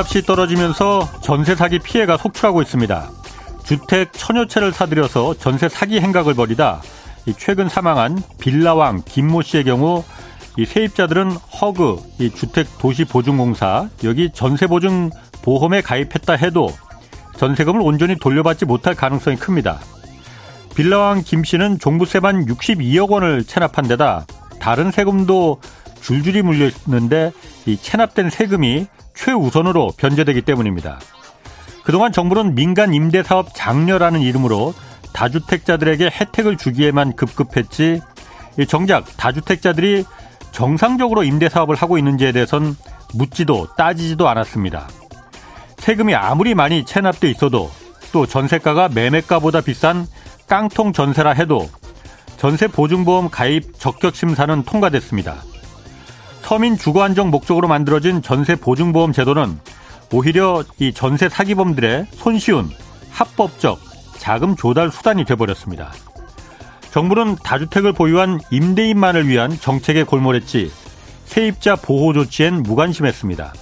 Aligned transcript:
집값이 0.00 0.22
떨어지면서 0.22 1.08
전세 1.20 1.54
사기 1.54 1.78
피해가 1.78 2.16
속출하고 2.16 2.62
있습니다. 2.62 3.10
주택 3.64 4.12
천여 4.12 4.46
채를 4.46 4.72
사들여서 4.72 5.34
전세 5.34 5.68
사기 5.68 6.00
행각을 6.00 6.34
벌이다 6.34 6.80
최근 7.36 7.68
사망한 7.68 8.22
빌라왕 8.40 9.02
김모 9.04 9.42
씨의 9.42 9.64
경우 9.64 10.02
이 10.56 10.64
세입자들은 10.64 11.32
허그 11.32 12.02
이 12.18 12.30
주택 12.30 12.66
도시 12.78 13.04
보증공사 13.04 13.88
여기 14.04 14.30
전세 14.32 14.66
보증 14.66 15.10
보험에 15.42 15.82
가입했다 15.82 16.34
해도 16.34 16.70
전세금을 17.36 17.80
온전히 17.80 18.16
돌려받지 18.16 18.64
못할 18.64 18.94
가능성이 18.94 19.36
큽니다. 19.36 19.80
빌라왕 20.74 21.22
김 21.24 21.44
씨는 21.44 21.78
종부세만 21.78 22.46
62억 22.46 23.10
원을 23.10 23.44
체납한 23.44 23.86
데다 23.86 24.26
다른 24.60 24.90
세금도 24.90 25.60
줄줄이 26.00 26.42
물려 26.42 26.70
있는데 26.86 27.32
이 27.66 27.76
체납된 27.76 28.30
세금이 28.30 28.86
최우선으로 29.14 29.92
변제되기 29.96 30.42
때문입니다. 30.42 30.98
그동안 31.84 32.12
정부는 32.12 32.54
민간 32.54 32.94
임대 32.94 33.22
사업 33.22 33.54
장려라는 33.54 34.20
이름으로 34.20 34.74
다주택자들에게 35.12 36.10
혜택을 36.12 36.56
주기에만 36.56 37.16
급급했지 37.16 38.00
정작 38.68 39.16
다주택자들이 39.16 40.04
정상적으로 40.52 41.24
임대 41.24 41.48
사업을 41.48 41.74
하고 41.76 41.98
있는지에 41.98 42.32
대해선 42.32 42.76
묻지도 43.14 43.68
따지지도 43.76 44.28
않았습니다. 44.28 44.88
세금이 45.78 46.14
아무리 46.14 46.54
많이 46.54 46.84
체납돼 46.84 47.30
있어도 47.30 47.70
또 48.12 48.26
전세가가 48.26 48.88
매매가보다 48.88 49.60
비싼 49.60 50.06
깡통 50.46 50.92
전세라 50.92 51.30
해도 51.32 51.68
전세 52.36 52.66
보증보험 52.66 53.30
가입 53.30 53.78
적격 53.78 54.14
심사는 54.14 54.62
통과됐습니다. 54.62 55.49
서민 56.42 56.76
주거 56.76 57.02
안정 57.02 57.30
목적으로 57.30 57.68
만들어진 57.68 58.22
전세 58.22 58.56
보증보험 58.56 59.12
제도는 59.12 59.58
오히려 60.12 60.64
이 60.78 60.92
전세 60.92 61.28
사기범들의 61.28 62.06
손쉬운 62.12 62.68
합법적 63.10 63.78
자금 64.18 64.56
조달 64.56 64.90
수단이 64.90 65.24
돼버렸습니다. 65.24 65.92
정부는 66.90 67.36
다주택을 67.44 67.92
보유한 67.92 68.40
임대인만을 68.50 69.28
위한 69.28 69.56
정책에 69.60 70.02
골몰했지 70.02 70.72
세입자 71.26 71.76
보호 71.76 72.12
조치엔 72.12 72.64
무관심했습니다. 72.64 73.54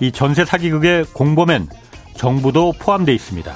이 0.00 0.12
전세 0.12 0.44
사기극의 0.44 1.06
공범엔 1.14 1.68
정부도 2.16 2.74
포함되어 2.78 3.14
있습니다. 3.14 3.54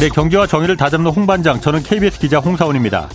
네, 0.00 0.08
경제와 0.08 0.48
정의를 0.48 0.76
다잡는 0.76 1.12
홍반장, 1.12 1.60
저는 1.60 1.84
KBS 1.84 2.18
기자 2.18 2.40
홍사훈입니다. 2.40 3.08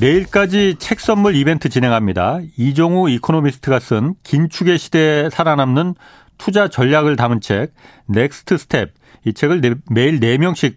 내일까지 0.00 0.76
책 0.78 1.00
선물 1.00 1.34
이벤트 1.34 1.68
진행합니다. 1.68 2.38
이종우 2.56 3.10
이코노미스트가 3.10 3.80
쓴 3.80 4.14
긴축의 4.22 4.78
시대에 4.78 5.28
살아남는 5.28 5.94
투자 6.38 6.68
전략을 6.68 7.16
담은 7.16 7.40
책 7.40 7.72
Next 8.06 8.58
Step 8.58 8.92
이 9.24 9.32
책을 9.32 9.60
네, 9.60 9.74
매일 9.90 10.20
4명씩 10.20 10.76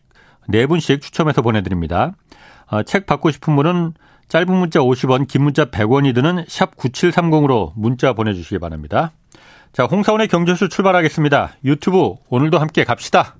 4분씩 0.49 1.01
추첨해서 1.01 1.43
보내드립니다. 1.43 2.13
어, 2.65 2.81
책 2.81 3.05
받고 3.05 3.29
싶은 3.29 3.55
분은 3.55 3.93
짧은 4.27 4.51
문자 4.51 4.79
50원 4.79 5.27
긴 5.27 5.43
문자 5.43 5.65
100원이 5.65 6.15
드는 6.15 6.45
샵 6.47 6.75
9730으로 6.75 7.73
문자 7.75 8.13
보내주시기 8.13 8.57
바랍니다. 8.57 9.11
자 9.71 9.83
홍사훈의 9.83 10.29
경제쇼 10.29 10.67
출발하겠습니다. 10.67 11.57
유튜브 11.63 12.15
오늘도 12.29 12.57
함께 12.57 12.83
갑시다. 12.83 13.35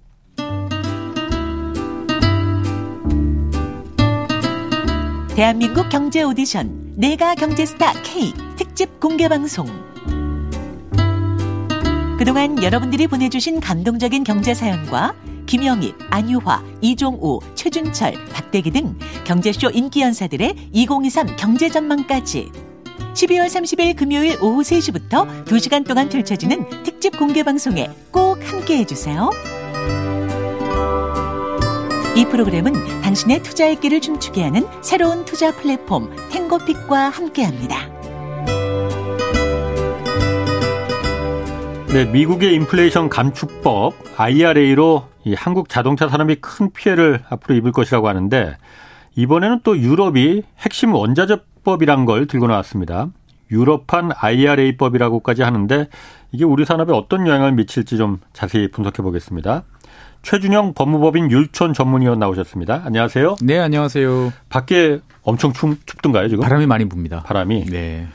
대한민국 5.41 5.89
경제 5.89 6.21
오디션 6.21 6.93
내가 6.97 7.33
경제스타 7.33 7.93
K 8.03 8.31
특집 8.57 8.99
공개 8.99 9.27
방송. 9.27 9.65
그동안 12.19 12.61
여러분들이 12.61 13.07
보내주신 13.07 13.59
감동적인 13.59 14.23
경제 14.23 14.53
사연과 14.53 15.15
김영희, 15.47 15.95
안유화, 16.11 16.63
이종우, 16.81 17.39
최준철, 17.55 18.13
박대기 18.31 18.69
등 18.69 18.95
경제쇼 19.23 19.71
인기 19.71 20.01
연사들의 20.01 20.69
2023 20.73 21.35
경제 21.37 21.69
전망까지 21.69 22.51
12월 23.15 23.47
30일 23.47 23.95
금요일 23.95 24.37
오후 24.43 24.61
3시부터 24.61 25.45
2시간 25.45 25.87
동안 25.87 26.07
펼쳐지는 26.07 26.83
특집 26.83 27.17
공개 27.17 27.41
방송에 27.41 27.89
꼭 28.11 28.37
함께 28.47 28.77
해주세요. 28.77 29.31
이 32.13 32.25
프로그램은 32.25 32.73
당신의 33.01 33.41
투자의 33.41 33.79
길을 33.79 34.01
춤추게 34.01 34.43
하는 34.43 34.67
새로운 34.81 35.23
투자 35.23 35.55
플랫폼 35.55 36.11
행고픽과 36.31 37.07
함께합니다. 37.07 37.77
네, 41.93 42.05
미국의 42.05 42.53
인플레이션 42.55 43.07
감축법 43.07 43.93
IRA로 44.17 45.07
이 45.23 45.33
한국 45.35 45.69
자동차 45.69 46.09
산업이 46.09 46.35
큰 46.41 46.71
피해를 46.71 47.23
앞으로 47.29 47.55
입을 47.55 47.71
것이라고 47.71 48.09
하는데 48.09 48.57
이번에는 49.15 49.61
또 49.63 49.77
유럽이 49.77 50.43
핵심 50.59 50.93
원자재법이란 50.93 52.03
걸 52.03 52.27
들고 52.27 52.47
나왔습니다. 52.47 53.07
유럽판 53.51 54.11
IRA법이라고까지 54.15 55.43
하는데 55.43 55.87
이게 56.33 56.43
우리 56.43 56.65
산업에 56.65 56.91
어떤 56.91 57.25
영향을 57.25 57.53
미칠지 57.53 57.95
좀 57.95 58.19
자세히 58.33 58.69
분석해 58.69 59.01
보겠습니다. 59.01 59.63
최준영 60.21 60.73
법무법인 60.73 61.31
율촌 61.31 61.73
전문위원 61.73 62.19
나오셨습니다. 62.19 62.83
안녕하세요. 62.85 63.37
네, 63.41 63.57
안녕하세요. 63.59 64.31
밖에 64.49 64.99
엄청 65.23 65.53
춥, 65.53 65.85
춥던가요, 65.85 66.29
지금? 66.29 66.43
바람이 66.43 66.67
많이 66.67 66.85
붑니다. 66.85 67.23
바람이? 67.23 67.65
네. 67.65 68.07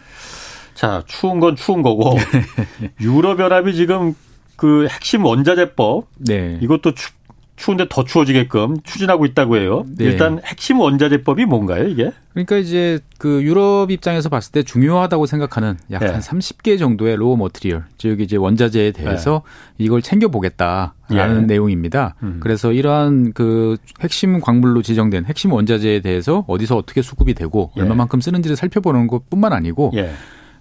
자, 0.75 1.03
추운 1.07 1.41
건 1.41 1.57
추운 1.57 1.83
거고, 1.83 2.17
유럽연합이 3.01 3.75
지금 3.75 4.15
그 4.57 4.87
핵심 4.89 5.25
원자재법, 5.25 6.07
네. 6.19 6.59
이것도 6.61 6.95
춥, 6.95 7.16
추운데 7.57 7.87
더 7.89 8.05
추워지게끔 8.05 8.83
추진하고 8.83 9.25
있다고 9.25 9.57
해요. 9.57 9.85
네. 9.97 10.05
일단 10.05 10.41
핵심 10.45 10.79
원자재법이 10.79 11.47
뭔가요, 11.47 11.89
이게? 11.89 12.13
그러니까 12.33 12.59
이제 12.59 13.01
그 13.19 13.43
유럽 13.43 13.91
입장에서 13.91 14.29
봤을 14.29 14.53
때 14.53 14.63
중요하다고 14.63 15.25
생각하는 15.25 15.79
약 15.91 16.02
한 16.02 16.13
네. 16.13 16.19
30개 16.19 16.79
정도의 16.79 17.17
raw 17.17 17.37
material, 17.37 17.85
즉 17.97 18.21
이제 18.21 18.37
원자재에 18.37 18.93
대해서 18.93 19.43
네. 19.79 19.85
이걸 19.85 20.03
챙겨 20.03 20.29
보겠다라는 20.29 21.43
예. 21.43 21.47
내용입니다. 21.47 22.15
음. 22.23 22.41
그래서 22.41 22.73
이러한 22.73 23.33
그 23.33 23.79
핵심 24.01 24.39
광물로 24.41 24.83
지정된 24.83 25.25
핵심 25.25 25.53
원자재에 25.53 26.01
대해서 26.01 26.45
어디서 26.47 26.77
어떻게 26.77 27.01
수급이 27.01 27.33
되고 27.33 27.73
예. 27.79 27.81
얼마만큼 27.81 28.21
쓰는지를 28.21 28.55
살펴보는 28.57 29.07
것뿐만 29.07 29.55
아니고 29.55 29.93
예. 29.97 30.13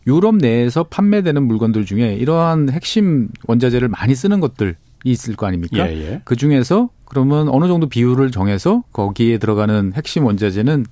유럽 0.07 0.35
내에서 0.35 0.83
판매되는 0.83 1.43
물건들 1.43 1.85
중에 1.85 2.13
이러한 2.13 2.69
핵심 2.69 3.29
원자재를 3.47 3.89
많이 3.89 4.15
쓰는 4.15 4.39
것들 4.39 4.75
있을 5.11 5.35
거 5.35 5.45
아닙니까? 5.45 5.89
예, 5.89 5.93
예. 5.93 6.21
그 6.25 6.35
중에서 6.35 6.89
그러면 7.05 7.47
어느 7.49 7.67
정도 7.67 7.87
비율을 7.87 8.31
정해서 8.31 8.83
거기에 8.91 9.37
들어가는 9.37 9.93
핵심 9.95 10.25
원자재는 10.25 10.85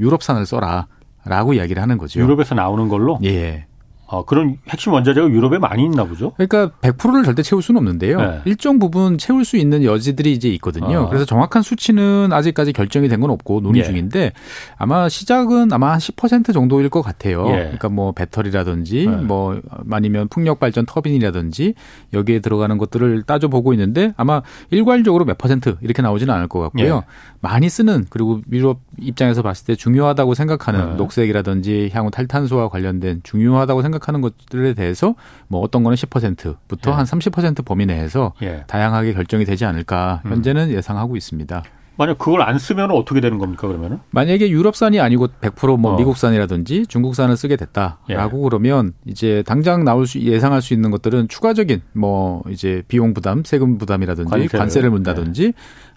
유럽산을 0.00 0.44
써라 0.44 0.88
라고 1.24 1.54
이야기를 1.54 1.80
하는 1.80 1.96
거죠. 1.96 2.20
유럽에서 2.20 2.54
나오는 2.54 2.88
걸로? 2.88 3.18
예. 3.24 3.66
아, 4.12 4.24
그런 4.26 4.56
핵심 4.68 4.92
원자재가 4.92 5.28
유럽에 5.28 5.58
많이 5.58 5.84
있나 5.84 6.02
보죠? 6.04 6.32
그러니까 6.36 6.70
100%를 6.80 7.22
절대 7.22 7.42
채울 7.42 7.62
수는 7.62 7.78
없는데요. 7.78 8.20
네. 8.20 8.40
일정 8.44 8.80
부분 8.80 9.18
채울 9.18 9.44
수 9.44 9.56
있는 9.56 9.84
여지들이 9.84 10.32
이제 10.32 10.48
있거든요. 10.50 11.04
아. 11.04 11.08
그래서 11.08 11.24
정확한 11.24 11.62
수치는 11.62 12.32
아직까지 12.32 12.72
결정이 12.72 13.08
된 13.08 13.20
건 13.20 13.30
없고 13.30 13.60
논의 13.60 13.80
예. 13.80 13.84
중인데 13.84 14.32
아마 14.78 15.08
시작은 15.10 15.72
아마 15.74 15.92
한 15.92 15.98
10% 15.98 16.54
정도일 16.54 16.88
것 16.88 17.02
같아요. 17.02 17.44
예. 17.48 17.52
그러니까 17.56 17.90
뭐 17.90 18.12
배터리라든지 18.12 19.06
네. 19.06 19.16
뭐 19.16 19.60
아니면 19.90 20.26
풍력 20.28 20.58
발전 20.58 20.86
터빈이라든지 20.86 21.74
여기에 22.14 22.38
들어가는 22.40 22.78
것들을 22.78 23.24
따져보고 23.24 23.74
있는데 23.74 24.14
아마 24.16 24.40
일괄적으로 24.70 25.26
몇 25.26 25.36
퍼센트 25.36 25.76
이렇게 25.82 26.00
나오지는 26.00 26.32
않을 26.32 26.48
것 26.48 26.60
같고요. 26.60 26.96
예. 26.96 27.00
많이 27.42 27.68
쓰는 27.68 28.06
그리고 28.08 28.40
유럽 28.50 28.80
입장에서 29.00 29.42
봤을 29.42 29.66
때 29.66 29.74
중요하다고 29.76 30.34
생각하는 30.34 30.90
네. 30.90 30.94
녹색이라든지 30.96 31.90
향후 31.92 32.10
탈탄소와 32.10 32.68
관련된 32.68 33.20
중요하다고 33.22 33.82
생각 33.82 33.90
생각하는 33.90 34.20
것들에 34.20 34.74
대해서 34.74 35.14
뭐 35.48 35.60
어떤 35.60 35.82
거는 35.82 35.96
10%부터 35.96 36.90
예. 36.90 36.94
한30% 36.96 37.64
범위 37.64 37.86
내에서 37.86 38.32
예. 38.42 38.64
다양하게 38.66 39.12
결정이 39.12 39.44
되지 39.44 39.64
않을까 39.64 40.22
음. 40.24 40.32
현재는 40.32 40.70
음. 40.70 40.74
예상하고 40.74 41.16
있습니다. 41.16 41.62
만약 41.96 42.16
그걸 42.16 42.40
안 42.40 42.58
쓰면 42.58 42.92
어떻게 42.92 43.20
되는 43.20 43.36
겁니까 43.36 43.68
그러면은? 43.68 43.98
만약에 44.10 44.48
유럽산이 44.48 45.00
아니고 45.00 45.26
100%뭐 45.42 45.92
어. 45.92 45.96
미국산이라든지 45.98 46.86
중국산을 46.86 47.36
쓰게 47.36 47.56
됐다라고 47.56 48.38
예. 48.38 48.42
그러면 48.42 48.94
이제 49.04 49.42
당장 49.46 49.84
나올 49.84 50.06
수 50.06 50.18
예상할 50.18 50.62
수 50.62 50.72
있는 50.72 50.90
것들은 50.90 51.28
추가적인 51.28 51.82
뭐 51.92 52.42
이제 52.48 52.82
비용 52.88 53.12
부담, 53.12 53.44
세금 53.44 53.76
부담이라든지 53.76 54.30
관세를, 54.30 54.58
관세를 54.58 54.90
문다든지 54.90 55.44
예. 55.44 55.52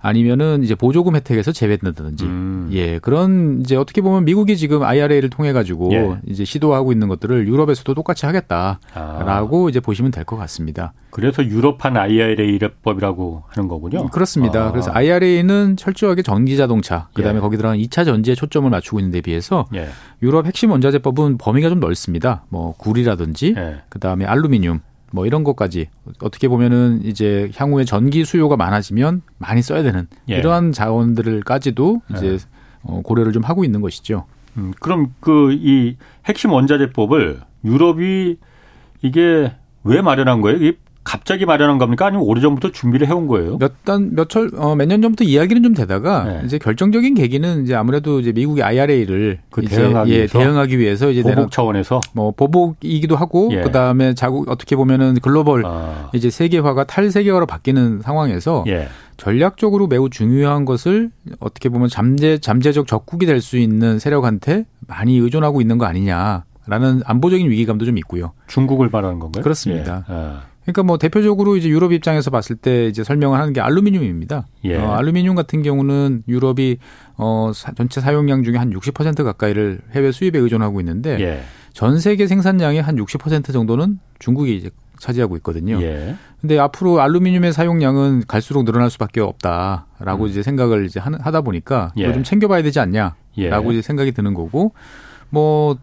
아니면은 0.05 0.63
이제 0.63 0.75
보조금 0.75 1.15
혜택에서 1.15 1.53
제외된다든지 1.53 2.25
음. 2.25 2.69
예 2.73 2.99
그런 2.99 3.61
이제 3.61 3.77
어떻게 3.77 4.01
보면 4.01 4.25
미국이 4.25 4.57
지금 4.57 4.83
IRA를 4.83 5.29
통해 5.29 5.53
가지고 5.53 5.93
예. 5.93 6.17
이제 6.27 6.43
시도하고 6.43 6.91
있는 6.91 7.07
것들을 7.07 7.47
유럽에서도 7.47 7.93
똑같이 7.95 8.25
하겠다라고 8.25 9.65
아. 9.65 9.69
이제 9.69 9.79
보시면 9.79 10.11
될 10.11 10.23
것 10.25 10.35
같습니다. 10.37 10.93
그래서 11.09 11.43
유럽판 11.45 11.95
IRA 11.97 12.55
입법이라고 12.55 13.43
하는 13.47 13.67
거군요. 13.69 14.07
그렇습니다. 14.07 14.67
아. 14.67 14.71
그래서 14.71 14.91
IRA는 14.93 15.77
철저하게 15.77 16.21
전기 16.21 16.57
자동차 16.57 17.07
그다음에 17.13 17.37
예. 17.37 17.41
거기 17.41 17.55
들어간 17.57 17.77
2차 17.77 18.03
전지에 18.05 18.35
초점을 18.35 18.69
맞추고 18.69 18.99
있는 18.99 19.11
데 19.11 19.21
비해서 19.21 19.67
예. 19.73 19.87
유럽 20.21 20.45
핵심 20.45 20.71
원자재법은 20.71 21.37
범위가 21.37 21.69
좀 21.69 21.79
넓습니다. 21.79 22.43
뭐 22.49 22.73
구리라든지 22.77 23.53
예. 23.57 23.81
그다음에 23.89 24.25
알루미늄 24.25 24.79
뭐 25.13 25.27
이런 25.27 25.43
것까지 25.43 25.89
어떻게 26.21 26.47
보면은 26.47 27.01
이제 27.03 27.51
향후에 27.55 27.85
전기 27.85 28.25
수요가 28.25 28.57
많아지면 28.57 29.21
많이 29.37 29.61
써야 29.61 29.83
되는 29.83 30.07
예. 30.27 30.37
이러한 30.37 30.71
자원들을까지도 30.71 32.01
이제 32.15 32.27
예. 32.33 32.37
어, 32.81 33.01
고려를 33.03 33.31
좀 33.31 33.43
하고 33.43 33.63
있는 33.63 33.79
것이죠. 33.81 34.25
음, 34.57 34.73
그럼 34.79 35.13
그 35.19 35.51
이 35.53 35.97
핵심 36.25 36.51
원자재법을 36.51 37.41
유럽이 37.63 38.37
이게 39.03 39.53
왜 39.83 40.01
마련한 40.01 40.41
거예요? 40.41 40.71
갑자기 41.03 41.45
마련한 41.45 41.77
겁니까? 41.79 42.05
아니면 42.05 42.25
오래전부터 42.25 42.71
준비를 42.71 43.07
해온 43.07 43.27
거예요? 43.27 43.57
몇 43.57 43.83
단, 43.83 44.15
몇 44.15 44.29
철, 44.29 44.49
어, 44.55 44.75
몇 44.75 44.85
년 44.87 45.01
전부터 45.01 45.23
이야기는 45.25 45.61
좀 45.63 45.73
되다가 45.73 46.23
네. 46.23 46.41
이제 46.45 46.57
결정적인 46.57 47.13
계기는 47.15 47.63
이제 47.63 47.75
아무래도 47.75 48.19
이제 48.19 48.31
미국의 48.31 48.63
IRA를 48.63 49.39
그 49.49 49.61
대응하기 49.63 50.11
예, 50.11 50.15
위해서 50.17 50.39
대응하기 50.39 50.79
위해서 50.79 51.11
이제 51.11 51.21
보복 51.21 51.51
차원에서 51.51 51.99
뭐 52.13 52.31
보복이기도 52.31 53.15
하고 53.15 53.49
예. 53.51 53.61
그다음에 53.61 54.13
자국 54.13 54.49
어떻게 54.49 54.75
보면은 54.75 55.15
글로벌 55.21 55.63
아. 55.65 56.09
이제 56.13 56.29
세계화가 56.29 56.85
탈세계화로 56.85 57.45
바뀌는 57.47 58.01
상황에서 58.01 58.63
예. 58.67 58.87
전략적으로 59.17 59.87
매우 59.87 60.09
중요한 60.09 60.65
것을 60.65 61.11
어떻게 61.39 61.69
보면 61.69 61.89
잠재 61.89 62.37
잠재적 62.39 62.87
적국이 62.87 63.25
될 63.25 63.41
수 63.41 63.57
있는 63.57 63.99
세력한테 63.99 64.65
많이 64.87 65.17
의존하고 65.17 65.59
있는 65.59 65.77
거 65.77 65.85
아니냐라는 65.85 67.01
안보적인 67.05 67.49
위기감도 67.49 67.83
좀 67.85 67.97
있고요. 67.97 68.31
중국을 68.47 68.89
말하는 68.89 69.19
건가요? 69.19 69.43
그렇습니다. 69.43 70.05
예. 70.09 70.13
아. 70.13 70.41
그러니까 70.63 70.83
뭐 70.83 70.97
대표적으로 70.97 71.57
이제 71.57 71.67
유럽 71.69 71.91
입장에서 71.91 72.31
봤을 72.31 72.55
때 72.55 72.87
이제 72.87 73.03
설명을 73.03 73.39
하는 73.39 73.53
게 73.53 73.61
알루미늄입니다. 73.61 74.47
예. 74.65 74.77
어, 74.77 74.93
알루미늄 74.93 75.35
같은 75.35 75.61
경우는 75.61 76.23
유럽이 76.27 76.77
어 77.17 77.51
전체 77.75 78.01
사용량 78.01 78.43
중에 78.43 78.57
한 78.57 78.71
60% 78.71 79.23
가까이를 79.23 79.81
해외 79.91 80.11
수입에 80.11 80.39
의존하고 80.39 80.79
있는데 80.81 81.19
예. 81.19 81.43
전 81.73 81.99
세계 81.99 82.27
생산량의 82.27 82.81
한 82.81 82.95
60% 82.95 83.51
정도는 83.51 83.99
중국이 84.19 84.55
이제 84.55 84.69
차지하고 84.99 85.35
있거든요. 85.37 85.81
예. 85.81 86.15
근데 86.39 86.57
앞으로 86.59 87.01
알루미늄의 87.01 87.51
사용량은 87.51 88.23
갈수록 88.27 88.63
늘어날 88.63 88.89
수밖에 88.89 89.19
없다라고 89.19 90.25
음. 90.25 90.29
이제 90.29 90.43
생각을 90.43 90.85
이제 90.85 90.99
하다 90.99 91.41
보니까 91.41 91.91
예. 91.97 92.03
이거 92.03 92.13
좀 92.13 92.23
챙겨봐야 92.23 92.61
되지 92.63 92.79
않냐라고 92.79 93.13
예. 93.37 93.71
이제 93.71 93.81
생각이 93.81 94.13
드는 94.13 94.33
거고 94.33 94.73
뭐 95.29 95.77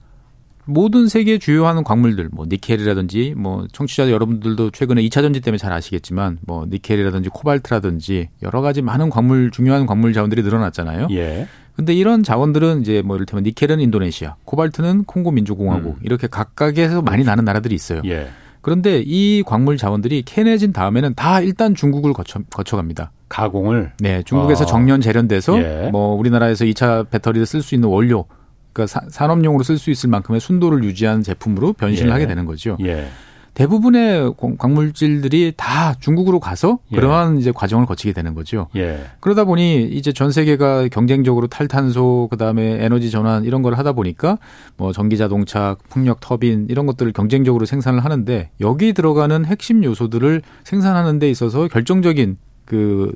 모든 0.64 1.08
세계 1.08 1.38
주요한 1.38 1.82
광물들, 1.82 2.28
뭐 2.32 2.46
니켈이라든지 2.48 3.34
뭐 3.36 3.66
청취자 3.72 4.10
여러분들도 4.10 4.70
최근에 4.70 5.02
2차 5.02 5.22
전지 5.22 5.40
때문에 5.40 5.58
잘 5.58 5.72
아시겠지만 5.72 6.38
뭐 6.42 6.66
니켈이라든지 6.68 7.30
코발트라든지 7.30 8.28
여러 8.42 8.60
가지 8.60 8.82
많은 8.82 9.10
광물 9.10 9.50
중요한 9.50 9.86
광물 9.86 10.12
자원들이 10.12 10.42
늘어났잖아요. 10.42 11.08
예. 11.10 11.46
근데 11.74 11.94
이런 11.94 12.22
자원들은 12.22 12.82
이제 12.82 13.02
뭐 13.02 13.16
이를테면 13.16 13.42
니켈은 13.44 13.80
인도네시아, 13.80 14.36
코발트는 14.44 15.04
콩고 15.04 15.30
민주공화국 15.30 15.96
음. 15.96 16.00
이렇게 16.02 16.26
각각에서 16.26 17.00
많이 17.02 17.24
나는 17.24 17.44
나라들이 17.44 17.74
있어요. 17.74 18.02
예. 18.04 18.28
그런데 18.60 19.02
이 19.04 19.42
광물 19.46 19.78
자원들이 19.78 20.22
캐내진 20.26 20.72
다음에는 20.72 21.14
다 21.14 21.40
일단 21.40 21.74
중국을 21.74 22.12
거쳐 22.12 22.40
거쳐갑니다. 22.50 23.12
가공을 23.30 23.92
네, 24.00 24.22
중국에서 24.24 24.64
어. 24.64 24.66
정년 24.66 25.00
재련돼서 25.00 25.58
예. 25.62 25.88
뭐 25.90 26.14
우리나라에서 26.16 26.64
2차 26.66 27.08
배터리를 27.08 27.46
쓸 27.46 27.62
수 27.62 27.74
있는 27.74 27.88
원료 27.88 28.26
그러니까 28.72 29.00
산업용으로 29.11 29.62
쓸 29.64 29.78
수 29.78 29.90
있을 29.90 30.08
만큼의 30.08 30.40
순도를 30.40 30.84
유지한 30.84 31.22
제품으로 31.22 31.72
변신을 31.75 32.08
예. 32.08 32.12
하게 32.12 32.26
되는 32.26 32.44
거죠. 32.44 32.76
예. 32.82 33.08
대부분의 33.55 34.34
광물질들이 34.58 35.55
다 35.56 35.94
중국으로 35.94 36.40
가서 36.40 36.78
예. 36.93 36.96
그러한 36.96 37.38
이제 37.38 37.52
과정을 37.52 37.84
거치게 37.84 38.12
되는 38.12 38.34
거죠. 38.34 38.69
예. 38.76 39.05
그러다 39.19 39.44
보니 39.44 39.88
이제 39.90 40.12
전 40.12 40.31
세계가 40.31 40.88
경쟁적으로 40.88 41.46
탈탄소 41.46 42.28
그다음에 42.31 42.84
에너지 42.84 43.11
전환 43.11 43.44
이런 43.44 43.62
걸 43.62 43.75
하다 43.75 43.93
보니까 43.93 44.38
뭐 44.76 44.93
전기 44.93 45.17
자동차, 45.19 45.76
풍력 45.88 46.20
터빈 46.20 46.69
이런 46.70 46.87
것들을 46.87 47.12
경쟁적으로 47.12 47.67
생산을 47.67 48.05
하는데 48.05 48.50
여기 48.61 48.93
들어가는 48.93 49.44
핵심 49.44 49.82
요소들을 49.84 50.43
생산하는 50.64 51.19
데 51.19 51.28
있어서 51.28 51.69
결정적인 51.69 52.38
그 52.64 53.12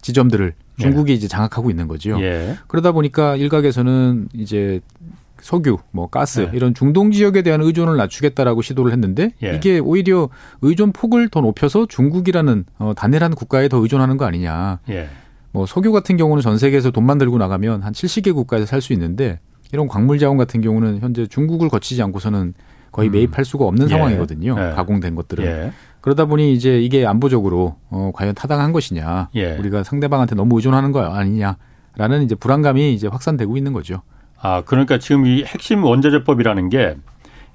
지점들을 0.00 0.54
예. 0.56 0.69
중국이 0.80 1.12
예. 1.12 1.16
이제 1.16 1.28
장악하고 1.28 1.70
있는 1.70 1.88
거죠. 1.88 2.20
예. 2.22 2.56
그러다 2.66 2.92
보니까 2.92 3.36
일각에서는 3.36 4.28
이제 4.34 4.80
석유, 5.40 5.78
뭐 5.90 6.08
가스 6.08 6.40
예. 6.40 6.50
이런 6.56 6.74
중동 6.74 7.12
지역에 7.12 7.42
대한 7.42 7.62
의존을 7.62 7.96
낮추겠다라고 7.96 8.62
시도를 8.62 8.92
했는데 8.92 9.32
예. 9.42 9.54
이게 9.54 9.78
오히려 9.78 10.28
의존 10.62 10.92
폭을 10.92 11.28
더 11.28 11.40
높여서 11.40 11.86
중국이라는 11.86 12.64
어, 12.78 12.92
단일한 12.94 13.34
국가에 13.34 13.68
더 13.68 13.78
의존하는 13.78 14.16
거 14.16 14.24
아니냐. 14.26 14.80
예. 14.90 15.08
뭐 15.52 15.66
석유 15.66 15.92
같은 15.92 16.16
경우는 16.16 16.42
전 16.42 16.58
세계에서 16.58 16.90
돈만 16.90 17.18
들고 17.18 17.38
나가면 17.38 17.82
한 17.82 17.92
70개 17.92 18.34
국가에서 18.34 18.66
살 18.66 18.80
수 18.80 18.92
있는데 18.92 19.40
이런 19.72 19.88
광물 19.88 20.18
자원 20.18 20.36
같은 20.36 20.60
경우는 20.60 20.98
현재 21.00 21.26
중국을 21.26 21.68
거치지 21.68 22.02
않고서는 22.02 22.54
거의 22.92 23.08
음. 23.08 23.12
매입할 23.12 23.44
수가 23.44 23.64
없는 23.66 23.86
상황이거든요. 23.88 24.54
가공된 24.74 25.14
것들은. 25.14 25.72
그러다 26.00 26.24
보니 26.24 26.52
이제 26.52 26.80
이게 26.80 27.06
안보적으로 27.06 27.76
어 27.90 28.10
과연 28.14 28.34
타당한 28.34 28.72
것이냐, 28.72 29.28
예. 29.34 29.56
우리가 29.56 29.82
상대방한테 29.82 30.34
너무 30.34 30.56
의존하는 30.56 30.92
거 30.92 31.02
아니냐라는 31.02 32.24
이제 32.24 32.34
불안감이 32.34 32.94
이제 32.94 33.06
확산되고 33.06 33.56
있는 33.56 33.72
거죠. 33.72 34.02
아 34.40 34.62
그러니까 34.64 34.98
지금 34.98 35.26
이 35.26 35.44
핵심 35.44 35.84
원자재법이라는 35.84 36.68
게 36.70 36.78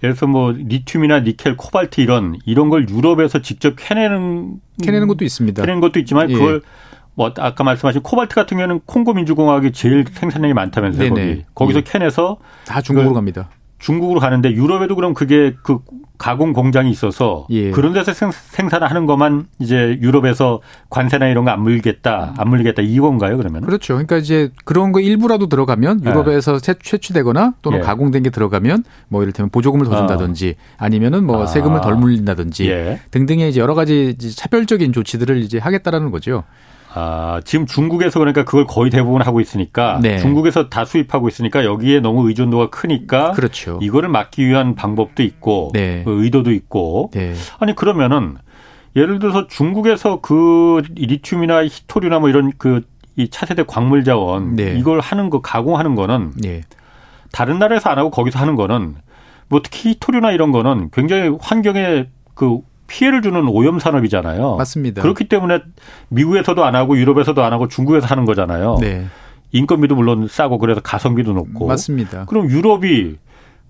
예를 0.04 0.16
들어서 0.16 0.28
뭐 0.28 0.52
리튬이나 0.52 1.22
니켈, 1.22 1.58
코발트 1.58 2.02
이런 2.02 2.38
이런 2.46 2.70
걸 2.70 2.88
유럽에서 2.90 3.42
직접 3.42 3.76
캐내는 3.76 4.60
캐내는 4.84 5.08
것도 5.08 5.26
있습니다. 5.26 5.62
캐내는 5.64 5.82
것도 5.82 6.00
있지만 6.00 6.30
예. 6.30 6.34
그걸 6.34 6.62
뭐 7.16 7.32
아까 7.38 7.64
말씀하신 7.64 8.02
코발트 8.04 8.36
같은 8.36 8.58
경우는 8.58 8.82
콩고 8.86 9.14
민주공화국이 9.14 9.72
제일 9.72 10.06
생산량이 10.12 10.54
많다면서요. 10.54 11.10
거기 11.10 11.44
거기서 11.56 11.80
예. 11.80 11.84
캐내서 11.84 12.38
다 12.66 12.82
중국으로 12.82 13.12
그 13.12 13.16
갑니다. 13.16 13.50
중국으로 13.80 14.20
가는데 14.20 14.52
유럽에도 14.52 14.96
그럼 14.96 15.14
그게 15.14 15.54
그 15.64 15.80
가공 16.18 16.54
공장이 16.54 16.90
있어서 16.92 17.46
예. 17.50 17.72
그런 17.72 17.92
데서 17.92 18.14
생, 18.14 18.32
산을 18.32 18.90
하는 18.90 19.06
것만 19.06 19.48
이제 19.60 20.00
유럽에서 20.02 20.62
관세나 20.90 21.28
이런 21.28 21.44
거 21.44 21.52
안 21.52 21.62
물겠다, 21.62 22.34
안 22.38 22.50
물겠다 22.50 22.82
이건가요, 22.82 23.38
그러면? 23.38 23.62
그렇죠. 23.62 23.94
그러니까 23.96 24.18
이제 24.18 24.50
그런 24.64 24.92
거 24.92 25.00
일부라도 25.02 25.48
들어가면 25.48 26.02
예. 26.06 26.10
유럽에서 26.10 26.58
네. 26.60 26.74
채취되거나 26.82 27.56
또는 27.62 27.80
예. 27.80 27.84
가공된 27.84 28.24
게 28.24 28.30
들어가면 28.30 28.84
뭐 29.10 29.24
이를테면 29.24 29.50
보조금을 29.50 29.86
더 29.86 29.98
준다든지 29.98 30.56
어. 30.58 30.74
아니면은 30.78 31.26
뭐 31.26 31.44
아. 31.44 31.46
세금을 31.46 31.82
덜 31.82 31.96
물린다든지 31.96 32.70
예. 32.70 33.02
등등의 33.12 33.50
이제 33.50 33.60
여러 33.60 33.74
가지 33.76 34.18
차별적인 34.18 34.94
조치들을 34.94 35.38
이제 35.40 35.58
하겠다라는 35.60 36.12
거죠. 36.12 36.44
아, 36.96 37.42
지금 37.46 37.66
중국에서 37.66 38.20
그러니까 38.20 38.44
그걸 38.44 38.66
거의 38.66 38.90
대부분 38.90 39.22
하고 39.22 39.42
있으니까 39.42 40.00
네. 40.02 40.18
중국에서 40.18 40.70
다 40.70 40.86
수입하고 40.86 41.28
있으니까 41.28 41.66
여기에 41.66 42.00
너무 42.00 42.28
의존도가 42.28 42.70
크니까 42.70 43.32
그렇죠. 43.32 43.78
이거를 43.82 44.10
막기 44.10 44.46
위한 44.48 44.76
방법도 44.76 45.22
있고 45.24 45.72
네. 45.74 46.04
그 46.06 46.24
의도도 46.24 46.52
있고 46.52 47.12
네. 47.14 47.34
아니 47.60 47.76
그러면은 47.76 48.38
예를 48.96 49.20
들어서 49.20 49.48
중국에서 49.48 50.22
그 50.22 50.82
리튬이나 50.96 51.66
히토류나 51.66 52.20
뭐 52.20 52.30
이런 52.30 52.52
그 52.58 52.82
이 53.18 53.30
차세대 53.30 53.64
광물 53.64 54.04
자원 54.04 54.56
네. 54.56 54.76
이걸 54.78 55.00
하는 55.00 55.30
거 55.30 55.42
가공하는 55.42 55.96
거는 55.96 56.34
네. 56.38 56.62
다른 57.32 57.60
나라에서 57.60 57.90
안 57.90 57.98
하고 57.98 58.10
거기서 58.10 58.40
하는 58.40 58.56
거는 58.56 58.96
뭐 59.48 59.62
특히 59.64 59.92
히토류나 59.92 60.32
이런 60.32 60.52
거는 60.52 60.90
굉장히 60.92 61.36
환경에 61.40 62.08
그 62.34 62.60
피해를 62.88 63.22
주는 63.22 63.48
오염 63.48 63.80
산업이잖아요. 63.80 64.56
맞습니다. 64.56 65.02
그렇기 65.02 65.28
때문에 65.28 65.60
미국에서도 66.10 66.64
안 66.64 66.76
하고 66.76 66.98
유럽에서도 66.98 67.44
안 67.44 67.54
하고 67.54 67.68
중국에서 67.68 68.08
하는 68.08 68.26
거잖아요. 68.26 68.78
네. 68.80 69.06
인건비도 69.52 69.96
물론 69.96 70.28
싸고 70.28 70.58
그래서 70.58 70.82
가성비도 70.82 71.34
높고. 71.34 71.68
맞습니다. 71.68 72.26
그럼 72.26 72.50
유럽이 72.50 73.16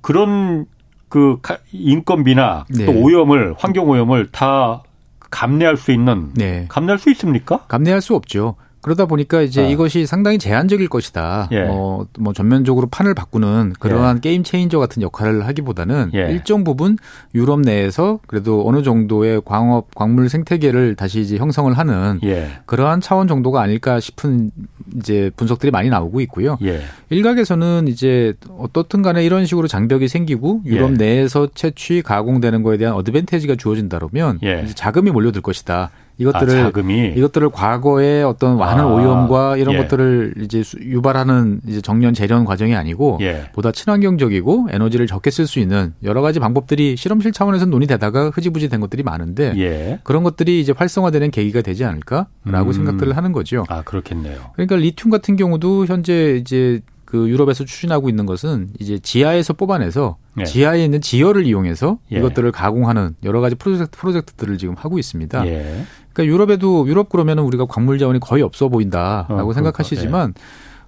그런 0.02 0.66
그 1.10 1.40
인건비나 1.72 2.66
네. 2.70 2.86
또 2.86 2.92
오염을 2.92 3.56
환경 3.58 3.90
오염을 3.90 4.28
다 4.32 4.84
감내할 5.30 5.78
수 5.78 5.92
있는 5.92 6.32
네. 6.34 6.66
감내할 6.70 6.98
수 6.98 7.10
있습니까? 7.12 7.60
감내할 7.68 8.02
수 8.02 8.16
없죠. 8.16 8.56
그러다 8.86 9.08
보니까 9.08 9.42
이제 9.42 9.64
아. 9.64 9.68
이것이 9.68 10.06
상당히 10.06 10.38
제한적일 10.38 10.90
것이다. 10.90 11.50
예. 11.54 11.66
어, 11.68 12.06
뭐 12.20 12.34
전면적으로 12.34 12.86
판을 12.86 13.16
바꾸는 13.16 13.74
그러한 13.80 14.18
예. 14.18 14.20
게임 14.20 14.44
체인저 14.44 14.78
같은 14.78 15.02
역할을 15.02 15.48
하기보다는 15.48 16.12
예. 16.14 16.30
일정 16.32 16.64
부분 16.64 17.00
유럽 17.34 17.62
내에서 17.62 18.20
그래도 18.28 18.62
어느 18.68 18.84
정도의 18.84 19.42
광업 19.44 19.96
광물 19.96 20.30
생태계를 20.30 20.94
다시 20.94 21.20
이제 21.20 21.38
형성을 21.38 21.76
하는 21.76 22.20
예. 22.26 22.48
그러한 22.68 23.02
차원 23.02 23.28
정도가 23.28 23.60
아닐까 23.60 24.00
싶은 24.00 24.52
이제 24.98 25.32
분석들이 25.36 25.72
많이 25.72 25.90
나오고 25.90 26.22
있고요. 26.22 26.60
예. 26.62 26.82
일각에서는 27.10 27.88
이제 27.88 28.36
어떻든 28.56 29.02
간에 29.02 29.26
이런 29.26 29.48
식으로 29.48 29.68
장벽이 29.68 30.08
생기고 30.08 30.62
유럽 30.64 30.92
예. 30.92 30.98
내에서 30.98 31.48
채취 31.56 32.04
가공되는 32.04 32.62
거에 32.62 32.78
대한 32.78 32.94
어드밴티지가 32.94 33.56
주어진다면 33.56 34.42
예. 34.44 34.68
자금이 34.76 35.10
몰려들 35.10 35.42
것이다. 35.42 35.90
이것들을 36.18 36.60
아, 36.60 36.64
자금이. 36.64 37.14
이것들을 37.16 37.50
과거에 37.50 38.24
어떤 38.24 38.58
많은 38.58 38.84
아, 38.84 38.88
오염과 38.88 39.58
이런 39.58 39.76
예. 39.76 39.80
것들을 39.80 40.36
이제 40.42 40.64
유발하는 40.82 41.62
이제 41.68 41.82
정년 41.82 42.14
재련 42.14 42.46
과정이 42.46 42.76
아니고 42.76 43.18
예. 43.22 43.50
보다 43.54 43.72
친환경적이고 43.72 44.68
에너지를 44.72 45.08
적게 45.08 45.32
쓸 45.32 45.48
수 45.48 45.60
있는 45.60 45.94
여러 46.04 46.22
가지 46.22 46.40
방법들이 46.40 46.96
실험실 46.96 47.32
차원에서 47.32 47.66
논의되다가 47.66 48.30
흐지부지 48.30 48.70
된 48.70 48.80
것들이 48.80 49.04
많은데 49.04 49.54
예. 49.58 50.00
그런 50.04 50.24
것들이 50.24 50.62
이제 50.62 50.74
활성화되는 50.76 51.32
계기가 51.32 51.62
되지 51.62 51.84
않을까라고 51.86 52.68
음. 52.68 52.72
생각들을 52.72 53.16
하는 53.16 53.32
거죠. 53.32 53.66
아 53.68 53.82
그렇겠네요. 53.84 54.38
그러니까 54.54 54.76
리튬 54.78 55.12
같은 55.12 55.36
경우도 55.36 55.86
현재 55.86 56.38
이제 56.40 56.82
그 57.06 57.30
유럽에서 57.30 57.64
추진하고 57.64 58.10
있는 58.10 58.26
것은 58.26 58.70
이제 58.80 59.00
지하에서 59.00 59.54
뽑아내서 59.54 60.18
예. 60.40 60.44
지하에 60.44 60.84
있는 60.84 61.02
지열을 61.02 61.46
이용해서 61.46 62.00
예. 62.12 62.18
이것들을 62.18 62.52
가공하는 62.52 63.16
여러 63.24 63.42
가지 63.42 63.56
프로젝트 63.56 63.98
프로젝트들을 63.98 64.58
지금 64.58 64.76
하고 64.76 65.00
있습니다. 65.00 65.46
예. 65.48 65.84
그러니까 66.12 66.34
유럽에도 66.34 66.88
유럽 66.88 67.10
그러면은 67.10 67.44
우리가 67.44 67.66
광물 67.66 68.00
자원이 68.00 68.20
거의 68.20 68.42
없어 68.42 68.70
보인다라고 68.70 69.50
어, 69.50 69.54
생각하시지만 69.54 70.34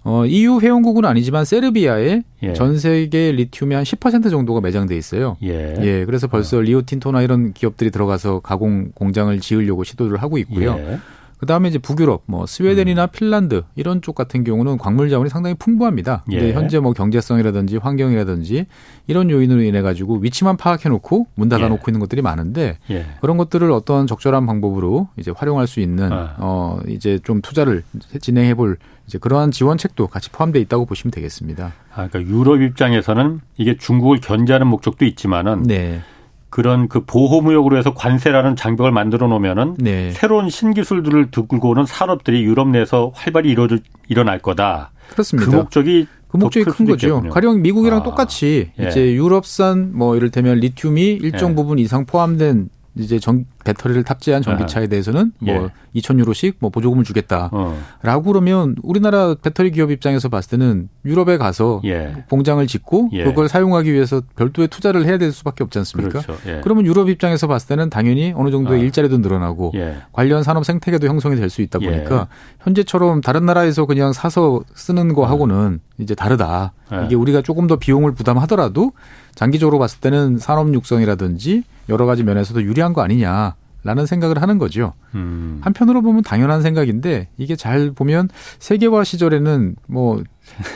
어, 0.03 0.25
EU 0.25 0.59
회원국은 0.61 1.05
아니지만 1.05 1.43
세르비아에 1.45 2.23
예. 2.43 2.53
전 2.53 2.79
세계 2.79 3.31
리튬이 3.33 3.75
한10% 3.75 4.29
정도가 4.29 4.61
매장돼 4.61 4.97
있어요. 4.97 5.37
예. 5.43 5.75
예. 5.81 6.05
그래서 6.05 6.27
벌써 6.27 6.57
어. 6.57 6.61
리오틴토나 6.61 7.21
이런 7.21 7.53
기업들이 7.53 7.91
들어가서 7.91 8.39
가공 8.39 8.91
공장을 8.93 9.37
지으려고 9.39 9.83
시도를 9.83 10.21
하고 10.21 10.37
있고요. 10.37 10.77
예. 10.79 10.99
그다음에 11.37 11.69
이제 11.69 11.77
북유럽 11.77 12.23
뭐 12.25 12.45
스웨덴이나 12.45 13.05
음. 13.05 13.07
핀란드 13.11 13.63
이런 13.75 14.01
쪽 14.01 14.15
같은 14.15 14.43
경우는 14.43 14.77
광물 14.77 15.09
자원이 15.09 15.29
상당히 15.29 15.55
풍부합니다. 15.55 16.23
근데 16.25 16.49
예. 16.49 16.53
현재 16.53 16.79
뭐 16.79 16.93
경제성이라든지 16.93 17.77
환경이라든지 17.77 18.65
이런 19.07 19.29
요인으로 19.29 19.61
인해 19.61 19.81
가지고 19.81 20.17
위치만 20.17 20.57
파악해 20.57 20.89
놓고 20.89 21.27
문 21.35 21.49
닫아 21.49 21.67
놓고 21.69 21.83
예. 21.87 21.91
있는 21.91 21.99
것들이 21.99 22.21
많은데 22.21 22.77
예. 22.89 23.05
그런 23.21 23.37
것들을 23.37 23.71
어떤 23.71 24.07
적절한 24.07 24.45
방법으로 24.45 25.09
이제 25.17 25.31
활용할 25.35 25.67
수 25.67 25.79
있는 25.79 26.11
아. 26.11 26.35
어 26.39 26.79
이제 26.87 27.19
좀 27.23 27.41
투자를 27.41 27.83
진행해 28.19 28.55
볼 28.55 28.77
이제 29.05 29.17
그러한 29.17 29.51
지원책도 29.51 30.07
같이 30.07 30.29
포함되어 30.31 30.61
있다고 30.63 30.85
보시면 30.85 31.11
되겠습니다. 31.11 31.73
아, 31.95 32.07
그러니까 32.07 32.21
유럽 32.21 32.61
입장에서는 32.61 33.39
이게 33.57 33.77
중국을 33.77 34.19
견제하는 34.19 34.67
목적도 34.67 35.05
있지만은 35.05 35.63
네. 35.63 36.01
그런 36.49 36.87
그 36.87 37.03
보호무역으로 37.05 37.77
해서 37.77 37.93
관세라는 37.93 38.55
장벽을 38.55 38.91
만들어 38.91 39.27
놓으면은 39.27 39.75
네. 39.77 40.11
새로운 40.11 40.49
신기술들을 40.49 41.31
듣고 41.31 41.69
오는 41.69 41.85
산업들이 41.85 42.43
유럽 42.43 42.69
내에서 42.69 43.11
활발히 43.13 43.49
이루어질 43.49 43.81
일어날 44.07 44.39
거다. 44.39 44.91
그렇습니다. 45.09 45.49
그 45.49 45.55
목적이 45.55 46.07
그 46.27 46.37
목적이 46.37 46.65
큰 46.65 46.85
거죠. 46.85 47.07
있겠군요. 47.07 47.31
가령 47.31 47.61
미국이랑 47.61 47.99
아, 47.99 48.03
똑같이 48.03 48.71
예. 48.79 48.87
이제 48.87 49.13
유럽산 49.13 49.91
뭐 49.93 50.15
이를테면 50.15 50.59
리튬이 50.59 51.13
일정 51.13 51.51
예. 51.51 51.55
부분 51.55 51.79
이상 51.79 52.05
포함된 52.05 52.69
이제 52.95 53.19
전 53.19 53.45
배터리를 53.67 54.03
탑재한 54.03 54.41
전기차에 54.41 54.85
아. 54.85 54.87
대해서는 54.87 55.33
뭐 55.39 55.69
예. 55.93 55.99
2천 55.99 56.19
유로씩 56.19 56.57
뭐 56.59 56.69
보조금을 56.69 57.03
주겠다라고 57.03 57.49
어. 57.51 58.21
그러면 58.25 58.75
우리나라 58.81 59.35
배터리 59.35 59.71
기업 59.71 59.91
입장에서 59.91 60.29
봤을 60.29 60.51
때는 60.51 60.87
유럽에 61.05 61.37
가서 61.37 61.81
예. 61.85 62.23
공장을 62.29 62.65
짓고 62.65 63.09
예. 63.13 63.23
그걸 63.25 63.49
사용하기 63.49 63.91
위해서 63.91 64.21
별도의 64.35 64.69
투자를 64.69 65.05
해야 65.05 65.17
될 65.17 65.31
수밖에 65.31 65.63
없지 65.63 65.79
않습니까? 65.79 66.21
그렇죠. 66.21 66.37
예. 66.47 66.61
그러면 66.63 66.85
유럽 66.85 67.09
입장에서 67.09 67.47
봤을 67.47 67.67
때는 67.67 67.89
당연히 67.89 68.33
어느 68.35 68.51
정도의 68.51 68.79
아. 68.79 68.83
일자리도 68.83 69.17
늘어나고 69.17 69.71
예. 69.75 69.97
관련 70.11 70.43
산업 70.43 70.65
생태계도 70.65 71.07
형성이 71.07 71.35
될 71.35 71.47
수 71.49 71.61
있다 71.61 71.79
예. 71.81 71.85
보니까 71.89 72.27
현재처럼 72.61 73.21
다른 73.21 73.45
나라에서 73.45 73.85
그냥 73.85 74.11
사서 74.13 74.61
쓰는 74.75 75.13
거 75.13 75.25
하고는 75.25 75.79
이제 75.97 76.13
다르다. 76.13 76.73
이게 77.05 77.15
우리가 77.15 77.41
조금 77.41 77.67
더 77.67 77.75
비용을 77.77 78.13
부담하더라도 78.13 78.91
장기적으로 79.35 79.79
봤을 79.79 79.99
때는 79.99 80.37
산업 80.37 80.73
육성이라든지 80.73 81.63
여러 81.89 82.05
가지 82.05 82.23
면에서도 82.23 82.61
유리한 82.63 82.93
거 82.93 83.01
아니냐. 83.01 83.55
라는 83.87 84.05
생각을 84.05 84.41
하는 84.41 84.57
거죠. 84.57 84.91
음. 85.15 85.61
한편으로 85.63 86.01
보면 86.01 86.21
당연한 86.21 86.61
생각인데 86.61 87.29
이게 87.37 87.55
잘 87.55 87.91
보면 87.91 88.27
세계화 88.59 89.05
시절에는 89.05 89.77
뭐 89.87 90.21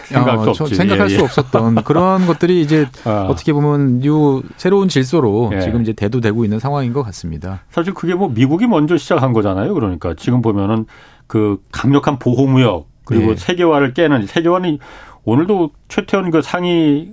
생각할 0.05 0.47
어, 0.47 0.53
수, 0.53 0.65
생각할 0.67 1.09
예, 1.09 1.15
수 1.15 1.19
예. 1.19 1.23
없었던 1.25 1.83
그런 1.83 2.25
것들이 2.25 2.61
이제 2.61 2.87
아. 3.03 3.27
어떻게 3.29 3.51
보면 3.51 3.99
new 3.99 4.41
새로운 4.55 4.87
질서로 4.87 5.51
예. 5.53 5.59
지금 5.59 5.81
이제 5.81 5.91
대두되고 5.91 6.45
있는 6.45 6.59
상황인 6.59 6.93
것 6.93 7.03
같습니다. 7.03 7.63
사실 7.69 7.93
그게 7.93 8.15
뭐 8.15 8.29
미국이 8.29 8.65
먼저 8.65 8.95
시작한 8.95 9.33
거잖아요. 9.33 9.73
그러니까 9.73 10.13
지금 10.17 10.41
보면은 10.41 10.85
그 11.27 11.61
강력한 11.73 12.17
보호무역 12.17 12.87
그리고 13.03 13.31
예. 13.31 13.35
세계화를 13.35 13.93
깨는 13.93 14.25
세계화는 14.25 14.79
오늘도 15.25 15.71
최태원 15.89 16.31
그 16.31 16.41
상위 16.41 17.09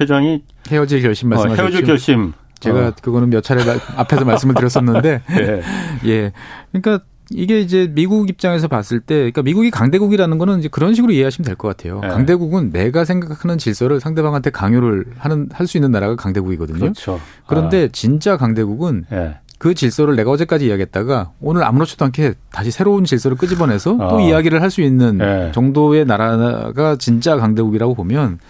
회장이 0.00 0.44
헤어질 0.70 1.02
결심 1.02 1.30
말씀하셨죠. 1.30 1.60
어, 1.60 1.64
헤어질 1.64 1.84
결심 1.84 2.32
제가 2.62 2.88
어. 2.88 2.92
그거는 3.02 3.30
몇 3.30 3.42
차례 3.42 3.62
앞에서 3.96 4.24
말씀을 4.24 4.54
드렸었는데 4.54 5.22
예. 5.38 5.62
예. 6.08 6.32
그러니까 6.72 7.04
이게 7.30 7.60
이제 7.60 7.90
미국 7.94 8.28
입장에서 8.28 8.68
봤을 8.68 9.00
때, 9.00 9.14
그러니까 9.16 9.40
미국이 9.42 9.70
강대국이라는 9.70 10.36
거는 10.36 10.58
이제 10.58 10.68
그런 10.68 10.92
식으로 10.94 11.12
이해하시면 11.12 11.46
될 11.46 11.56
것 11.56 11.68
같아요. 11.68 12.00
네. 12.00 12.08
강대국은 12.08 12.72
내가 12.72 13.06
생각하는 13.06 13.56
질서를 13.56 14.00
상대방한테 14.00 14.50
강요를 14.50 15.06
하는 15.18 15.48
할 15.52 15.66
수 15.66 15.78
있는 15.78 15.90
나라가 15.92 16.14
강대국이거든요. 16.16 16.78
그렇죠. 16.80 17.20
그런데 17.46 17.84
아. 17.84 17.88
진짜 17.90 18.36
강대국은 18.36 19.06
네. 19.10 19.36
그 19.58 19.72
질서를 19.74 20.16
내가 20.16 20.30
어제까지 20.32 20.66
이야기했다가 20.66 21.30
오늘 21.40 21.62
아무렇지도 21.64 22.04
않게 22.04 22.34
다시 22.50 22.70
새로운 22.70 23.04
질서를 23.04 23.36
끄집어내서 23.38 23.96
또 23.96 24.16
어. 24.16 24.20
이야기를 24.20 24.60
할 24.60 24.70
수 24.70 24.82
있는 24.82 25.18
네. 25.18 25.52
정도의 25.54 26.04
나라가 26.04 26.96
진짜 26.96 27.36
강대국이라고 27.36 27.94
보면 27.94 28.40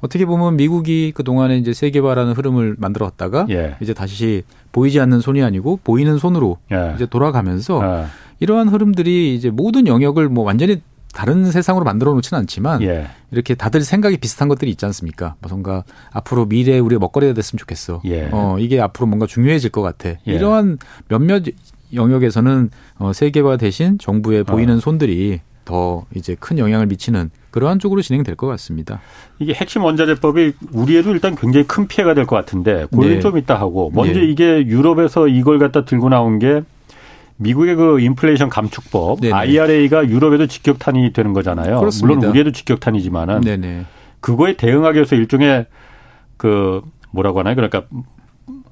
어떻게 0.00 0.24
보면 0.26 0.56
미국이 0.56 1.12
그 1.14 1.24
동안에 1.24 1.58
이제 1.58 1.72
세계화라는 1.72 2.32
흐름을 2.34 2.76
만들었다가 2.78 3.46
예. 3.50 3.76
이제 3.80 3.94
다시 3.94 4.42
보이지 4.72 5.00
않는 5.00 5.20
손이 5.20 5.42
아니고 5.42 5.80
보이는 5.82 6.18
손으로 6.18 6.58
예. 6.72 6.92
이제 6.94 7.06
돌아가면서 7.06 7.82
예. 7.84 8.06
이러한 8.40 8.68
흐름들이 8.68 9.34
이제 9.34 9.50
모든 9.50 9.86
영역을 9.86 10.28
뭐 10.28 10.44
완전히 10.44 10.80
다른 11.12 11.50
세상으로 11.50 11.84
만들어 11.84 12.12
놓지는 12.14 12.38
않지만 12.40 12.82
예. 12.82 13.06
이렇게 13.30 13.54
다들 13.54 13.80
생각이 13.80 14.18
비슷한 14.18 14.48
것들이 14.48 14.70
있지 14.70 14.84
않습니까? 14.86 15.34
뭔가 15.48 15.82
앞으로 16.12 16.46
미래에 16.46 16.78
우리가 16.78 17.00
먹거리가 17.00 17.32
됐으면 17.32 17.58
좋겠어. 17.58 18.02
예. 18.04 18.28
어, 18.30 18.56
이게 18.58 18.80
앞으로 18.80 19.06
뭔가 19.06 19.26
중요해질 19.26 19.70
것 19.70 19.82
같아. 19.82 20.10
예. 20.10 20.16
이러한 20.26 20.78
몇몇 21.08 21.42
영역에서는 21.92 22.70
어, 22.98 23.12
세계화 23.12 23.56
대신 23.56 23.98
정부의 23.98 24.44
보이는 24.44 24.76
어. 24.76 24.80
손들이 24.80 25.40
더 25.68 26.06
이제 26.14 26.34
큰 26.40 26.58
영향을 26.58 26.86
미치는 26.86 27.30
그러한 27.50 27.78
쪽으로 27.78 28.00
진행될 28.00 28.36
것 28.36 28.46
같습니다. 28.46 29.00
이게 29.38 29.52
핵심 29.52 29.84
원자재법이 29.84 30.54
우리에도 30.72 31.10
일단 31.10 31.36
굉장히 31.36 31.66
큰 31.66 31.86
피해가 31.86 32.14
될 32.14 32.24
것 32.24 32.36
같은데 32.36 32.86
그걸 32.90 33.10
네. 33.10 33.20
좀 33.20 33.36
이따 33.36 33.54
하고 33.60 33.90
먼저 33.94 34.18
네. 34.18 34.24
이게 34.24 34.66
유럽에서 34.66 35.28
이걸 35.28 35.58
갖다 35.58 35.84
들고 35.84 36.08
나온 36.08 36.38
게 36.38 36.62
미국의 37.36 37.76
그 37.76 38.00
인플레이션 38.00 38.48
감축법 38.48 39.20
네네. 39.20 39.34
IRA가 39.34 40.08
유럽에도 40.08 40.46
직격탄이 40.46 41.12
되는 41.12 41.34
거잖아요. 41.34 41.80
그렇습니다. 41.80 42.16
물론 42.16 42.30
우리에도 42.30 42.50
직격탄이지만은 42.50 43.42
네네. 43.42 43.84
그거에 44.20 44.56
대응하기 44.56 44.96
위해서 44.96 45.16
일종의 45.16 45.66
그 46.38 46.80
뭐라고 47.10 47.40
하나요? 47.40 47.54
그러니까 47.56 47.82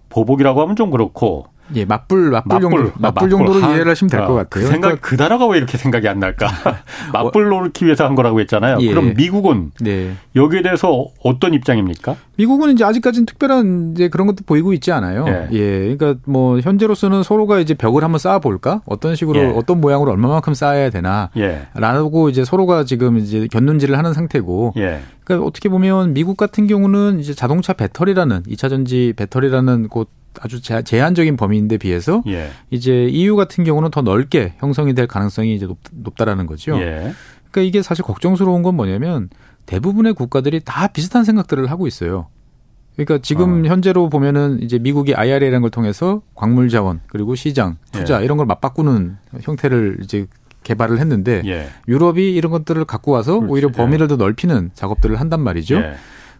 보복이라고 0.08 0.62
하면 0.62 0.76
좀 0.76 0.90
그렇고 0.90 1.46
예, 1.74 1.84
맞불, 1.84 2.30
맞불, 2.30 2.60
정도, 2.60 2.92
맞불, 2.98 3.62
하, 3.62 3.70
이해를 3.70 3.90
하시면 3.90 4.10
될것 4.10 4.30
어, 4.30 4.34
같아요. 4.34 4.48
그 4.48 4.60
생각, 4.66 4.80
그러니까, 4.80 5.08
그 5.08 5.16
단어가 5.16 5.46
왜 5.46 5.58
이렇게 5.58 5.76
생각이 5.76 6.06
안 6.08 6.20
날까? 6.20 6.46
맞불 7.12 7.48
놓기 7.48 7.84
위해서 7.84 8.04
한 8.04 8.14
거라고 8.14 8.40
했잖아요. 8.40 8.78
예. 8.80 8.88
그럼 8.88 9.14
미국은 9.16 9.72
네. 9.80 10.14
여기에 10.34 10.62
대해서 10.62 11.06
어떤 11.22 11.54
입장입니까? 11.54 12.16
미국은 12.36 12.72
이제 12.72 12.84
아직까지는 12.84 13.26
특별한 13.26 13.92
이제 13.94 14.08
그런 14.08 14.26
것도 14.26 14.44
보이고 14.46 14.72
있지 14.72 14.92
않아요. 14.92 15.24
예. 15.28 15.48
예. 15.52 15.96
그러니까 15.96 16.20
뭐 16.26 16.60
현재로서는 16.60 17.22
서로가 17.22 17.58
이제 17.58 17.74
벽을 17.74 18.04
한번 18.04 18.18
쌓아 18.18 18.38
볼까? 18.38 18.82
어떤 18.86 19.16
식으로 19.16 19.40
예. 19.40 19.46
어떤 19.46 19.80
모양으로 19.80 20.12
얼마만큼 20.12 20.54
쌓아야 20.54 20.90
되나? 20.90 21.30
예. 21.36 21.66
라고 21.74 22.28
이제 22.28 22.44
서로가 22.44 22.84
지금 22.84 23.18
이제 23.18 23.48
견눈질을 23.50 23.96
하는 23.96 24.12
상태고. 24.12 24.74
예. 24.76 25.00
그러니까 25.24 25.46
어떻게 25.46 25.68
보면 25.68 26.14
미국 26.14 26.36
같은 26.36 26.66
경우는 26.68 27.18
이제 27.18 27.34
자동차 27.34 27.72
배터리라는 27.72 28.44
2차 28.44 28.70
전지 28.70 29.12
배터리라는 29.16 29.88
곳 29.88 30.08
아주 30.40 30.60
제한적인 30.60 31.36
범위인데 31.36 31.78
비해서 31.78 32.22
예. 32.26 32.50
이제 32.70 33.04
EU 33.04 33.36
같은 33.36 33.64
경우는 33.64 33.90
더 33.90 34.02
넓게 34.02 34.54
형성이 34.58 34.94
될 34.94 35.06
가능성이 35.06 35.54
이제 35.54 35.66
높, 35.92 36.16
다라는 36.16 36.46
거죠. 36.46 36.78
예. 36.80 37.12
그러니까 37.50 37.60
이게 37.68 37.82
사실 37.82 38.04
걱정스러운 38.04 38.62
건 38.62 38.74
뭐냐면 38.74 39.28
대부분의 39.66 40.14
국가들이 40.14 40.60
다 40.64 40.88
비슷한 40.88 41.24
생각들을 41.24 41.70
하고 41.70 41.86
있어요. 41.86 42.28
그러니까 42.94 43.18
지금 43.18 43.64
어. 43.64 43.68
현재로 43.68 44.08
보면은 44.08 44.62
이제 44.62 44.78
미국이 44.78 45.14
IRA라는 45.14 45.60
걸 45.60 45.70
통해서 45.70 46.22
광물 46.34 46.70
자원 46.70 47.00
그리고 47.08 47.34
시장 47.34 47.76
투자 47.92 48.20
예. 48.20 48.24
이런 48.24 48.38
걸 48.38 48.46
맞바꾸는 48.46 49.16
형태를 49.42 49.98
이제 50.02 50.26
개발을 50.62 50.98
했는데 50.98 51.42
예. 51.44 51.68
유럽이 51.86 52.34
이런 52.34 52.50
것들을 52.50 52.84
갖고 52.86 53.12
와서 53.12 53.34
그렇지. 53.34 53.52
오히려 53.52 53.68
범위를 53.70 54.08
더 54.08 54.16
넓히는 54.16 54.70
작업들을 54.74 55.20
한단 55.20 55.40
말이죠. 55.40 55.80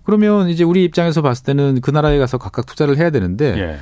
예. 0.06 0.08
그러면 0.08 0.48
이제 0.48 0.64
우리 0.64 0.84
입장에서 0.84 1.20
봤을 1.22 1.44
때는 1.44 1.80
그 1.80 1.90
나라에 1.90 2.18
가서 2.18 2.38
각각 2.38 2.66
투자를 2.66 2.96
해야 2.96 3.10
되는데 3.10 3.58
예. 3.58 3.78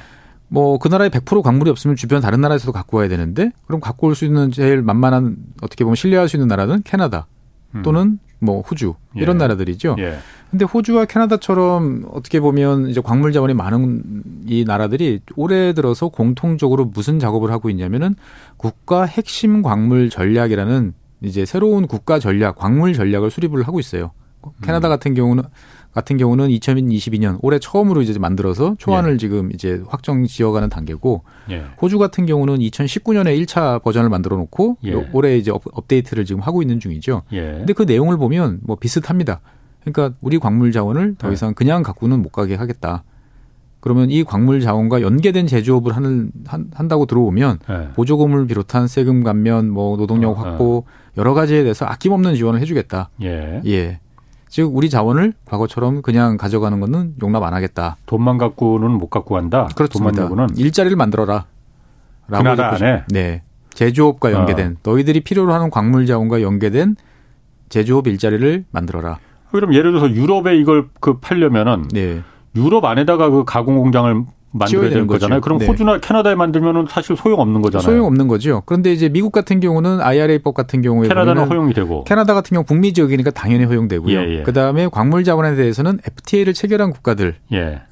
뭐그 0.48 0.88
나라에 0.88 1.08
100% 1.08 1.42
광물이 1.42 1.70
없으면 1.70 1.96
주변 1.96 2.20
다른 2.20 2.40
나라에서도 2.40 2.72
갖고 2.72 2.98
와야 2.98 3.08
되는데 3.08 3.50
그럼 3.66 3.80
갖고 3.80 4.06
올 4.06 4.14
수 4.14 4.24
있는 4.24 4.50
제일 4.50 4.82
만만한 4.82 5.36
어떻게 5.62 5.84
보면 5.84 5.96
신뢰할 5.96 6.28
수 6.28 6.36
있는 6.36 6.48
나라는 6.48 6.82
캐나다 6.84 7.26
음. 7.74 7.82
또는 7.82 8.18
뭐 8.40 8.60
호주 8.60 8.94
이런 9.14 9.36
예. 9.36 9.38
나라들이죠. 9.38 9.96
예. 9.98 10.18
근데 10.50 10.64
호주와 10.66 11.06
캐나다처럼 11.06 12.04
어떻게 12.12 12.40
보면 12.40 12.88
이제 12.88 13.00
광물 13.00 13.32
자원이 13.32 13.54
많은 13.54 14.22
이 14.46 14.64
나라들이 14.64 15.20
올해 15.34 15.72
들어서 15.72 16.08
공통적으로 16.08 16.84
무슨 16.84 17.18
작업을 17.18 17.50
하고 17.50 17.70
있냐면은 17.70 18.14
국가 18.56 19.04
핵심 19.04 19.62
광물 19.62 20.10
전략이라는 20.10 20.92
이제 21.22 21.44
새로운 21.44 21.86
국가 21.88 22.18
전략, 22.18 22.56
광물 22.56 22.92
전략을 22.92 23.30
수립을 23.30 23.66
하고 23.66 23.80
있어요. 23.80 24.12
캐나다 24.62 24.88
음. 24.88 24.90
같은 24.90 25.14
경우는 25.14 25.42
같은 25.94 26.16
경우는 26.16 26.48
2022년 26.48 27.38
올해 27.40 27.58
처음으로 27.60 28.02
이제 28.02 28.18
만들어서 28.18 28.74
초안을 28.78 29.14
예. 29.14 29.16
지금 29.16 29.50
이제 29.52 29.80
확정 29.86 30.26
지어가는 30.26 30.68
단계고 30.68 31.22
예. 31.50 31.64
호주 31.80 31.98
같은 31.98 32.26
경우는 32.26 32.58
2019년에 32.58 33.40
1차 33.42 33.82
버전을 33.82 34.10
만들어 34.10 34.36
놓고 34.36 34.78
예. 34.84 34.92
올해 35.12 35.38
이제 35.38 35.52
업데이트를 35.52 36.24
지금 36.24 36.40
하고 36.42 36.62
있는 36.62 36.80
중이죠. 36.80 37.22
예. 37.32 37.52
근데 37.58 37.72
그 37.72 37.84
내용을 37.84 38.16
보면 38.18 38.60
뭐 38.62 38.76
비슷합니다. 38.76 39.40
그러니까 39.84 40.16
우리 40.20 40.38
광물 40.38 40.72
자원을 40.72 41.14
더 41.16 41.28
네. 41.28 41.34
이상 41.34 41.54
그냥 41.54 41.82
갖고는 41.82 42.20
못 42.22 42.32
가게 42.32 42.56
하겠다. 42.56 43.04
그러면 43.80 44.10
이 44.10 44.24
광물 44.24 44.62
자원과 44.62 45.02
연계된 45.02 45.46
제조업을 45.46 45.94
하는 45.94 46.32
한, 46.46 46.70
한다고 46.72 47.04
들어오면 47.04 47.58
네. 47.68 47.88
보조금을 47.94 48.46
비롯한 48.46 48.88
세금 48.88 49.22
감면, 49.22 49.68
뭐 49.68 49.98
노동력 49.98 50.30
어, 50.30 50.32
확보 50.32 50.84
여러 51.18 51.34
가지에 51.34 51.62
대해서 51.62 51.84
아낌없는 51.84 52.34
지원을 52.34 52.60
해주겠다. 52.62 53.10
예. 53.66 54.00
예. 54.54 54.62
즉 54.64 54.70
우리 54.74 54.88
자원을 54.88 55.32
과거처럼 55.46 56.02
그냥 56.02 56.36
가져가는 56.36 56.78
거는 56.78 57.14
용납 57.22 57.42
안 57.42 57.54
하겠다. 57.54 57.96
돈만 58.06 58.38
갖고는 58.38 58.88
못 58.92 59.10
갖고 59.10 59.34
간다. 59.34 59.68
그렇습니다. 59.74 60.28
돈만 60.28 60.50
일자리를 60.56 60.96
만들어라. 60.96 61.46
라고 62.28 62.44
그 62.44 62.48
나라 62.48 62.74
안에. 62.74 63.04
네. 63.08 63.42
제조업과 63.70 64.30
연계된 64.32 64.76
어. 64.76 64.90
너희들이 64.90 65.20
필요로 65.22 65.52
하는 65.52 65.70
광물 65.70 66.06
자원과 66.06 66.42
연계된 66.42 66.94
제조업 67.68 68.06
일자리를 68.06 68.64
만들어라. 68.70 69.18
그럼 69.50 69.74
예를 69.74 69.90
들어서 69.90 70.10
유럽에 70.10 70.56
이걸 70.56 70.88
그 71.00 71.18
팔려면은 71.18 71.88
네. 71.88 72.22
유럽 72.54 72.84
안에다가 72.84 73.30
그 73.30 73.44
가공 73.44 73.78
공장을 73.78 74.24
만들어야 74.54 74.88
되는 74.88 75.06
거잖아요. 75.06 75.40
그럼 75.40 75.58
네. 75.58 75.66
호주나 75.66 75.98
캐나다에 75.98 76.36
만들면은 76.36 76.86
사실 76.88 77.16
소용 77.16 77.40
없는 77.40 77.60
거잖아요. 77.60 77.82
소용 77.84 78.06
없는 78.06 78.28
거죠. 78.28 78.62
그런데 78.66 78.92
이제 78.92 79.08
미국 79.08 79.32
같은 79.32 79.58
경우는 79.58 80.00
IRA법 80.00 80.54
같은 80.54 80.80
경우에 80.80 81.08
캐나다는 81.08 81.48
허용이 81.48 81.74
되고 81.74 82.04
캐나다 82.04 82.34
같은 82.34 82.54
경우 82.54 82.64
북미 82.64 82.92
지역이니까 82.92 83.32
당연히 83.32 83.64
허용되고요. 83.64 84.16
예, 84.16 84.38
예. 84.38 84.42
그다음에 84.42 84.86
광물 84.88 85.24
자원에 85.24 85.56
대해서는 85.56 85.98
FTA를 86.06 86.54
체결한 86.54 86.92
국가들로 86.92 87.32
예. 87.52 87.82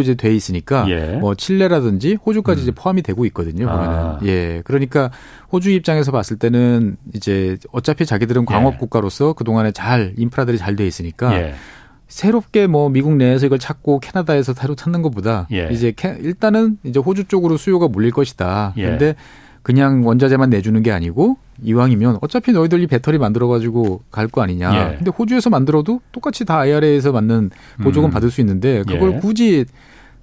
이제 0.00 0.14
돼 0.14 0.34
있으니까 0.34 0.88
예. 0.88 1.18
뭐 1.20 1.34
칠레라든지 1.34 2.16
호주까지 2.24 2.60
음. 2.60 2.62
이제 2.62 2.72
포함이 2.72 3.02
되고 3.02 3.26
있거든요. 3.26 3.66
보면은 3.66 3.94
아. 3.94 4.18
예. 4.24 4.62
그러니까 4.64 5.10
호주 5.52 5.70
입장에서 5.70 6.12
봤을 6.12 6.38
때는 6.38 6.96
이제 7.14 7.58
어차피 7.72 8.06
자기들은 8.06 8.46
광업 8.46 8.74
예. 8.74 8.78
국가로서 8.78 9.34
그동안에 9.34 9.72
잘 9.72 10.14
인프라들이 10.16 10.56
잘 10.56 10.70
돼 10.76 10.86
있으니까 10.86 11.34
예. 11.34 11.54
새롭게 12.10 12.66
뭐 12.66 12.88
미국 12.90 13.14
내에서 13.14 13.46
이걸 13.46 13.58
찾고 13.58 14.00
캐나다에서 14.00 14.52
새로 14.52 14.74
찾는 14.74 15.00
것보다 15.00 15.46
예. 15.52 15.68
이제 15.70 15.92
캐, 15.96 16.18
일단은 16.20 16.78
이제 16.82 16.98
호주 16.98 17.24
쪽으로 17.24 17.56
수요가 17.56 17.88
몰릴 17.88 18.10
것이다. 18.10 18.74
예. 18.76 18.82
근데 18.86 19.14
그냥 19.62 20.04
원자재만 20.06 20.50
내주는 20.50 20.82
게 20.82 20.90
아니고 20.90 21.36
이왕이면 21.62 22.18
어차피 22.20 22.52
너희들이 22.52 22.86
배터리 22.88 23.16
만들어 23.18 23.46
가지고 23.46 24.02
갈 24.10 24.26
거 24.28 24.42
아니냐. 24.42 24.74
예. 24.74 24.96
근데 24.96 25.10
호주에서 25.10 25.50
만들어도 25.50 26.00
똑같이 26.12 26.44
다 26.44 26.58
IRA에서 26.58 27.12
맞는 27.12 27.50
보조금 27.82 28.08
음. 28.08 28.10
받을 28.10 28.30
수 28.30 28.40
있는데 28.40 28.82
그걸 28.82 29.14
예. 29.14 29.18
굳이 29.20 29.64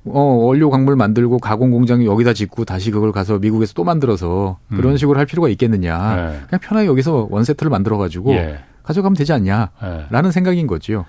어, 0.05 0.19
원료 0.21 0.69
광물 0.69 0.95
만들고 0.95 1.37
가공 1.39 1.71
공장 1.71 2.03
여기다 2.05 2.33
짓고 2.33 2.65
다시 2.65 2.91
그걸 2.91 3.11
가서 3.11 3.39
미국에서 3.39 3.73
또 3.73 3.83
만들어서 3.83 4.57
그런 4.69 4.93
음. 4.93 4.97
식으로 4.97 5.17
할 5.19 5.25
필요가 5.25 5.47
있겠느냐. 5.49 6.17
예. 6.17 6.39
그냥 6.49 6.59
편하게 6.61 6.87
여기서 6.87 7.27
원세트를 7.29 7.69
만들어 7.69 7.97
가지고 7.97 8.33
예. 8.33 8.59
가져가면 8.83 9.15
되지 9.15 9.31
않냐라는 9.33 10.31
생각인 10.31 10.67
거지요. 10.67 11.05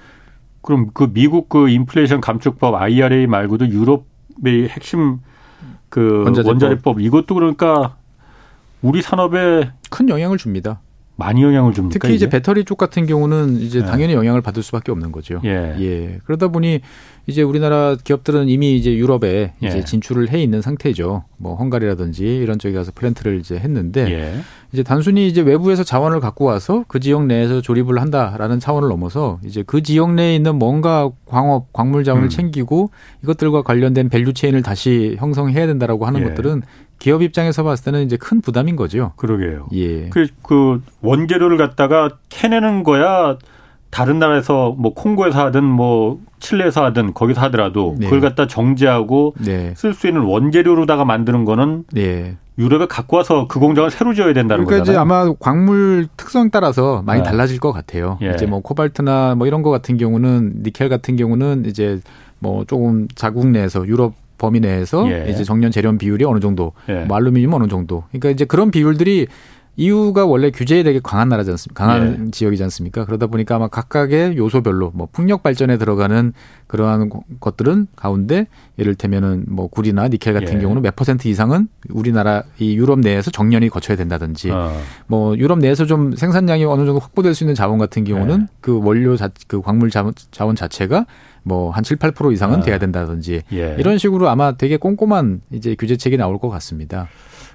그럼 0.62 0.90
그 0.92 1.12
미국 1.12 1.48
그 1.48 1.68
인플레이션 1.68 2.20
감축법 2.20 2.74
IRA 2.74 3.26
말고도 3.26 3.68
유럽의 3.68 4.68
핵심 4.68 5.18
그 5.88 6.22
원자재법, 6.24 6.48
원자재법 6.48 7.00
이것도 7.00 7.34
그러니까 7.34 7.96
우리 8.82 9.02
산업에 9.02 9.70
큰 9.90 10.08
영향을 10.08 10.38
줍니다. 10.38 10.80
많이 11.18 11.42
영향을 11.42 11.74
줍니까? 11.74 11.92
특히 11.92 12.14
이제, 12.14 12.26
이제 12.26 12.28
배터리 12.28 12.64
쪽 12.64 12.78
같은 12.78 13.04
경우는 13.04 13.56
이제 13.60 13.80
네. 13.80 13.86
당연히 13.86 14.14
영향을 14.14 14.40
받을 14.40 14.62
수밖에 14.62 14.92
없는 14.92 15.10
거죠. 15.10 15.40
예. 15.44 15.74
예. 15.80 16.20
그러다 16.24 16.46
보니 16.46 16.80
이제 17.26 17.42
우리나라 17.42 17.96
기업들은 17.96 18.48
이미 18.48 18.76
이제 18.76 18.94
유럽에 18.94 19.52
예. 19.60 19.66
이제 19.66 19.84
진출을 19.84 20.30
해 20.30 20.40
있는 20.40 20.62
상태죠. 20.62 21.24
뭐 21.36 21.56
헝가리라든지 21.56 22.24
이런 22.24 22.60
쪽에 22.60 22.72
가서 22.72 22.92
플랜트를 22.94 23.40
이제 23.40 23.56
했는데 23.56 24.08
예. 24.12 24.40
이제 24.72 24.84
단순히 24.84 25.26
이제 25.26 25.40
외부에서 25.40 25.82
자원을 25.82 26.20
갖고 26.20 26.44
와서 26.44 26.84
그 26.86 27.00
지역 27.00 27.26
내에서 27.26 27.60
조립을 27.62 28.00
한다라는 28.00 28.60
차원을 28.60 28.88
넘어서 28.88 29.40
이제 29.44 29.64
그 29.66 29.82
지역 29.82 30.14
내에 30.14 30.36
있는 30.36 30.54
뭔가 30.54 31.10
광업 31.26 31.72
광물 31.72 32.04
자원을 32.04 32.26
음. 32.26 32.30
챙기고 32.30 32.90
이것들과 33.24 33.62
관련된 33.62 34.08
value 34.08 34.34
chain을 34.34 34.62
다시 34.62 35.16
형성해야 35.18 35.66
된다라고 35.66 36.06
하는 36.06 36.20
예. 36.20 36.24
것들은 36.26 36.62
기업 36.98 37.22
입장에서 37.22 37.62
봤을 37.62 37.84
때는 37.84 38.04
이제 38.04 38.16
큰 38.16 38.40
부담인 38.40 38.76
거죠. 38.76 39.12
그러게요. 39.16 39.68
예. 39.74 40.08
그, 40.08 40.26
그 40.42 40.82
원재료를 41.00 41.56
갖다가 41.56 42.10
캐내는 42.28 42.82
거야 42.82 43.38
다른 43.90 44.18
나라에서 44.18 44.74
뭐 44.76 44.92
콩고에서 44.92 45.46
하든 45.46 45.64
뭐 45.64 46.20
칠레에서 46.40 46.84
하든 46.86 47.14
거기서 47.14 47.40
하더라도 47.42 47.96
네. 47.98 48.06
그걸 48.06 48.20
갖다 48.20 48.46
정제하고 48.46 49.34
네. 49.38 49.72
쓸수 49.76 50.08
있는 50.08 50.22
원재료로다가 50.22 51.04
만드는 51.04 51.44
거는 51.44 51.84
네. 51.92 52.36
유럽에 52.58 52.86
갖고 52.86 53.16
와서 53.16 53.46
그 53.48 53.60
공장을 53.60 53.90
새로 53.90 54.12
지어야 54.14 54.34
된다는 54.34 54.64
그러니까 54.64 54.82
거잖아요. 54.82 54.92
이제 54.92 55.00
아마 55.00 55.32
광물 55.38 56.08
특성 56.16 56.50
따라서 56.50 57.02
많이 57.06 57.22
네. 57.22 57.30
달라질 57.30 57.60
것 57.60 57.72
같아요. 57.72 58.18
예. 58.20 58.32
이제 58.34 58.46
뭐 58.46 58.60
코발트나 58.60 59.36
뭐 59.36 59.46
이런 59.46 59.62
거 59.62 59.70
같은 59.70 59.96
경우는 59.96 60.62
니켈 60.64 60.88
같은 60.88 61.16
경우는 61.16 61.64
이제 61.66 62.00
뭐 62.40 62.64
조금 62.64 63.06
자국 63.14 63.46
내에서 63.46 63.86
유럽 63.86 64.14
범위 64.38 64.60
내에서 64.60 65.10
예. 65.10 65.26
이제 65.28 65.44
정년 65.44 65.70
재련 65.70 65.98
비율이 65.98 66.24
어느 66.24 66.40
정도, 66.40 66.72
예. 66.88 67.04
뭐 67.04 67.16
알루미늄 67.16 67.52
어느 67.52 67.68
정도. 67.68 68.04
그러니까 68.10 68.30
이제 68.30 68.44
그런 68.44 68.70
비율들이 68.70 69.26
이유가 69.78 70.26
원래 70.26 70.50
규제에 70.50 70.82
되게 70.82 70.98
강한 71.00 71.28
나라지 71.28 71.52
않습니까? 71.52 71.86
강한 71.86 72.26
예. 72.26 72.30
지역이지 72.32 72.64
않습니까? 72.64 73.04
그러다 73.04 73.28
보니까 73.28 73.54
아마 73.54 73.68
각각의 73.68 74.36
요소별로 74.36 74.90
뭐 74.92 75.06
풍력 75.12 75.44
발전에 75.44 75.78
들어가는 75.78 76.32
그러한 76.66 77.10
것들은 77.38 77.86
가운데 77.94 78.48
예를 78.80 78.96
들면은 78.96 79.44
뭐 79.46 79.68
구리나 79.68 80.08
니켈 80.08 80.34
같은 80.34 80.56
예. 80.56 80.60
경우는 80.60 80.82
몇 80.82 80.96
퍼센트 80.96 81.28
이상은 81.28 81.68
우리나라 81.90 82.42
이 82.58 82.76
유럽 82.76 82.98
내에서 82.98 83.30
정년이 83.30 83.68
거쳐야 83.68 83.96
된다든지 83.96 84.50
어. 84.50 84.76
뭐 85.06 85.38
유럽 85.38 85.60
내에서 85.60 85.86
좀 85.86 86.16
생산량이 86.16 86.64
어느 86.64 86.84
정도 86.84 86.98
확보될 86.98 87.36
수 87.36 87.44
있는 87.44 87.54
자원 87.54 87.78
같은 87.78 88.02
경우는 88.02 88.40
예. 88.42 88.46
그 88.60 88.82
원료 88.82 89.16
자, 89.16 89.30
그 89.46 89.62
광물 89.62 89.90
자원, 89.90 90.12
자원 90.32 90.56
자체가 90.56 91.06
뭐 91.42 91.70
한 91.70 91.84
7, 91.84 91.96
8% 91.96 92.32
이상은 92.32 92.58
어. 92.58 92.62
돼야 92.62 92.78
된다든지 92.78 93.42
예. 93.52 93.76
이런 93.78 93.98
식으로 93.98 94.28
아마 94.28 94.52
되게 94.52 94.76
꼼꼼한 94.76 95.42
이제 95.52 95.74
규제책이 95.78 96.16
나올 96.16 96.38
것 96.38 96.48
같습니다. 96.48 97.08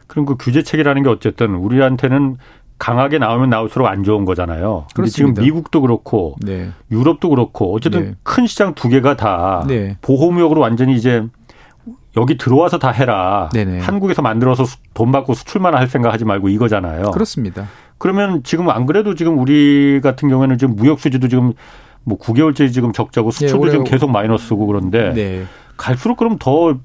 그럼 0.08 0.26
그 0.26 0.36
규제책이라는 0.38 1.04
게 1.04 1.10
어쨌든 1.10 1.56
우리한테는 1.56 2.38
강하게 2.78 3.18
나오면 3.18 3.50
나올수록 3.50 3.88
안 3.88 4.04
좋은 4.04 4.26
거잖아요. 4.26 4.88
그런데 4.94 5.12
지금 5.12 5.34
미국도 5.34 5.82
그렇고 5.82 6.36
네. 6.40 6.70
유럽도 6.92 7.30
그렇고 7.30 7.74
어쨌든 7.74 8.04
네. 8.04 8.16
큰 8.24 8.46
시장 8.46 8.74
두 8.74 8.90
개가 8.90 9.16
다 9.16 9.64
네. 9.68 9.98
보호무역으로 10.02 10.60
완전히 10.60 10.96
이제 10.96 11.24
여기 12.18 12.38
들어와서 12.38 12.80
다 12.80 12.92
해라. 12.92 13.50
네네. 13.54 13.80
한국에서 13.80 14.22
만들어서 14.22 14.66
돈 14.94 15.12
받고 15.12 15.34
수출만 15.34 15.76
할 15.76 15.88
생각하지 15.88 16.26
말고 16.26 16.50
이거잖아요. 16.50 17.12
그렇습니다. 17.12 17.68
그러면 17.98 18.44
지금 18.44 18.70
안 18.70 18.86
그래도 18.86 19.16
지금 19.16 19.40
우리 19.40 20.00
같은 20.02 20.30
경우에는 20.30 20.58
지금 20.58 20.76
무역 20.76 21.00
수지도 21.00 21.28
지금 21.28 21.54
뭐 22.04 22.18
9개월째 22.18 22.72
지금 22.72 22.92
적자고 22.92 23.32
네, 23.32 23.48
수출도 23.48 23.70
지금 23.70 23.84
계속 23.84 24.12
마이너스고 24.12 24.66
그런데 24.66 25.14
네. 25.14 25.44
갈수록 25.78 26.18
그럼 26.18 26.38
더 26.40 26.78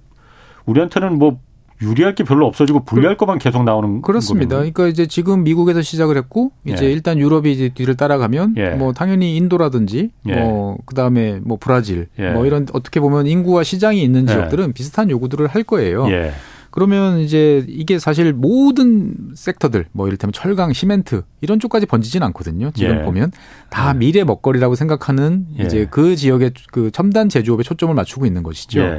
우리한테는 0.66 1.18
뭐 1.18 1.38
유리할 1.80 2.14
게 2.14 2.24
별로 2.24 2.46
없어지고 2.46 2.84
불리할 2.84 3.16
그, 3.16 3.20
것만 3.20 3.38
계속 3.38 3.62
나오는 3.62 4.02
그렇습니다. 4.02 4.56
거군요. 4.56 4.72
그러니까 4.72 4.88
이제 4.88 5.06
지금 5.06 5.44
미국에서 5.44 5.80
시작을 5.80 6.16
했고 6.16 6.50
이제 6.64 6.86
예. 6.86 6.92
일단 6.92 7.18
유럽이 7.18 7.52
이제 7.52 7.68
뒤를 7.68 7.96
따라가면 7.96 8.54
예. 8.56 8.70
뭐 8.70 8.92
당연히 8.92 9.36
인도라든지 9.36 10.10
예. 10.26 10.34
뭐 10.40 10.76
그다음에 10.86 11.38
뭐 11.42 11.56
브라질 11.60 12.08
예. 12.18 12.30
뭐 12.30 12.46
이런 12.46 12.66
어떻게 12.72 12.98
보면 12.98 13.28
인구와 13.28 13.62
시장이 13.62 14.02
있는 14.02 14.22
예. 14.22 14.32
지역들은 14.32 14.72
비슷한 14.72 15.08
요구들을 15.10 15.46
할 15.46 15.62
거예요. 15.62 16.10
예. 16.68 16.70
그러면 16.70 17.18
이제 17.20 17.64
이게 17.68 17.98
사실 17.98 18.32
모든 18.32 19.32
섹터들 19.34 19.86
뭐 19.92 20.06
이를테면 20.06 20.32
철강, 20.32 20.72
시멘트 20.72 21.22
이런 21.40 21.60
쪽까지 21.60 21.86
번지진 21.86 22.22
않거든요. 22.22 22.70
지금 22.72 23.04
보면 23.04 23.32
다 23.70 23.94
미래 23.94 24.24
먹거리라고 24.24 24.74
생각하는 24.74 25.46
이제 25.58 25.86
그 25.90 26.14
지역의 26.14 26.52
그 26.70 26.90
첨단 26.90 27.28
제조업에 27.28 27.62
초점을 27.62 27.94
맞추고 27.94 28.26
있는 28.26 28.42
것이죠. 28.42 28.98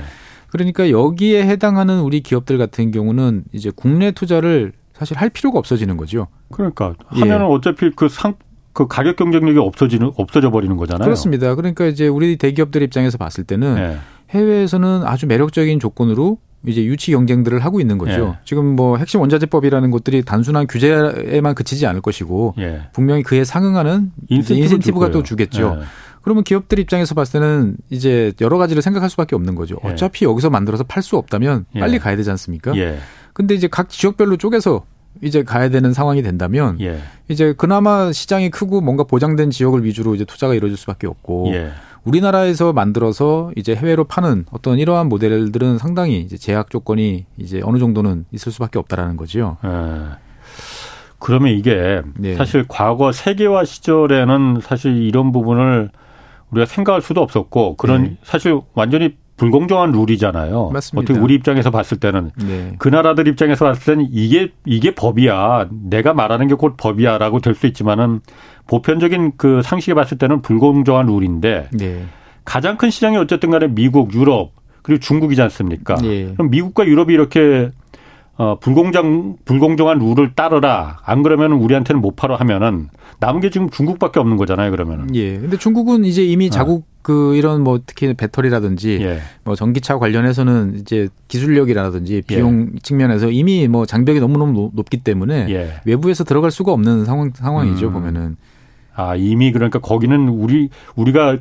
그러니까 0.51 0.89
여기에 0.89 1.47
해당하는 1.47 2.01
우리 2.01 2.21
기업들 2.21 2.57
같은 2.57 2.91
경우는 2.91 3.43
이제 3.53 3.71
국내 3.75 4.11
투자를 4.11 4.73
사실 4.93 5.17
할 5.17 5.29
필요가 5.29 5.59
없어지는 5.59 5.95
거죠. 5.95 6.27
그러니까 6.51 6.95
하면은 7.05 7.45
예. 7.45 7.49
어차피 7.49 7.91
그 7.95 8.09
상, 8.09 8.35
그 8.73 8.87
가격 8.87 9.15
경쟁력이 9.15 9.59
없어지는 9.59 10.11
없어져 10.17 10.51
버리는 10.51 10.75
거잖아요. 10.75 11.05
그렇습니다. 11.05 11.55
그러니까 11.55 11.85
이제 11.85 12.07
우리 12.07 12.35
대기업들 12.35 12.81
입장에서 12.81 13.17
봤을 13.17 13.43
때는 13.43 13.77
예. 13.77 13.97
해외에서는 14.31 15.03
아주 15.05 15.27
매력적인 15.27 15.79
조건으로 15.79 16.37
이제 16.67 16.83
유치 16.83 17.11
경쟁들을 17.11 17.59
하고 17.59 17.79
있는 17.79 17.97
거죠. 17.97 18.35
예. 18.35 18.39
지금 18.43 18.75
뭐 18.75 18.97
핵심 18.97 19.21
원자재법이라는 19.21 19.91
것들이 19.91 20.23
단순한 20.23 20.67
규제에만 20.67 21.55
그치지 21.55 21.85
않을 21.87 22.01
것이고 22.01 22.55
예. 22.59 22.81
분명히 22.93 23.23
그에 23.23 23.43
상응하는 23.45 24.11
인센티브 24.29 24.99
가 24.99 25.09
또 25.09 25.23
주겠죠. 25.23 25.77
예. 25.79 25.85
그러면 26.21 26.43
기업들 26.43 26.79
입장에서 26.79 27.15
봤을 27.15 27.39
때는 27.39 27.77
이제 27.89 28.33
여러 28.41 28.57
가지를 28.57 28.81
생각할 28.81 29.09
수밖에 29.09 29.35
없는 29.35 29.55
거죠. 29.55 29.77
예. 29.85 29.89
어차피 29.89 30.25
여기서 30.25 30.49
만들어서 30.49 30.83
팔 30.83 31.01
수 31.01 31.15
없다면 31.17 31.65
예. 31.75 31.79
빨리 31.79 31.97
가야 31.97 32.17
되지 32.17 32.29
않습니까? 32.31 32.75
예. 32.75 32.97
근데 33.33 33.55
이제 33.55 33.67
각 33.67 33.87
지역별로 33.89 34.35
쪼개서 34.35 34.83
이제 35.21 35.43
가야 35.43 35.69
되는 35.69 35.93
상황이 35.93 36.21
된다면 36.21 36.77
예. 36.81 36.99
이제 37.29 37.53
그나마 37.57 38.11
시장이 38.11 38.49
크고 38.51 38.81
뭔가 38.81 39.05
보장된 39.05 39.49
지역을 39.49 39.83
위주로 39.85 40.13
이제 40.13 40.25
투자가 40.25 40.53
이루어질 40.55 40.77
수밖에 40.77 41.07
없고 41.07 41.51
예. 41.53 41.69
우리나라에서 42.03 42.73
만들어서 42.73 43.51
이제 43.55 43.75
해외로 43.75 44.03
파는 44.03 44.45
어떤 44.51 44.79
이러한 44.79 45.09
모델들은 45.09 45.77
상당히 45.77 46.19
이제 46.21 46.37
제약 46.37 46.69
조건이 46.69 47.25
이제 47.37 47.61
어느 47.63 47.77
정도는 47.77 48.25
있을 48.31 48.51
수밖에 48.51 48.79
없다라는 48.79 49.17
거죠. 49.17 49.57
예. 49.65 49.69
그러면 51.19 51.51
이게 51.53 52.01
네. 52.17 52.35
사실 52.35 52.65
과거 52.67 53.11
세계화 53.11 53.65
시절에는 53.65 54.59
사실 54.61 54.95
이런 55.03 55.31
부분을 55.31 55.89
우리가 56.51 56.65
생각할 56.65 57.01
수도 57.01 57.21
없었고 57.21 57.75
그런 57.75 58.03
네. 58.03 58.17
사실 58.23 58.59
완전히 58.73 59.17
불공정한 59.35 59.91
룰이잖아요. 59.91 60.69
맞습니다. 60.73 61.01
어떻게 61.13 61.23
우리 61.23 61.33
입장에서 61.35 61.71
봤을 61.71 61.97
때는 61.97 62.31
네. 62.45 62.75
그 62.77 62.89
나라들 62.89 63.27
입장에서 63.27 63.65
봤을 63.65 63.95
때는 63.95 64.09
이게 64.11 64.51
이게 64.65 64.93
법이야. 64.95 65.67
내가 65.71 66.13
말하는 66.13 66.47
게 66.47 66.55
곧 66.55 66.75
법이야라고 66.77 67.39
될 67.39 67.55
수 67.55 67.65
있지만은 67.67 68.19
보편적인 68.69 69.33
그 69.35 69.61
상식에 69.63 69.95
봤을 69.95 70.19
때는 70.19 70.43
불공정한 70.43 71.07
룰인데 71.07 71.69
네. 71.71 72.03
가장 72.45 72.77
큰 72.77 72.91
시장이 72.91 73.17
어쨌든 73.17 73.49
간에 73.49 73.67
미국, 73.67 74.13
유럽 74.13 74.51
그리고 74.83 74.99
중국이지 74.99 75.41
않습니까? 75.41 75.95
네. 75.95 76.31
그럼 76.33 76.51
미국과 76.51 76.85
유럽이 76.85 77.11
이렇게 77.13 77.71
어, 78.37 78.57
불공정, 78.59 79.37
불공정한 79.43 79.97
룰을 79.99 80.33
따르라. 80.33 80.99
안 81.03 81.23
그러면 81.23 81.51
우리한테는 81.53 81.99
못 81.99 82.15
팔아 82.15 82.35
하면은 82.37 82.89
남은 83.19 83.41
게 83.41 83.49
지금 83.49 83.69
중국밖에 83.69 84.19
없는 84.19 84.37
거잖아요, 84.37 84.71
그러면은. 84.71 85.13
예. 85.13 85.37
근데 85.37 85.57
중국은 85.57 86.05
이제 86.05 86.23
이미 86.23 86.47
어. 86.47 86.49
자국 86.49 86.83
어. 86.83 86.99
그 87.01 87.35
이런 87.35 87.63
뭐 87.63 87.81
특히 87.85 88.13
배터리라든지 88.13 88.99
예. 89.01 89.19
뭐 89.43 89.55
전기차 89.55 89.97
관련해서는 89.97 90.77
이제 90.79 91.09
기술력이라든지 91.27 92.15
예. 92.15 92.21
비용 92.21 92.71
예. 92.75 92.79
측면에서 92.79 93.29
이미 93.29 93.67
뭐 93.67 93.85
장벽이 93.85 94.19
너무너무 94.21 94.71
높기 94.73 94.97
때문에 94.97 95.47
예. 95.49 95.81
외부에서 95.85 96.23
들어갈 96.23 96.51
수가 96.51 96.71
없는 96.71 97.03
상황 97.03 97.31
상황이죠, 97.33 97.87
음. 97.87 97.93
보면은. 97.93 98.37
아, 98.99 99.15
이미 99.15 99.53
그러니까 99.53 99.79
거기는 99.79 100.27
우리 100.27 100.67
우리가 100.97 101.37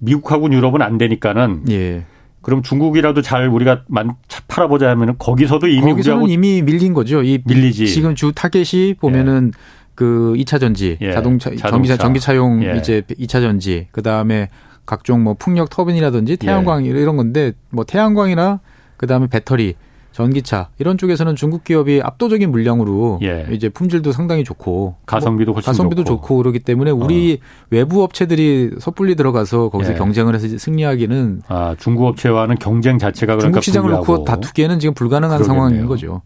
미국하고 0.00 0.52
유럽은 0.52 0.82
안 0.82 0.98
되니까는 0.98 1.62
예. 1.70 2.04
그럼 2.40 2.62
중국이라도 2.62 3.22
잘 3.22 3.46
우리가 3.46 3.84
만 3.86 4.16
팔아보자 4.48 4.90
하면은 4.90 5.14
거기서도 5.16 5.68
이미 5.68 5.92
거기서는 5.92 6.28
이미 6.28 6.60
밀린 6.60 6.92
거죠. 6.92 7.22
이 7.22 7.38
밀리지. 7.44 7.86
지금 7.86 8.16
주 8.16 8.32
타겟이 8.34 8.94
보면은 8.94 9.52
예. 9.54 9.58
그 9.94 10.34
2차 10.36 10.58
전지, 10.58 10.98
예. 11.00 11.12
자동차, 11.12 11.50
자동차, 11.50 11.70
전기차, 11.70 11.96
전기차용 11.98 12.64
예. 12.64 12.76
이제 12.78 13.02
2차 13.02 13.40
전지, 13.40 13.86
그 13.92 14.02
다음에 14.02 14.48
각종 14.84 15.22
뭐 15.22 15.34
풍력 15.34 15.70
터빈이라든지 15.70 16.38
태양광 16.38 16.84
예. 16.84 16.90
이런 16.90 17.16
건데 17.16 17.52
뭐 17.70 17.84
태양광이나 17.84 18.58
그 18.96 19.06
다음에 19.06 19.28
배터리 19.28 19.76
전기차 20.12 20.68
이런 20.78 20.98
쪽에서는 20.98 21.34
중국 21.36 21.64
기업이 21.64 22.00
압도적인 22.02 22.50
물량으로 22.50 23.18
예. 23.22 23.46
이제 23.50 23.68
품질도 23.68 24.12
상당히 24.12 24.44
좋고 24.44 24.96
가성비도 25.06 25.52
훨씬 25.54 25.66
가성비도 25.66 26.04
좋고. 26.04 26.20
좋고 26.26 26.36
그러기 26.38 26.58
때문에 26.60 26.90
우리 26.90 27.40
어. 27.42 27.66
외부 27.70 28.02
업체들이 28.02 28.72
섣불리 28.78 29.14
들어가서 29.16 29.70
거기서 29.70 29.92
예. 29.92 29.96
경쟁을 29.96 30.34
해서 30.34 30.46
승리하기는 30.58 31.42
아 31.48 31.74
중국 31.78 32.06
업체와는 32.06 32.56
경쟁 32.56 32.98
자체가 32.98 33.36
그러니까 33.36 33.46
중국 33.60 33.64
시장을 33.64 33.88
불리하고. 33.88 34.12
놓고 34.12 34.24
다투기에는 34.24 34.78
지금 34.78 34.94
불가능한 34.94 35.38
그러겠네요. 35.38 35.58
상황인 35.60 35.86
거죠. 35.86 36.22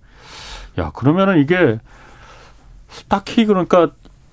야 0.79 0.90
그러면은 0.94 1.38
이게 1.40 1.79
딱히 3.09 3.46
그러니까 3.46 3.90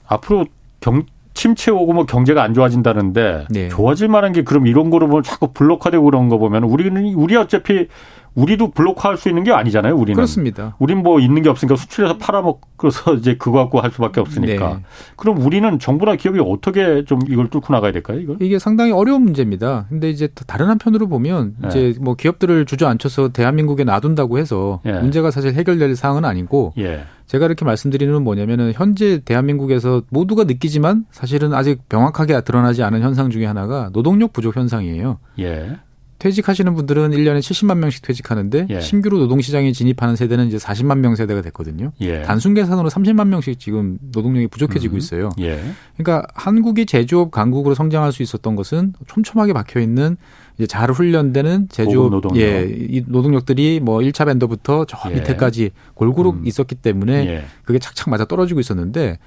앞으로 0.08 0.46
경 0.80 1.04
침체 1.36 1.72
오고 1.72 1.94
뭐 1.94 2.06
경제가 2.06 2.44
안 2.44 2.54
좋아진다는데 2.54 3.46
네. 3.50 3.68
좋아질 3.70 4.08
만한 4.08 4.34
게 4.34 4.44
그럼 4.44 4.68
이런 4.68 4.92
거로 4.92 5.08
보면 5.08 5.24
자꾸 5.24 5.52
블록화되고 5.52 6.04
그런 6.04 6.30
거 6.30 6.38
보면 6.38 6.64
우리는 6.64 7.12
우리 7.16 7.36
어차피 7.36 7.88
우리도 8.36 8.72
블록화할 8.72 9.18
수 9.18 9.30
있는 9.30 9.44
게 9.44 9.52
아니잖아요. 9.52 9.96
우리는 9.96 10.16
그렇습니다. 10.16 10.76
우린 10.80 11.04
뭐 11.04 11.20
있는 11.20 11.42
게 11.42 11.50
없으니까 11.50 11.76
수출해서 11.76 12.18
팔아먹어서 12.18 13.16
이제 13.16 13.36
그거 13.38 13.60
갖고 13.60 13.80
할 13.80 13.92
수밖에 13.92 14.20
없으니까. 14.20 14.74
네. 14.76 14.84
그럼 15.16 15.40
우리는 15.42 15.80
정부나 15.80 16.16
기업이 16.16 16.40
어떻게 16.40 17.06
좀 17.06 17.20
이걸 17.30 17.50
뚫고 17.50 17.72
나가야 17.74 17.92
될까요? 17.92 18.20
이걸? 18.20 18.38
이게 18.40 18.60
상당히 18.60 18.92
어려운 18.92 19.24
문제입니다. 19.24 19.86
근데 19.90 20.10
이제 20.10 20.28
다른 20.48 20.68
한편으로 20.68 21.08
보면 21.08 21.56
네. 21.60 21.68
이제 21.68 21.94
뭐 22.02 22.16
기업들을 22.16 22.66
주저앉혀서 22.66 23.30
대한민국에 23.30 23.84
놔둔다고 23.84 24.38
해서 24.38 24.80
네. 24.84 25.00
문제가 25.00 25.32
사실 25.32 25.54
해결될 25.54 25.96
사항은 25.96 26.26
아니고 26.26 26.74
예. 26.78 27.04
제가 27.28 27.46
이렇게 27.46 27.66
말씀드리는 27.66 28.14
건 28.14 28.24
뭐냐면은 28.24 28.74
현재 28.74 29.22
대한민국에서 29.24 30.02
모두가 30.10 30.44
느끼지만 30.44 31.06
사실은 31.12 31.54
아직 31.54 31.82
명확하게 31.90 32.42
드러나지 32.42 32.84
않은 32.84 33.02
현상 33.02 33.30
중에 33.30 33.46
하나가 33.46 33.90
노동력 33.94 34.34
부족 34.34 34.56
현상이에요. 34.56 35.20
예. 35.40 35.78
퇴직하시는 36.24 36.74
분들은 36.74 37.12
1년에 37.12 37.40
70만 37.40 37.80
명씩 37.80 38.02
퇴직하는데 38.02 38.68
예. 38.70 38.80
신규로 38.80 39.18
노동시장에 39.18 39.74
진입하는 39.74 40.16
세대는 40.16 40.48
이제 40.48 40.56
40만 40.56 41.00
명 41.00 41.16
세대가 41.16 41.42
됐거든요. 41.42 41.92
예. 42.00 42.22
단순 42.22 42.54
계산으로 42.54 42.90
30만 42.90 43.28
명씩 43.28 43.60
지금 43.60 43.98
노동력이 44.14 44.48
부족해지고 44.48 44.96
음. 44.96 44.98
있어요. 44.98 45.30
예. 45.42 45.62
그러니까 45.98 46.26
한국이 46.34 46.86
제조업 46.86 47.32
강국으로 47.32 47.76
성장할 47.76 48.14
수 48.14 48.24
있었던 48.24 48.56
것은 48.56 48.94
촘촘하게 49.08 49.52
박혀 49.52 49.82
있는 49.82 50.16
이제 50.58 50.66
잘 50.66 50.92
훈련되는 50.92 51.68
제조업 51.68 52.12
노동력. 52.12 52.42
예, 52.42 52.70
이 52.70 53.04
노동력들이 53.06 53.82
뭐 53.82 54.00
1차 54.00 54.26
밴더부터 54.26 54.86
저 54.86 54.98
예. 55.10 55.16
밑에까지 55.16 55.72
골고루 55.94 56.30
음. 56.30 56.48
있었기 56.48 56.76
때문에 56.76 57.28
예. 57.28 57.46
그게 57.66 57.80
착착 57.80 58.10
맞아 58.10 58.24
떨어지고 58.24 58.62
있었는데 58.62 59.18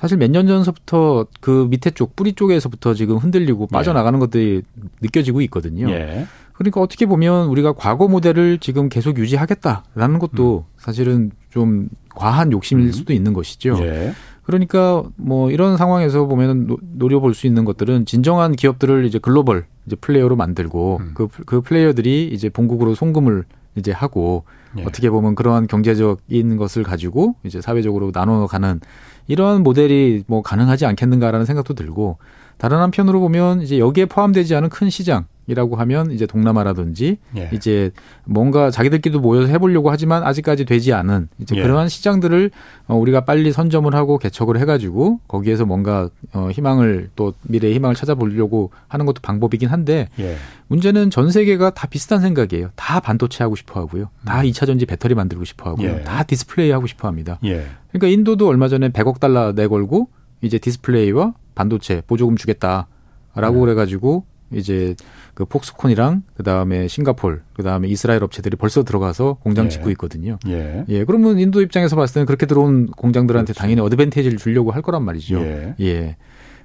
사실 0.00 0.16
몇 0.16 0.30
년 0.30 0.46
전서부터 0.46 1.26
그 1.40 1.66
밑에 1.68 1.90
쪽 1.90 2.16
뿌리 2.16 2.32
쪽에서부터 2.32 2.94
지금 2.94 3.18
흔들리고 3.18 3.68
예. 3.70 3.74
빠져나가는 3.74 4.18
것들이 4.18 4.62
느껴지고 5.02 5.42
있거든요. 5.42 5.90
예. 5.90 6.26
그러니까 6.54 6.80
어떻게 6.80 7.04
보면 7.04 7.48
우리가 7.48 7.74
과거 7.74 8.08
모델을 8.08 8.58
지금 8.58 8.88
계속 8.88 9.18
유지하겠다라는 9.18 10.18
것도 10.18 10.64
음. 10.66 10.72
사실은 10.78 11.30
좀 11.50 11.88
과한 12.14 12.52
욕심일 12.52 12.86
음. 12.86 12.92
수도 12.92 13.12
있는 13.12 13.34
것이죠. 13.34 13.76
예. 13.82 14.12
그러니까 14.42 15.04
뭐 15.16 15.50
이런 15.50 15.76
상황에서 15.76 16.26
보면 16.26 16.78
노려볼 16.94 17.34
수 17.34 17.46
있는 17.46 17.64
것들은 17.66 18.06
진정한 18.06 18.56
기업들을 18.56 19.04
이제 19.04 19.18
글로벌 19.18 19.66
이제 19.86 19.96
플레이어로 19.96 20.34
만들고 20.34 20.98
음. 21.00 21.10
그, 21.14 21.28
그 21.44 21.60
플레이어들이 21.60 22.30
이제 22.32 22.48
본국으로 22.48 22.94
송금을 22.94 23.44
이제 23.76 23.92
하고 23.92 24.44
예. 24.78 24.84
어떻게 24.84 25.10
보면 25.10 25.34
그러한 25.34 25.66
경제적인 25.66 26.56
것을 26.56 26.82
가지고 26.82 27.34
이제 27.44 27.60
사회적으로 27.60 28.12
나눠 28.12 28.46
가는 28.46 28.80
이러한 29.26 29.62
모델이 29.62 30.24
뭐 30.26 30.42
가능하지 30.42 30.86
않겠는가라는 30.86 31.46
생각도 31.46 31.74
들고 31.74 32.18
다른 32.60 32.76
한편으로 32.78 33.20
보면 33.20 33.62
이제 33.62 33.78
여기에 33.78 34.04
포함되지 34.04 34.54
않은 34.54 34.68
큰 34.68 34.90
시장 34.90 35.24
이라고 35.46 35.76
하면 35.76 36.12
이제 36.12 36.26
동남아라든지 36.26 37.16
예. 37.38 37.50
이제 37.52 37.90
뭔가 38.24 38.70
자기들끼리도 38.70 39.18
모여서 39.18 39.48
해보려고 39.48 39.90
하지만 39.90 40.22
아직까지 40.22 40.66
되지 40.66 40.92
않은 40.92 41.28
이제 41.38 41.56
예. 41.56 41.62
그러한 41.62 41.88
시장들을 41.88 42.50
어, 42.86 42.96
우리가 42.96 43.24
빨리 43.24 43.50
선점을 43.50 43.92
하고 43.94 44.18
개척을 44.18 44.58
해가지고 44.58 45.20
거기에서 45.26 45.64
뭔가 45.64 46.10
어, 46.34 46.50
희망을 46.50 47.08
또 47.16 47.32
미래의 47.44 47.74
희망을 47.74 47.96
찾아보려고 47.96 48.70
하는 48.88 49.06
것도 49.06 49.22
방법이긴 49.22 49.70
한데 49.70 50.10
예. 50.20 50.36
문제는 50.68 51.08
전 51.08 51.30
세계가 51.30 51.70
다 51.70 51.86
비슷한 51.88 52.20
생각이에요. 52.20 52.68
다 52.76 53.00
반도체 53.00 53.42
하고 53.42 53.56
싶어 53.56 53.80
하고요. 53.80 54.10
다 54.26 54.42
2차 54.42 54.64
음. 54.64 54.66
전지 54.66 54.84
배터리 54.84 55.14
만들고 55.14 55.44
싶어 55.46 55.70
하고요. 55.70 55.88
예. 55.88 56.00
다 56.02 56.22
디스플레이 56.24 56.70
하고 56.70 56.86
싶어 56.86 57.08
합니다. 57.08 57.38
예. 57.44 57.66
그러니까 57.90 58.06
인도도 58.06 58.46
얼마 58.46 58.68
전에 58.68 58.90
100억 58.90 59.18
달러 59.18 59.52
내걸고 59.52 60.10
이제 60.42 60.58
디스플레이와 60.58 61.32
반도체 61.60 62.02
보조금 62.06 62.36
주겠다라고 62.36 62.86
네. 63.36 63.60
그래가지고 63.60 64.24
이제 64.52 64.94
그 65.34 65.44
폭스콘이랑 65.44 66.22
그 66.34 66.42
다음에 66.42 66.88
싱가폴, 66.88 67.42
그 67.52 67.62
다음에 67.62 67.86
이스라엘 67.88 68.24
업체들이 68.24 68.56
벌써 68.56 68.82
들어가서 68.82 69.34
공장 69.34 69.66
예. 69.66 69.68
짓고 69.68 69.90
있거든요. 69.90 70.38
예. 70.48 70.84
예. 70.88 71.04
그러면 71.04 71.38
인도 71.38 71.60
입장에서 71.60 71.96
봤을 71.96 72.14
때는 72.14 72.26
그렇게 72.26 72.46
들어온 72.46 72.86
공장들한테 72.88 73.52
그렇죠. 73.52 73.60
당연히 73.60 73.80
advantage를 73.82 74.38
주려고 74.38 74.72
할 74.72 74.82
거란 74.82 75.04
말이죠. 75.04 75.40
예. 75.40 75.74
예. 75.80 76.16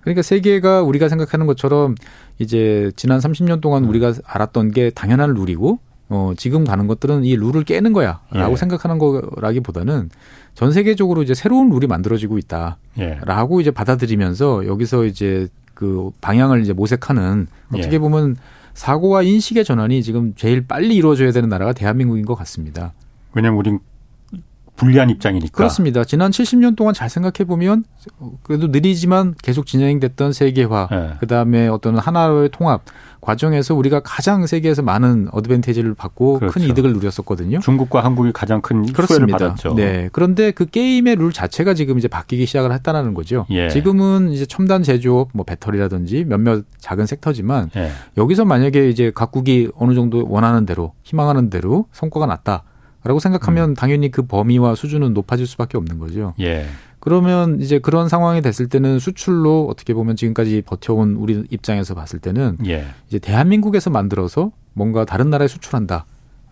그러니까 0.01 0.21
세계가 0.21 0.84
우리가 0.84 1.10
생각하는 1.10 1.45
것처럼 1.45 1.95
이제 2.39 2.91
지난 2.95 3.19
30년 3.19 3.60
동안 3.62 3.84
음. 3.84 3.89
우리가 3.89 4.13
알았던 4.23 4.71
게 4.71 4.91
당연한 4.91 5.34
룰이고 5.34 5.79
어, 6.10 6.34
지금 6.38 6.63
가는 6.63 6.88
것들은 6.88 7.23
이 7.23 7.36
룰을 7.36 7.63
깨는 7.63 7.91
거야. 7.93 8.21
라고 8.31 8.53
예. 8.53 8.55
생각하는 8.55 8.97
거라기보다는 8.97 10.10
전 10.56 10.72
세계적으로 10.72 11.22
이제 11.22 11.34
새로운 11.34 11.70
룰이 11.70 11.86
만들어지고 11.86 12.38
있다. 12.38 12.78
예. 12.98 13.20
라고 13.24 13.62
이제 13.62 13.72
받아들이면서 13.72 14.65
여기서 14.65 15.06
이제 15.06 15.48
그 15.74 16.12
방향을 16.22 16.62
이제 16.62 16.74
모색하는 16.74 17.48
어떻게 17.74 17.96
예. 17.96 18.00
보면 18.00 18.38
사고와 18.74 19.22
인식의 19.22 19.65
전환이 19.65 20.02
지금 20.02 20.34
제일 20.36 20.65
빨리 20.65 20.96
이루어져야 20.96 21.32
되는 21.32 21.50
나라가 21.50 21.74
대한민국인 21.74 22.26
것 22.26 22.36
같습니다. 22.36 22.94
왜냐면 23.34 23.60
우린 23.60 23.80
불리한 24.76 25.10
입장이니까. 25.10 25.56
그렇습니다. 25.56 26.04
지난 26.04 26.32
70년 26.32 26.76
동안 26.76 26.94
잘 26.94 27.10
생각해 27.10 27.46
보면 27.48 27.86
그래도 28.44 28.68
느리지만 28.68 29.36
계속 29.42 29.66
진행됐던 29.66 30.34
세계화, 30.34 30.88
네. 30.92 31.14
그다음에 31.20 31.68
어떤 31.68 31.98
하나의 31.98 32.50
통합 32.52 32.82
과정에서 33.22 33.74
우리가 33.74 34.02
가장 34.02 34.46
세계에서 34.46 34.84
많은 34.84 35.30
어드밴티지를 35.32 35.96
받고 35.96 36.40
그렇죠. 36.40 36.54
큰 36.54 36.70
이득을 36.70 36.94
누렸었거든요. 36.94 37.60
중국과 37.60 38.04
한국이 38.04 38.32
가장 38.32 38.62
큰 38.62 38.86
수혜를 38.86 39.28
받았죠. 39.28 39.74
네. 39.74 40.10
그런데 40.12 40.52
그 40.52 40.66
게임의 40.66 41.16
룰 41.16 41.34
자체가 41.34 41.74
지금 41.74 41.98
이제 41.98 42.08
바뀌기 42.08 42.46
시작을 42.46 42.72
했다는 42.72 43.16
거죠. 43.16 43.48
예. 43.50 43.70
지금은 43.70 44.32
이제 44.32 44.46
첨단 44.46 44.84
제조업, 44.84 45.30
뭐 45.34 45.44
배터리라든지 45.44 46.24
몇몇 46.26 46.66
작은 46.78 47.08
섹터지만 47.08 47.72
예. 47.78 47.90
여기서 48.18 48.46
만약에 48.46 48.90
이제 48.90 49.12
각국이 49.14 49.70
어느 49.76 49.96
정도 49.96 50.26
원하는 50.30 50.68
대로 50.68 50.94
희망하는 51.04 51.50
대로 51.50 51.88
성과가 51.94 52.28
났다. 52.28 52.64
라고 53.06 53.20
생각하면 53.20 53.70
음. 53.70 53.74
당연히 53.76 54.10
그 54.10 54.24
범위와 54.24 54.74
수준은 54.74 55.13
높아질 55.13 55.46
수밖에 55.46 55.78
없는 55.78 56.00
거죠. 56.00 56.34
예. 56.39 56.65
그러면 57.00 57.62
이제 57.62 57.78
그런 57.78 58.10
상황이 58.10 58.41
됐을 58.41 58.68
때는 58.68 58.98
수출로 58.98 59.68
어떻게 59.70 59.94
보면 59.94 60.15
지금까지 60.15 60.63
버텨온 60.65 61.15
우리 61.18 61.44
입장에서 61.52 61.94
봤을 61.94 62.18
때는 62.18 62.58
예. 62.65 62.88
이제 63.08 63.20
대한민국에서 63.20 63.91
만들어서 63.91 64.52
뭔가 64.74 65.06
다른 65.06 65.30
나라에 65.30 65.48
수출한다. 65.48 66.06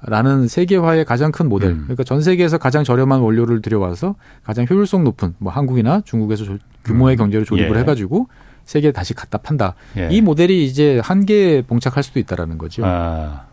라는 0.06 0.48
세계화의 0.48 1.06
가장 1.06 1.32
큰 1.32 1.50
모델. 1.50 1.72
음. 1.72 1.82
그러니까 1.84 2.04
전 2.04 2.22
세계에서 2.22 2.60
가장 2.60 2.84
저렴한 2.84 3.22
원료를 3.22 3.62
들여와서 3.62 4.16
가장 4.44 4.68
효율성 4.70 5.04
높은 5.06 5.34
뭐 5.40 5.52
한국이나 5.52 6.02
중국에서 6.06 6.58
규모의 6.84 7.16
음. 7.16 7.18
경제를 7.18 7.46
조립을 7.46 7.76
예. 7.76 7.80
해가지고 7.80 8.28
세계에 8.66 8.92
다시 8.92 9.16
갖다 9.16 9.40
판다. 9.40 9.74
예. 9.98 10.10
이 10.12 10.22
모델이 10.22 10.66
이제 10.66 11.00
한계에 11.04 11.64
봉착할 11.64 12.04
수도 12.04 12.20
있다라는 12.20 12.60
거죠. 12.60 12.84
아. 12.86 13.53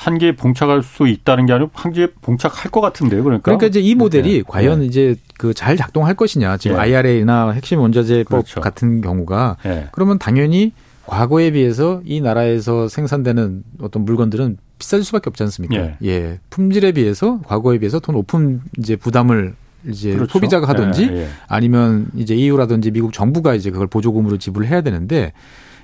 한계에 0.00 0.32
봉착할 0.34 0.82
수 0.82 1.06
있다는 1.06 1.44
게 1.44 1.52
아니고 1.52 1.70
한계에 1.74 2.06
봉착할 2.22 2.70
것 2.70 2.80
같은데요. 2.80 3.22
그러니까. 3.22 3.44
그러니까 3.44 3.66
이제 3.66 3.80
이 3.80 3.94
모델이 3.94 4.38
네. 4.38 4.42
과연 4.46 4.80
네. 4.80 4.86
이제 4.86 5.14
그 5.36 5.52
잘 5.52 5.76
작동할 5.76 6.14
것이냐. 6.14 6.56
지금 6.56 6.76
네. 6.76 6.82
IRA나 6.82 7.50
핵심 7.50 7.80
원자재법 7.80 8.28
그렇죠. 8.30 8.60
같은 8.62 9.02
경우가 9.02 9.58
네. 9.62 9.88
그러면 9.92 10.18
당연히 10.18 10.72
과거에 11.06 11.50
비해서 11.50 12.00
이 12.06 12.22
나라에서 12.22 12.88
생산되는 12.88 13.62
어떤 13.82 14.06
물건들은 14.06 14.56
비쌀 14.78 15.02
수밖에 15.02 15.28
없지 15.28 15.42
않습니까? 15.42 15.76
예. 15.76 15.96
예. 16.04 16.38
품질에 16.48 16.92
비해서 16.92 17.40
과거에 17.44 17.78
비해서 17.78 18.00
더 18.00 18.12
높은 18.12 18.62
이제 18.78 18.96
부담을 18.96 19.54
이제 19.86 20.14
그렇죠. 20.14 20.32
소비자가 20.32 20.66
하든지 20.68 21.08
예, 21.10 21.16
예. 21.22 21.28
아니면 21.46 22.06
이제 22.16 22.34
EU라든지 22.34 22.90
미국 22.90 23.12
정부가 23.12 23.54
이제 23.54 23.70
그걸 23.70 23.86
보조금으로 23.86 24.38
지불해야 24.38 24.80
되는데 24.80 25.32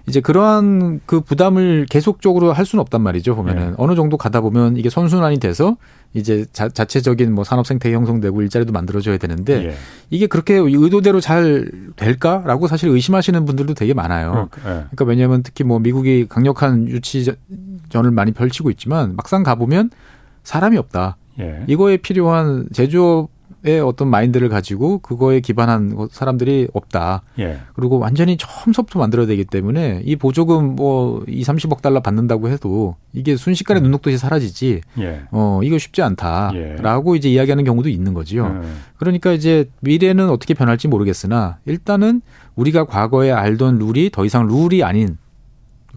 이제 0.08 0.20
그러한 0.20 1.00
그 1.04 1.20
부담을 1.20 1.86
계속적으로 1.90 2.52
할 2.52 2.64
수는 2.64 2.80
없단 2.80 3.00
말이죠. 3.00 3.34
보면은 3.34 3.70
네. 3.70 3.74
어느 3.76 3.96
정도 3.96 4.16
가다 4.16 4.40
보면 4.40 4.76
이게 4.76 4.88
선순환이 4.88 5.38
돼서 5.38 5.76
이제 6.14 6.46
자, 6.52 6.68
자체적인 6.68 7.34
뭐 7.34 7.42
산업 7.42 7.66
생태 7.66 7.92
형성되고 7.92 8.40
일자리도 8.42 8.72
만들어져야 8.72 9.18
되는데 9.18 9.66
예. 9.66 9.74
이게 10.10 10.28
그렇게 10.28 10.54
의도대로 10.54 11.20
잘 11.20 11.70
될까라고 11.96 12.68
사실 12.68 12.88
의심하시는 12.88 13.44
분들도 13.44 13.74
되게 13.74 13.94
많아요. 13.94 14.48
그, 14.52 14.60
예. 14.60 14.64
그러니까 14.64 15.04
왜냐하면 15.04 15.42
특히 15.42 15.64
뭐 15.64 15.80
미국이 15.80 16.26
강력한 16.28 16.88
유치전을 16.88 18.10
많이 18.12 18.32
펼치고 18.32 18.70
있지만 18.70 19.16
막상 19.16 19.42
가 19.42 19.56
보면 19.56 19.90
사람이 20.44 20.76
없다. 20.78 21.16
예. 21.40 21.64
이거에 21.66 21.96
필요한 21.96 22.68
제조업 22.72 23.28
의 23.66 23.80
어떤 23.80 24.06
마인드를 24.08 24.48
가지고 24.48 24.98
그거에 24.98 25.40
기반한 25.40 26.08
사람들이 26.12 26.68
없다. 26.72 27.22
예. 27.40 27.58
그리고 27.74 27.98
완전히 27.98 28.36
처음부터 28.36 29.00
만들어야 29.00 29.26
되기 29.26 29.44
때문에 29.44 30.02
이 30.04 30.14
보조금 30.14 30.76
뭐 30.76 31.24
2, 31.26 31.42
30억 31.42 31.82
달러 31.82 31.98
받는다고 32.00 32.48
해도 32.48 32.94
이게 33.12 33.34
순식간에 33.34 33.80
음. 33.80 33.82
눈 33.82 33.90
녹듯이 33.90 34.18
사라지지. 34.18 34.82
예. 35.00 35.22
어, 35.32 35.58
이거 35.64 35.78
쉽지 35.78 36.00
않다라고 36.00 37.14
예. 37.14 37.18
이제 37.18 37.28
이야기하는 37.28 37.64
경우도 37.64 37.88
있는 37.88 38.14
거지요. 38.14 38.46
음. 38.46 38.82
그러니까 38.98 39.32
이제 39.32 39.68
미래는 39.80 40.30
어떻게 40.30 40.54
변할지 40.54 40.86
모르겠으나 40.86 41.58
일단은 41.64 42.22
우리가 42.54 42.84
과거에 42.84 43.32
알던 43.32 43.80
룰이 43.80 44.10
더 44.10 44.24
이상 44.24 44.46
룰이 44.46 44.84
아닌 44.84 45.18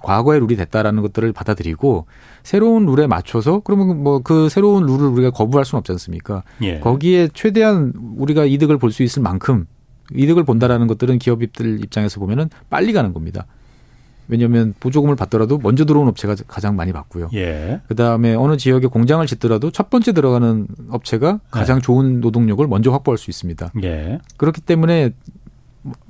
과거의 0.01 0.39
룰이 0.39 0.55
됐다라는 0.55 1.01
것들을 1.03 1.31
받아들이고 1.33 2.05
새로운 2.43 2.85
룰에 2.85 3.07
맞춰서 3.07 3.61
그러면 3.63 4.03
뭐 4.03 4.19
그 4.23 4.49
새로운 4.49 4.85
룰을 4.85 5.07
우리가 5.07 5.31
거부할 5.31 5.65
수는 5.65 5.79
없지 5.79 5.91
않습니까? 5.93 6.43
예. 6.61 6.79
거기에 6.79 7.29
최대한 7.33 7.93
우리가 8.17 8.45
이득을 8.45 8.77
볼 8.77 8.91
수 8.91 9.03
있을 9.03 9.21
만큼 9.21 9.65
이득을 10.13 10.43
본다라는 10.43 10.87
것들은 10.87 11.19
기업들 11.19 11.83
입장에서 11.83 12.19
보면은 12.19 12.49
빨리 12.69 12.93
가는 12.93 13.13
겁니다. 13.13 13.45
왜냐하면 14.27 14.75
보조금을 14.79 15.15
받더라도 15.15 15.57
먼저 15.57 15.85
들어온 15.85 16.07
업체가 16.07 16.35
가장 16.47 16.75
많이 16.75 16.91
받고요. 16.93 17.29
예. 17.33 17.81
그 17.87 17.95
다음에 17.95 18.35
어느 18.35 18.57
지역에 18.57 18.85
공장을 18.87 19.25
짓더라도 19.25 19.71
첫 19.71 19.89
번째 19.89 20.11
들어가는 20.13 20.67
업체가 20.89 21.39
가장 21.49 21.77
네. 21.77 21.81
좋은 21.81 22.19
노동력을 22.21 22.65
먼저 22.67 22.91
확보할 22.91 23.17
수 23.17 23.31
있습니다. 23.31 23.71
예. 23.83 24.19
그렇기 24.37 24.61
때문에 24.61 25.11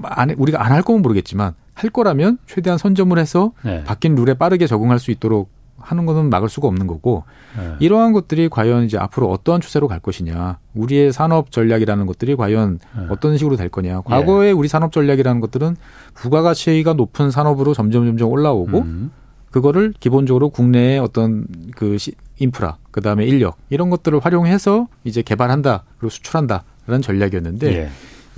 안, 0.03 0.31
우리가 0.31 0.63
안 0.65 0.71
할 0.73 0.81
거면 0.81 1.01
모르겠지만 1.01 1.53
할 1.79 1.89
거라면 1.89 2.39
최대한 2.45 2.77
선점을 2.77 3.17
해서 3.17 3.53
네. 3.63 3.85
바뀐 3.85 4.13
룰에 4.13 4.33
빠르게 4.33 4.67
적응할 4.67 4.99
수 4.99 5.11
있도록 5.11 5.49
하는 5.77 6.05
것은 6.05 6.29
막을 6.29 6.49
수가 6.49 6.67
없는 6.67 6.87
거고 6.87 7.23
네. 7.57 7.75
이러한 7.79 8.11
것들이 8.11 8.49
과연 8.49 8.83
이제 8.83 8.97
앞으로 8.97 9.31
어떠한 9.31 9.61
추세로 9.61 9.87
갈 9.87 9.99
것이냐 10.01 10.59
우리의 10.75 11.13
산업 11.13 11.51
전략이라는 11.51 12.05
것들이 12.05 12.35
과연 12.35 12.79
네. 12.97 13.05
어떤 13.09 13.37
식으로 13.37 13.55
될 13.55 13.69
거냐 13.69 14.01
과거에 14.01 14.49
예. 14.49 14.51
우리 14.51 14.67
산업 14.67 14.91
전략이라는 14.91 15.39
것들은 15.39 15.77
부가가치가 16.15 16.93
높은 16.93 17.31
산업으로 17.31 17.73
점점 17.73 18.05
점점 18.05 18.29
올라오고 18.29 18.79
음. 18.79 19.11
그거를 19.51 19.93
기본적으로 19.97 20.49
국내의 20.49 20.99
어떤 20.99 21.47
그 21.77 21.95
인프라 22.39 22.77
그다음에 22.91 23.25
인력 23.25 23.55
이런 23.69 23.89
것들을 23.89 24.19
활용해서 24.19 24.87
이제 25.05 25.21
개발한다 25.21 25.85
그리고 25.97 26.09
수출한다라는 26.09 27.01
전략이었는데 27.01 27.73
예. 27.73 27.89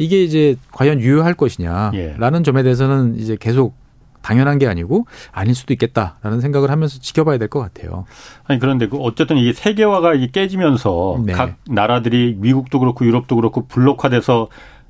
이게 0.01 0.23
이제 0.23 0.55
과연 0.71 0.99
유효할 0.99 1.33
것이냐라는 1.35 2.39
예. 2.39 2.43
점에 2.43 2.63
대해서는 2.63 3.15
이제 3.19 3.37
계속 3.39 3.75
당연한 4.21 4.59
게 4.59 4.67
아니고 4.67 5.05
아닐 5.31 5.55
수도 5.55 5.73
있겠다라는 5.73 6.41
생각을 6.41 6.69
하면서 6.69 6.99
지켜봐야 6.99 7.37
될 7.37 7.47
것 7.47 7.59
같아요. 7.59 8.05
아니 8.45 8.59
그런데 8.59 8.87
그 8.87 8.97
어쨌든 8.97 9.37
이게 9.37 9.51
세계화가 9.53 10.13
이게 10.13 10.27
깨지면서 10.31 11.21
네. 11.25 11.33
각 11.33 11.55
나라들이 11.67 12.35
미국도 12.39 12.79
그렇고 12.79 13.05
유럽도 13.05 13.35
그렇고 13.35 13.65
블록화돼서 13.67 14.47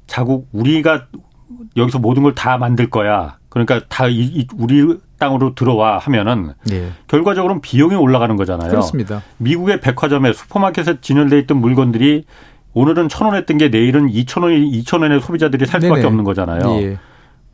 자국 0.07 0.47
우리가 0.51 1.07
여기서 1.77 1.99
모든 1.99 2.23
걸 2.23 2.33
다 2.35 2.57
만들 2.57 2.89
거야. 2.89 3.37
그러니까 3.49 3.81
다 3.89 4.07
이, 4.07 4.47
우리 4.55 4.97
땅으로 5.17 5.55
들어와 5.55 5.97
하면은 5.97 6.53
네. 6.65 6.89
결과적으로는 7.07 7.61
비용이 7.61 7.95
올라가는 7.95 8.35
거잖아요. 8.35 8.69
그렇습니다. 8.69 9.21
미국의 9.37 9.81
백화점에 9.81 10.31
슈퍼마켓에 10.33 10.99
진열돼 11.01 11.39
있던 11.39 11.57
물건들이 11.57 12.23
오늘은 12.73 13.09
천 13.09 13.27
원 13.27 13.35
했던 13.35 13.57
게 13.57 13.69
내일은 13.69 14.09
이천 14.09 14.43
원이 14.43 14.69
이천 14.69 15.01
원의 15.01 15.21
소비자들이 15.21 15.65
살 15.65 15.81
수밖에 15.81 16.01
네네. 16.01 16.07
없는 16.07 16.23
거잖아요. 16.23 16.61
예. 16.81 16.97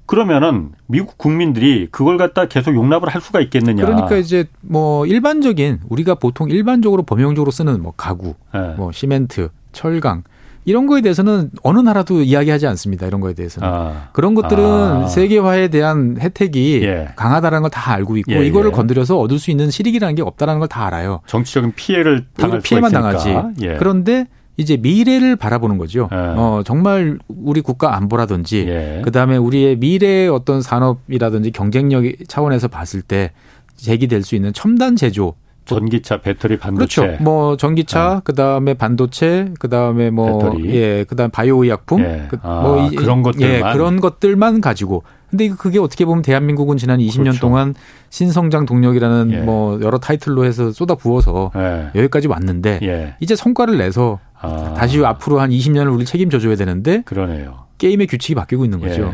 그러면은 0.05 0.69
미국 0.85 1.17
국민들이 1.17 1.87
그걸 1.91 2.17
갖다 2.17 2.45
계속 2.47 2.73
용납을 2.75 3.09
할 3.09 3.21
수가 3.21 3.41
있겠느냐. 3.41 3.83
그러니까 3.85 4.15
이제 4.15 4.45
뭐 4.61 5.05
일반적인 5.05 5.79
우리가 5.89 6.15
보통 6.15 6.49
일반적으로 6.49 7.03
범용적으로 7.03 7.51
쓰는 7.51 7.81
뭐 7.81 7.93
가구, 7.97 8.35
네. 8.53 8.73
뭐 8.77 8.91
시멘트, 8.93 9.49
철강 9.73 10.23
이런 10.63 10.85
거에 10.87 11.01
대해서는 11.01 11.49
어느 11.63 11.79
나라도 11.79 12.21
이야기하지 12.21 12.67
않습니다. 12.67 13.05
이런 13.07 13.19
거에 13.21 13.33
대해서는. 13.33 13.67
아. 13.67 14.09
그런 14.13 14.33
것들은 14.35 14.63
아. 14.63 15.07
세계화에 15.07 15.67
대한 15.69 16.17
혜택이 16.19 16.81
예. 16.83 17.09
강하다라는 17.15 17.63
걸 17.63 17.69
다 17.71 17.91
알고 17.93 18.17
있고 18.17 18.31
예, 18.33 18.45
이거를 18.45 18.71
예. 18.71 18.75
건드려서 18.75 19.17
얻을 19.19 19.39
수 19.39 19.49
있는 19.51 19.69
실익이라는 19.71 20.15
게 20.15 20.21
없다라는 20.21 20.59
걸 20.59 20.67
다 20.69 20.85
알아요. 20.85 21.19
정치적인 21.25 21.73
피해를 21.75 22.25
당할 22.37 22.59
피해만 22.61 22.91
당하지. 22.91 23.35
예. 23.61 23.75
그런데 23.75 24.27
이제 24.57 24.75
미래를 24.75 25.35
바라보는 25.35 25.77
거죠. 25.77 26.09
네. 26.11 26.17
어, 26.17 26.63
정말 26.65 27.19
우리 27.27 27.61
국가 27.61 27.95
안보라든지 27.95 28.65
예. 28.67 29.01
그다음에 29.03 29.37
우리의 29.37 29.77
미래의 29.77 30.29
어떤 30.29 30.61
산업이라든지 30.61 31.51
경쟁력 31.51 32.03
차원에서 32.27 32.67
봤을 32.67 33.03
때 33.03 33.31
제기될 33.75 34.23
수 34.23 34.35
있는 34.35 34.51
첨단 34.53 34.95
제조 34.95 35.35
전기차, 35.75 36.17
배터리, 36.17 36.57
반도체. 36.57 37.01
그렇죠. 37.01 37.23
뭐 37.23 37.57
전기차, 37.57 38.15
네. 38.15 38.21
그다음에 38.23 38.73
반도체, 38.73 39.53
그다음에 39.59 40.09
뭐 40.09 40.39
배터리. 40.39 40.75
예, 40.75 41.03
그다음 41.03 41.29
바이오 41.29 41.63
의약품, 41.63 42.01
예. 42.01 42.27
그, 42.29 42.37
아, 42.41 42.61
뭐 42.61 42.89
그런 42.89 43.23
것들만 43.23 43.49
예, 43.49 43.73
그런 43.73 43.99
것들만 43.99 44.61
가지고. 44.61 45.03
근데 45.29 45.49
그게 45.49 45.77
어떻게 45.77 46.05
보면 46.05 46.21
대한민국은 46.21 46.77
지난 46.77 46.99
20년 46.99 47.23
그렇죠. 47.23 47.39
동안 47.41 47.75
신성장 48.09 48.65
동력이라는 48.65 49.31
예. 49.31 49.37
뭐 49.39 49.79
여러 49.81 49.97
타이틀로 49.97 50.45
해서 50.45 50.71
쏟아 50.71 50.95
부어서 50.95 51.51
예. 51.55 51.89
여기까지 51.95 52.27
왔는데 52.27 52.79
예. 52.83 53.15
이제 53.19 53.35
성과를 53.35 53.77
내서 53.77 54.19
아. 54.39 54.73
다시 54.77 55.03
앞으로 55.03 55.39
한 55.39 55.49
20년을 55.49 55.93
우리 55.93 56.05
책임져 56.05 56.39
줘야 56.39 56.55
되는데 56.55 57.01
그러네요. 57.05 57.65
게임의 57.77 58.07
규칙이 58.07 58.35
바뀌고 58.35 58.63
있는 58.63 58.79
거죠. 58.79 59.13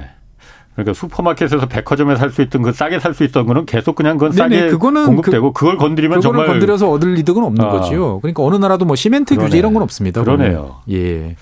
예. 0.74 0.84
그러니까 0.84 0.94
슈퍼마켓에서 0.94 1.68
백화점에 1.68 2.16
살 2.16 2.32
수 2.32 2.42
있던 2.42 2.62
그 2.64 2.72
싸게 2.74 3.00
살 3.00 3.14
수 3.14 3.24
있던 3.24 3.46
거는 3.46 3.66
계속 3.66 3.96
그냥 3.96 4.18
그건 4.18 4.32
싸게 4.32 4.56
네네, 4.56 4.72
그거는 4.72 5.06
공급되고 5.06 5.54
그, 5.54 5.66
걸 5.66 5.78
건드리면 5.78 6.22
정말 6.22 6.48
건드려서 6.48 6.90
얻을 6.90 7.18
이득은 7.20 7.44
없는 7.44 7.64
아. 7.64 7.70
거지요. 7.70 8.20
그러니까 8.22 8.44
어느 8.44 8.56
나라도 8.56 8.86
뭐 8.86 8.96
시멘트 8.96 9.36
그러네. 9.36 9.48
규제 9.50 9.58
이런 9.60 9.74
건 9.74 9.84
없습니다. 9.84 10.24
그러네요. 10.24 10.82
보면. 10.88 11.00
예. 11.00 11.36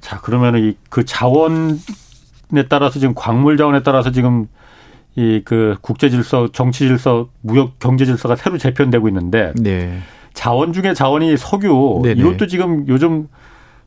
자 0.00 0.20
그러면은 0.20 0.60
이그 0.88 1.04
자원에 1.04 1.78
따라서 2.68 2.98
지금 2.98 3.14
광물 3.14 3.56
자원에 3.56 3.82
따라서 3.82 4.10
지금 4.10 4.46
이 5.16 5.42
그 5.44 5.76
국제 5.80 6.10
질서, 6.10 6.48
정치 6.52 6.86
질서, 6.86 7.28
무역 7.40 7.78
경제 7.80 8.04
질서가 8.04 8.36
새로 8.36 8.56
재편되고 8.56 9.08
있는데 9.08 9.52
네. 9.56 9.98
자원 10.32 10.72
중에 10.72 10.94
자원이 10.94 11.36
석유 11.36 12.02
네네. 12.04 12.20
이것도 12.20 12.46
지금 12.46 12.86
요즘 12.86 13.26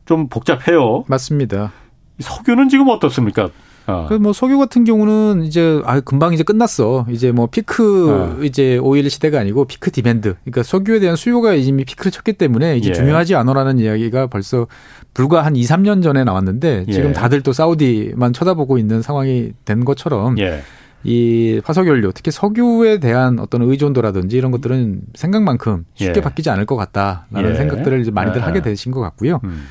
좀 0.06 0.28
복잡해요. 0.28 1.06
맞습니다. 1.08 1.72
석유는 2.20 2.68
지금 2.68 2.90
어떻습니까? 2.90 3.50
어. 3.88 4.08
그뭐 4.08 4.34
석유 4.34 4.58
같은 4.58 4.84
경우는 4.84 5.44
이제 5.44 5.82
아 5.86 6.00
금방 6.00 6.34
이제 6.34 6.44
끝났어. 6.44 7.06
이제 7.10 7.32
뭐 7.32 7.48
peak 7.48 8.12
어. 8.12 8.44
이제 8.44 8.78
오일 8.78 9.10
시대가 9.10 9.40
아니고 9.40 9.66
peak 9.66 9.92
demand. 9.92 10.36
그러니까 10.44 10.64
석유에 10.64 11.00
대한 11.00 11.16
수요가 11.16 11.54
이미 11.54 11.84
피크를 11.84 12.12
쳤기 12.12 12.34
때문에 12.34 12.78
이제 12.78 12.90
예. 12.90 12.94
중요하지 12.94 13.36
않아라는 13.36 13.80
이야기가 13.80 14.28
벌써 14.28 14.68
불과 15.14 15.44
한 15.44 15.56
2, 15.56 15.64
3년 15.64 16.04
전에 16.04 16.24
나왔는데 16.24 16.86
지금 16.92 17.10
예. 17.10 17.14
다들 17.14 17.42
또 17.42 17.54
사우디만 17.54 18.34
쳐다보고 18.34 18.78
있는 18.78 19.02
상황이 19.02 19.52
된 19.66 19.84
것처럼 19.84 20.38
예. 20.40 20.62
이 21.04 21.60
화석연료 21.64 22.12
특히 22.12 22.30
석유에 22.30 23.00
대한 23.00 23.40
어떤 23.40 23.64
의존도라든지 23.64 24.38
이런 24.38 24.52
것들은 24.52 25.02
생각만큼 25.16 25.86
쉽게 25.96 26.14
예. 26.18 26.22
바뀌지 26.22 26.50
않을 26.52 26.66
것 26.66 26.76
같다라는 26.76 27.52
예. 27.52 27.56
생각들을 27.56 28.02
이제 28.02 28.12
많이들 28.12 28.44
하게 28.44 28.62
되신 28.62 28.92
것 28.92 29.02
같고요. 29.02 29.40
음. 29.44 29.66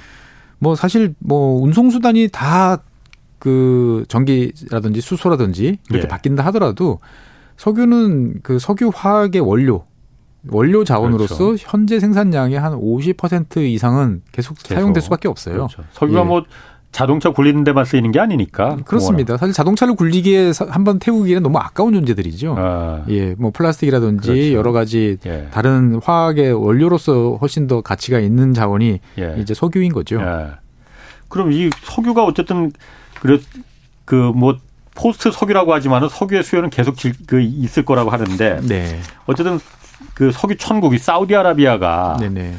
뭐 0.59 0.75
사실 0.75 1.14
뭐 1.18 1.62
운송 1.62 1.90
수단이 1.90 2.29
다 2.31 2.83
그 3.40 4.05
전기라든지 4.07 5.00
수소라든지 5.00 5.79
이렇게 5.88 6.05
예. 6.05 6.09
바뀐다 6.09 6.44
하더라도 6.46 7.00
석유는 7.57 8.40
그 8.44 8.61
석유 8.61 8.92
화학의 8.94 9.40
원료 9.40 9.85
원료 10.48 10.85
자원으로서 10.85 11.37
그렇죠. 11.46 11.64
현재 11.68 11.98
생산량의 11.98 12.59
한 12.61 12.72
50% 12.74 13.59
이상은 13.59 14.22
계속, 14.31 14.57
계속, 14.62 14.74
사용될 14.74 15.03
수밖에 15.03 15.26
없어요. 15.26 15.55
그렇죠. 15.55 15.83
석유가 15.92 16.20
예. 16.20 16.24
뭐 16.24 16.44
자동차 16.92 17.31
굴리는 17.31 17.62
데만 17.64 17.85
쓰이는 17.85 18.11
게 18.11 18.18
아니니까. 18.20 18.76
그렇습니다. 18.85 19.37
사실 19.37 19.53
자동차를 19.55 19.94
굴리기에 19.94 20.53
한 20.70 20.85
번 20.85 20.98
태우기에는 20.98 21.42
너무 21.42 21.59
아까운 21.59 21.92
존재들이죠. 21.94 22.57
아. 22.59 23.05
예, 23.09 23.35
뭐 23.38 23.50
플라스틱이라든지 23.53 24.29
그렇죠. 24.29 24.53
여러 24.53 24.72
가지 24.72 25.16
예. 25.24 25.48
다른 25.50 26.00
화학의 26.03 26.53
원료로서 26.53 27.38
훨씬 27.40 27.66
더 27.66 27.81
가치가 27.81 28.18
있는 28.18 28.55
자원이 28.55 29.00
예. 29.18 29.37
이제 29.38 29.55
석유인 29.55 29.92
거죠. 29.92 30.20
예. 30.20 30.46
그럼 31.29 31.53
이 31.53 31.70
석유가 31.85 32.24
어쨌든 32.24 32.72
그래 33.20 33.38
그뭐 34.04 34.59
포스트 34.94 35.30
석유라고 35.30 35.72
하지만은 35.72 36.09
석유의 36.09 36.42
수요는 36.42 36.70
계속 36.70 36.96
그 37.26 37.40
있을 37.40 37.85
거라고 37.85 38.11
하는데 38.11 38.61
네. 38.62 39.00
어쨌든 39.26 39.61
그 40.14 40.33
석유 40.33 40.56
천국이 40.56 40.98
사우디아라비아가 40.98 42.16
네네. 42.20 42.54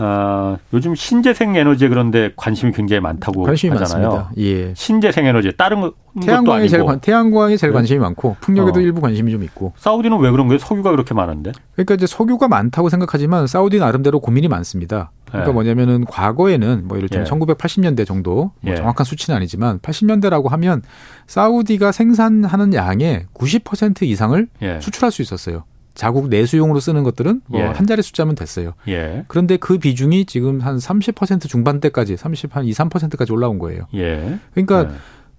어, 0.00 0.56
요즘 0.72 0.94
신재생 0.94 1.56
에너지에 1.56 1.88
그런데 1.88 2.30
관심이 2.36 2.70
굉장히 2.70 3.00
많다고 3.00 3.42
관심이 3.42 3.76
하잖아요. 3.76 4.08
많습니다. 4.08 4.32
예. 4.38 4.72
신재생 4.74 5.26
에너지 5.26 5.52
다른 5.56 5.90
태양광이 6.24 6.68
제일 6.68 6.84
태양광이 7.00 7.58
제일 7.58 7.72
네. 7.72 7.74
관심이 7.78 7.98
많고 7.98 8.36
풍력에도 8.40 8.78
어. 8.78 8.82
일부 8.82 9.00
관심이 9.00 9.32
좀 9.32 9.42
있고. 9.42 9.72
사우디는 9.76 10.18
왜 10.20 10.30
그런 10.30 10.46
거예요? 10.46 10.58
석유가 10.58 10.92
그렇게 10.92 11.14
많은데? 11.14 11.50
그러니까 11.72 11.94
이제 11.94 12.06
석유가 12.06 12.46
많다고 12.46 12.88
생각하지만 12.90 13.48
사우디 13.48 13.80
나름대로 13.80 14.20
고민이 14.20 14.46
많습니다. 14.46 15.10
그러니까 15.28 15.50
예. 15.50 15.52
뭐냐면은 15.52 16.04
과거에는 16.04 16.88
뭐 16.88 16.96
예를 16.96 17.08
들면 17.08 17.26
예. 17.26 17.30
1980년대 17.30 18.06
정도 18.06 18.52
뭐 18.60 18.72
예. 18.72 18.76
정확한 18.76 19.04
수치는 19.04 19.36
아니지만 19.36 19.78
80년대라고 19.80 20.48
하면 20.48 20.82
사우디가 21.26 21.92
생산하는 21.92 22.74
양의 22.74 23.26
90% 23.34 24.02
이상을 24.02 24.48
예. 24.62 24.80
수출할 24.80 25.10
수 25.10 25.22
있었어요. 25.22 25.64
자국 25.94 26.28
내수용으로 26.28 26.78
쓰는 26.78 27.02
것들은 27.02 27.42
뭐한 27.48 27.76
예. 27.80 27.86
자리 27.86 28.02
숫자면 28.02 28.36
됐어요. 28.36 28.74
예. 28.86 29.24
그런데 29.26 29.56
그 29.56 29.78
비중이 29.78 30.26
지금 30.26 30.60
한 30.60 30.76
30% 30.76 31.48
중반대까지 31.48 32.16
30, 32.16 32.54
한 32.56 32.64
2, 32.64 32.72
3%까지 32.72 33.32
올라온 33.32 33.58
거예요. 33.58 33.82
예. 33.94 34.38
그러니까 34.54 34.92
예. 34.92 34.96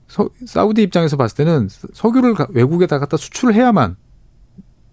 서, 0.07 0.27
사우디 0.45 0.81
입장에서 0.81 1.15
봤을 1.15 1.37
때는 1.37 1.69
석유를 1.93 2.35
외국에다 2.49 2.99
갖다 2.99 3.15
수출해야만 3.15 3.95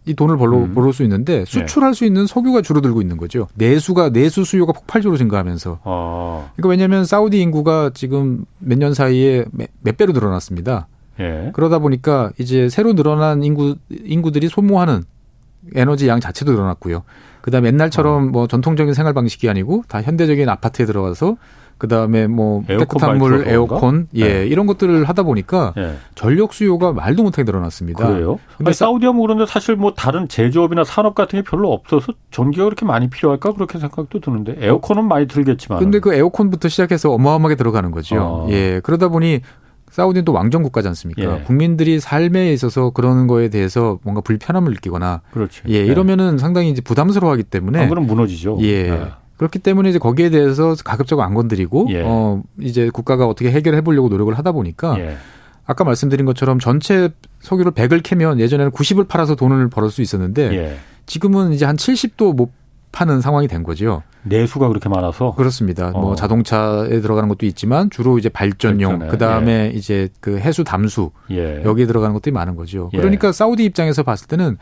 이 0.07 0.15
돈을 0.15 0.37
벌러 0.37 0.59
음. 0.59 0.75
벌을 0.75 0.93
수 0.93 1.03
있는데 1.03 1.41
예. 1.41 1.45
수출할 1.45 1.95
수 1.95 2.05
있는 2.05 2.27
석유가 2.27 2.63
줄어들고 2.63 3.03
있는 3.03 3.17
거죠. 3.17 3.49
내수가 3.55 4.11
내수 4.11 4.45
수요가 4.45 4.73
폭발적으로 4.73 5.19
증가하면서. 5.19 5.81
어. 5.83 6.51
그러니까 6.55 6.69
왜냐하면 6.71 7.05
사우디 7.05 7.41
인구가 7.41 7.91
지금 7.93 8.45
몇 8.59 8.79
년 8.79 8.95
사이에 8.95 9.45
몇, 9.51 9.69
몇 9.81 9.97
배로 9.97 10.13
늘어났습니다. 10.13 10.87
예. 11.19 11.51
그러다 11.55 11.79
보니까 11.81 12.31
이제 12.39 12.69
새로 12.69 12.95
늘어난 12.95 13.43
인구 13.43 13.77
인구들이 13.91 14.49
소모하는 14.49 15.03
에너지 15.75 16.07
양 16.09 16.21
자체도 16.21 16.53
늘어났고요. 16.53 17.03
그다음 17.41 17.65
에 17.65 17.69
옛날처럼 17.69 18.29
어. 18.29 18.31
뭐 18.31 18.47
전통적인 18.47 18.95
생활 18.95 19.13
방식이 19.15 19.49
아니고 19.49 19.85
다 19.89 20.03
현대적인 20.03 20.49
아파트에 20.49 20.87
들어가서 20.87 21.37
그다음에 21.79 22.27
뭐 22.27 22.63
깨끗한 22.65 23.19
물, 23.19 23.47
에어컨, 23.47 24.09
예, 24.15 24.29
네. 24.29 24.47
이런 24.47 24.67
것들을 24.67 25.05
하다 25.05 25.25
보니까 25.25 25.75
네. 25.77 25.95
전력 26.15 26.55
수요가 26.55 26.93
말도 26.93 27.23
못하게 27.23 27.45
늘어났습니다. 27.45 28.07
그래요? 28.07 28.39
근데 28.57 28.73
사우디아 28.73 29.13
뭐 29.13 29.23
그런데 29.27 29.45
사실 29.47 29.77
뭐 29.77 29.93
다른 29.95 30.27
제조업이나 30.29 30.85
산업 30.85 31.15
같은 31.15 31.43
게 31.43 31.49
별로 31.49 31.73
없어서 31.73 32.15
전기가 32.31 32.65
그렇게 32.65 32.87
많이 32.87 33.11
필요할까 33.11 33.53
그렇게 33.53 33.79
생각도 33.79 34.21
드는데 34.21 34.57
에어컨은 34.59 35.07
많이 35.07 35.27
들겠지만. 35.27 35.79
근데 35.79 36.01
그 36.01 36.15
에어컨부터 36.15 36.69
시작해서 36.69 37.11
어마어마하게 37.13 37.57
들어가는 37.57 37.91
거죠. 37.91 38.17
어. 38.19 38.47
예, 38.51 38.81
그러다 38.81 39.09
보니 39.09 39.41
사우디는 39.91 40.25
또 40.25 40.33
왕정 40.33 40.63
국가지 40.63 40.89
않습니까? 40.89 41.23
예. 41.23 41.43
국민들이 41.45 42.01
삶에 42.01 42.53
있어서 42.53 42.91
그러는 42.91 43.27
거에 43.27 43.49
대해서 43.49 43.99
뭔가 44.03 44.21
불편함을 44.21 44.73
느끼거나 44.73 45.23
그렇죠. 45.31 45.63
예, 45.69 45.75
예. 45.75 45.87
이러면은 45.87 46.39
상당히 46.39 46.71
이제 46.71 46.83
부담스러워하기 46.83 47.45
때문에 47.45 47.83
안 47.83 47.89
그럼 47.89 48.07
무너지죠. 48.07 48.59
예. 48.61 48.91
네. 48.91 49.05
그렇기 49.37 49.59
때문에 49.59 49.91
이제 49.91 49.99
거기에 49.99 50.31
대해서 50.31 50.75
가급적 50.85 51.21
안 51.21 51.35
건드리고 51.35 51.89
예. 51.91 52.03
어 52.05 52.43
이제 52.61 52.91
국가가 52.91 53.27
어떻게 53.27 53.51
해결해 53.51 53.83
보려고 53.83 54.09
노력을 54.09 54.37
하다 54.37 54.53
보니까 54.53 54.99
예. 54.99 55.17
아까 55.67 55.85
말씀드린 55.85 56.25
것처럼 56.27 56.59
전체 56.59 57.11
석유를 57.41 57.73
100을 57.73 58.03
캐면 58.03 58.41
예전에는 58.41 58.73
90을 58.73 59.09
팔아서 59.09 59.35
돈을 59.35 59.69
벌을 59.69 59.91
수 59.91 60.01
있었는데 60.01 60.57
예. 60.57 60.77
지금은 61.07 61.53
이제 61.53 61.65
한 61.65 61.77
70도 61.77 62.35
못 62.35 62.51
파는 62.93 63.21
상황이 63.21 63.47
된 63.47 63.63
거죠. 63.63 64.03
내수가 64.23 64.69
그렇게 64.69 64.89
많아서 64.89 65.35
그렇습니다. 65.35 65.91
뭐 65.91 66.01
어. 66.01 66.03
뭐 66.03 66.15
자동차에 66.15 67.01
들어가는 67.01 67.29
것도 67.29 67.45
있지만 67.47 67.91
주로 67.91 68.19
이제 68.19 68.29
발전용 68.29 69.09
그 69.09 69.19
다음에 69.19 69.71
예. 69.73 69.77
이제 69.77 70.09
그 70.21 70.39
해수 70.39 70.65
담수 70.65 71.11
예. 71.31 71.63
여기에 71.63 71.87
들어가는 71.87 72.15
것들이 72.15 72.33
많은 72.33 72.57
거죠. 72.57 72.91
예. 72.95 72.99
그러니까 72.99 73.33
사우디 73.33 73.65
입장에서 73.65 74.03
봤을 74.03 74.29
때는 74.29 74.57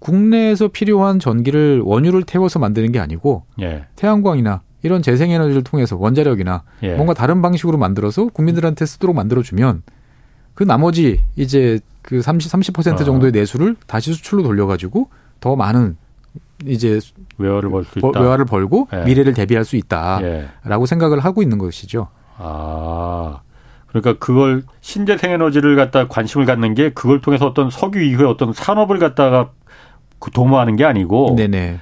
국내에서 0.00 0.68
필요한 0.68 1.18
전기를 1.18 1.80
원유를 1.84 2.24
태워서 2.24 2.58
만드는 2.58 2.90
게 2.92 2.98
아니고 2.98 3.44
예. 3.60 3.84
태양광이나 3.96 4.62
이런 4.82 5.02
재생에너지를 5.02 5.62
통해서 5.62 5.96
원자력이나 5.96 6.62
예. 6.82 6.94
뭔가 6.94 7.14
다른 7.14 7.42
방식으로 7.42 7.78
만들어서 7.78 8.26
국민들한테 8.28 8.86
쓰도록 8.86 9.14
만들어주면 9.14 9.82
그 10.54 10.64
나머지 10.64 11.22
이제 11.36 11.78
그 12.02 12.22
30, 12.22 12.50
30% 12.50 13.00
어. 13.00 13.04
정도의 13.04 13.32
내수를 13.32 13.76
다시 13.86 14.12
수출로 14.12 14.42
돌려가지고 14.42 15.08
더 15.40 15.54
많은 15.54 15.96
이제 16.66 16.98
외화를 17.38 17.70
벌 17.70 17.84
수 17.84 17.98
있다. 17.98 18.20
외화를 18.20 18.44
벌고 18.46 18.88
예. 18.92 19.04
미래를 19.04 19.34
대비할 19.34 19.64
수 19.64 19.76
있다라고 19.76 20.26
예. 20.26 20.86
생각을 20.86 21.20
하고 21.20 21.42
있는 21.42 21.58
것이죠. 21.58 22.08
아. 22.38 23.40
그러니까 23.86 24.24
그걸 24.24 24.62
신재생 24.80 25.32
에너지를 25.32 25.74
갖다 25.76 26.06
관심을 26.06 26.46
갖는 26.46 26.74
게 26.74 26.90
그걸 26.90 27.20
통해서 27.20 27.46
어떤 27.46 27.70
석유 27.70 28.02
이후에 28.02 28.24
어떤 28.24 28.52
산업을 28.52 28.98
갖다가 28.98 29.50
그 30.20 30.30
도모하는 30.30 30.76
게 30.76 30.84
아니고 30.84 31.34
네네. 31.36 31.80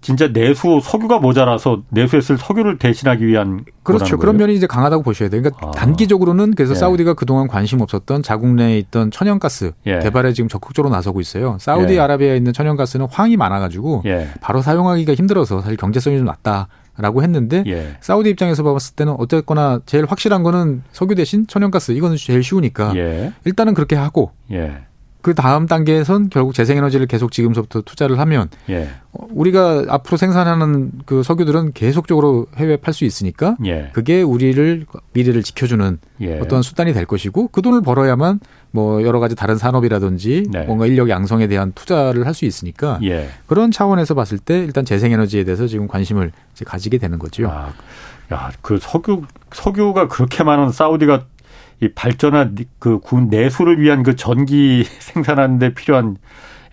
진짜 0.00 0.32
내수 0.32 0.80
석유가 0.82 1.18
모자라서 1.18 1.82
내수에 1.90 2.20
쓸 2.20 2.38
석유를 2.38 2.78
대신하기 2.78 3.26
위한 3.26 3.64
그렇죠. 3.82 4.16
그런 4.16 4.36
면이 4.38 4.54
이제 4.54 4.66
강하다고 4.66 5.02
보셔야 5.02 5.28
돼요. 5.28 5.42
그러니까 5.42 5.68
아. 5.68 5.70
단기적으로는 5.72 6.54
그래서 6.54 6.72
예. 6.72 6.74
사우디가 6.76 7.14
그동안 7.14 7.48
관심 7.48 7.82
없었던 7.82 8.22
자국 8.22 8.54
내에 8.54 8.78
있던 8.78 9.10
천연가스 9.10 9.72
예. 9.86 9.98
개발에 9.98 10.32
지금 10.32 10.48
적극적으로 10.48 10.94
나서고 10.94 11.20
있어요. 11.20 11.58
사우디아라비아에 11.60 12.32
예. 12.32 12.36
있는 12.36 12.52
천연가스는 12.52 13.08
황이 13.10 13.36
많아가지고 13.36 14.02
예. 14.06 14.28
바로 14.40 14.62
사용하기가 14.62 15.14
힘들어서 15.14 15.60
사실 15.60 15.76
경제성이 15.76 16.16
좀 16.18 16.26
낮다. 16.26 16.68
라고 16.98 17.22
했는데 17.22 17.62
예. 17.66 17.96
사우디 18.00 18.28
입장에서 18.30 18.62
봤을 18.62 18.94
때는 18.94 19.14
어쨌거나 19.16 19.80
제일 19.86 20.04
확실한 20.04 20.42
거는 20.42 20.82
석유 20.92 21.14
대신 21.14 21.46
천연가스 21.46 21.92
이거는 21.92 22.16
제일 22.18 22.42
쉬우니까 22.42 22.94
예. 22.96 23.32
일단은 23.46 23.72
그렇게 23.72 23.96
하고 23.96 24.32
그 25.22 25.34
다음 25.34 25.66
단계에선 25.66 26.30
결국 26.30 26.54
재생에너지를 26.54 27.06
계속 27.06 27.30
지금서부터 27.30 27.82
투자를 27.82 28.18
하면 28.18 28.48
예. 28.70 28.88
어, 29.12 29.26
우리가 29.30 29.84
앞으로 29.88 30.16
생산하는 30.16 30.92
그 31.04 31.22
석유들은 31.22 31.72
계속적으로 31.72 32.46
해외에 32.56 32.76
팔수 32.76 33.04
있으니까 33.04 33.56
예. 33.66 33.90
그게 33.92 34.22
우리를 34.22 34.86
미래를 35.12 35.42
지켜주는 35.42 35.98
예. 36.22 36.38
어떤 36.38 36.62
수단이 36.62 36.92
될 36.92 37.04
것이고 37.04 37.48
그 37.48 37.60
돈을 37.62 37.82
벌어야만 37.82 38.40
뭐 38.70 39.02
여러 39.02 39.20
가지 39.20 39.34
다른 39.34 39.56
산업이라든지 39.58 40.44
네. 40.50 40.62
뭔가 40.64 40.86
인력 40.86 41.08
양성에 41.08 41.48
대한 41.48 41.72
투자를 41.74 42.26
할 42.26 42.30
수 42.34 42.44
있으니까 42.44 43.00
예. 43.02 43.28
그런 43.48 43.72
차원에서 43.72 44.14
봤을 44.14 44.38
때 44.38 44.60
일단 44.60 44.84
재생에너지에 44.84 45.42
대해서 45.44 45.66
지금 45.66 45.88
관심을 45.88 46.30
이제 46.52 46.64
가지게 46.64 46.98
되는 46.98 47.18
거죠. 47.18 47.48
아, 47.50 47.72
야, 48.32 48.52
그 48.62 48.78
석유 48.80 49.22
석유가 49.52 50.06
그렇게 50.06 50.44
많은 50.44 50.70
사우디가 50.70 51.24
이 51.80 51.88
발전한 51.94 52.56
그 52.78 52.98
군 53.00 53.28
내수를 53.28 53.80
위한 53.80 54.02
그 54.02 54.14
전기 54.16 54.84
생산하는데 55.00 55.74
필요한 55.74 56.16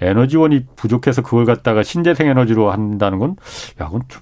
에너지원이 0.02 0.66
부족해서 0.76 1.22
그걸 1.22 1.46
갖다가 1.46 1.82
신재생 1.84 2.28
에너지로 2.28 2.72
한다는 2.72 3.18
건, 3.20 3.36
야, 3.82 3.86
그건 3.86 4.02
좀 4.08 4.22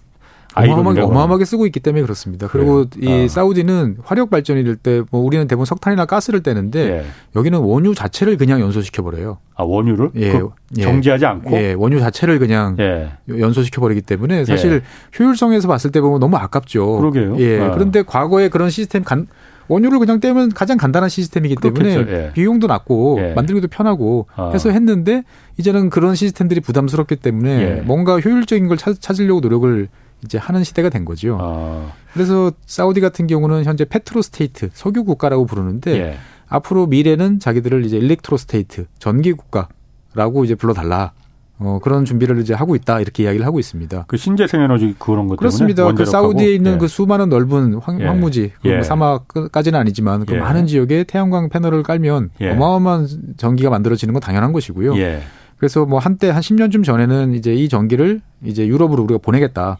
어마어마하게, 0.57 1.01
어마어마하게 1.01 1.43
쓰고 1.43 1.65
있기 1.65 1.81
때문에 1.81 2.01
그렇습니다. 2.01 2.47
그리고 2.47 2.85
그래요. 2.89 3.21
이 3.21 3.25
아. 3.25 3.27
사우디는 3.27 3.97
화력 4.05 4.29
발전이 4.29 4.63
될 4.63 4.77
때 4.77 5.03
뭐 5.11 5.19
우리는 5.21 5.45
대부분 5.47 5.65
석탄이나 5.65 6.05
가스를 6.05 6.43
떼는데 6.43 6.79
예. 6.99 7.05
여기는 7.35 7.59
원유 7.59 7.93
자체를 7.93 8.37
그냥 8.37 8.61
연소시켜 8.61 9.03
버려요. 9.03 9.39
아 9.55 9.63
원유를? 9.63 10.11
예. 10.15 10.31
그 10.31 10.49
정지하지 10.81 11.25
않고? 11.25 11.51
예. 11.57 11.73
원유 11.73 11.99
자체를 11.99 12.39
그냥 12.39 12.77
예. 12.79 13.11
연소시켜 13.27 13.81
버리기 13.81 14.01
때문에 14.03 14.45
사실 14.45 14.71
예. 14.71 14.81
효율성에서 15.19 15.67
봤을 15.67 15.91
때 15.91 15.99
보면 15.99 16.21
너무 16.21 16.37
아깝죠. 16.37 16.99
그러게요. 16.99 17.35
예. 17.39 17.59
아. 17.59 17.71
그런데 17.71 18.01
과거에 18.03 18.47
그런 18.47 18.69
시스템 18.69 19.03
간 19.03 19.27
원유를 19.67 19.99
그냥 19.99 20.19
때면 20.19 20.51
가장 20.53 20.77
간단한 20.77 21.09
시스템이기 21.09 21.55
때문에 21.55 21.95
예. 21.95 22.31
비용도 22.33 22.67
낮고 22.67 23.17
예. 23.19 23.33
만들기도 23.33 23.67
편하고 23.67 24.27
아. 24.35 24.51
해서 24.53 24.69
했는데 24.69 25.23
이제는 25.57 25.89
그런 25.89 26.15
시스템들이 26.15 26.61
부담스럽기 26.61 27.17
때문에 27.17 27.61
예. 27.61 27.81
뭔가 27.81 28.19
효율적인 28.19 28.67
걸 28.67 28.77
찾, 28.77 29.19
으려고 29.19 29.39
노력을 29.39 29.87
이제 30.23 30.37
하는 30.37 30.63
시대가 30.63 30.89
된 30.89 31.05
거죠. 31.05 31.37
아. 31.39 31.91
그래서 32.13 32.51
사우디 32.65 33.01
같은 33.01 33.27
경우는 33.27 33.63
현재 33.63 33.85
petro 33.85 34.21
state 34.21 34.69
석유 34.73 35.03
국가라고 35.03 35.45
부르는데 35.45 35.91
예. 35.99 36.17
앞으로 36.47 36.87
미래는 36.87 37.39
자기들을 37.39 37.85
이제 37.85 37.97
electro 37.97 38.37
state 38.37 38.85
전기 38.99 39.33
국가라고 39.33 40.45
이제 40.45 40.55
불러달라. 40.55 41.13
어, 41.57 41.79
그런 41.81 42.03
준비를 42.03 42.39
이제 42.39 42.53
하고 42.53 42.75
있다 42.75 42.99
이렇게 42.99 43.23
이야기를 43.23 43.45
하고 43.45 43.59
있습니다. 43.59 44.05
그 44.07 44.17
신재생 44.17 44.61
에너지 44.61 44.93
그런 44.99 45.27
것 45.27 45.37
그렇습니다. 45.37 45.91
그 45.93 46.05
사우디에 46.05 46.53
있는 46.53 46.73
예. 46.73 46.77
그 46.77 46.87
수많은 46.87 47.29
넓은 47.29 47.75
황, 47.75 48.01
예. 48.01 48.09
무지 48.11 48.51
그 48.61 48.69
예. 48.69 48.81
사막까지는 48.81 49.79
아니지만 49.79 50.25
그 50.25 50.35
예. 50.35 50.39
많은 50.39 50.67
지역에 50.67 51.05
태양광 51.05 51.49
패널을 51.49 51.83
깔면 51.83 52.31
예. 52.41 52.51
어마어마한 52.51 53.07
전기가 53.37 53.69
만들어지는 53.69 54.13
건 54.13 54.21
당연한 54.21 54.51
것이고요. 54.51 54.97
예. 54.97 55.21
그래서 55.57 55.85
뭐 55.85 55.99
한때 55.99 56.29
한 56.29 56.41
10년쯤 56.41 56.83
전에는 56.83 57.33
이제 57.33 57.53
이 57.53 57.69
전기를 57.69 58.21
이제 58.43 58.67
유럽으로 58.67 59.03
우리가 59.03 59.19
보내겠다. 59.19 59.77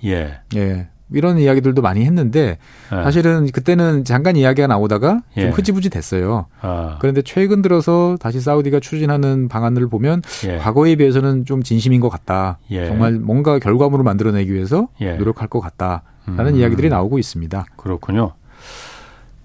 예. 0.56 0.88
예. 1.16 1.18
이런 1.18 1.38
이야기들도 1.40 1.82
많이 1.82 2.04
했는데 2.06 2.58
예. 2.92 3.04
사실은 3.04 3.48
그때는 3.52 4.04
잠깐 4.04 4.36
이야기가 4.36 4.68
나오다가 4.68 5.22
좀 5.34 5.44
예. 5.44 5.50
흐지부지 5.50 5.90
됐어요. 5.90 6.46
아. 6.62 6.98
그런데 7.00 7.22
최근 7.22 7.62
들어서 7.62 8.18
다시 8.20 8.42
사우디가 8.42 8.80
추진하는 8.80 9.48
방안을 9.48 9.88
보면 9.88 10.22
예. 10.48 10.58
과거에 10.58 10.96
비해서는 10.96 11.46
좀 11.46 11.64
진심인 11.64 12.02
것 12.02 12.10
같다. 12.10 12.60
예. 12.72 12.88
정말 12.88 13.14
뭔가 13.14 13.60
결과물을 13.60 14.04
만들어내기 14.04 14.54
위해서 14.54 14.88
예. 15.02 15.14
노력할 15.14 15.48
것 15.48 15.60
같다라는 15.62 16.54
음. 16.54 16.56
이야기들이 16.56 16.90
나오고 16.90 17.18
있습니다. 17.18 17.66
그렇군요. 17.78 18.34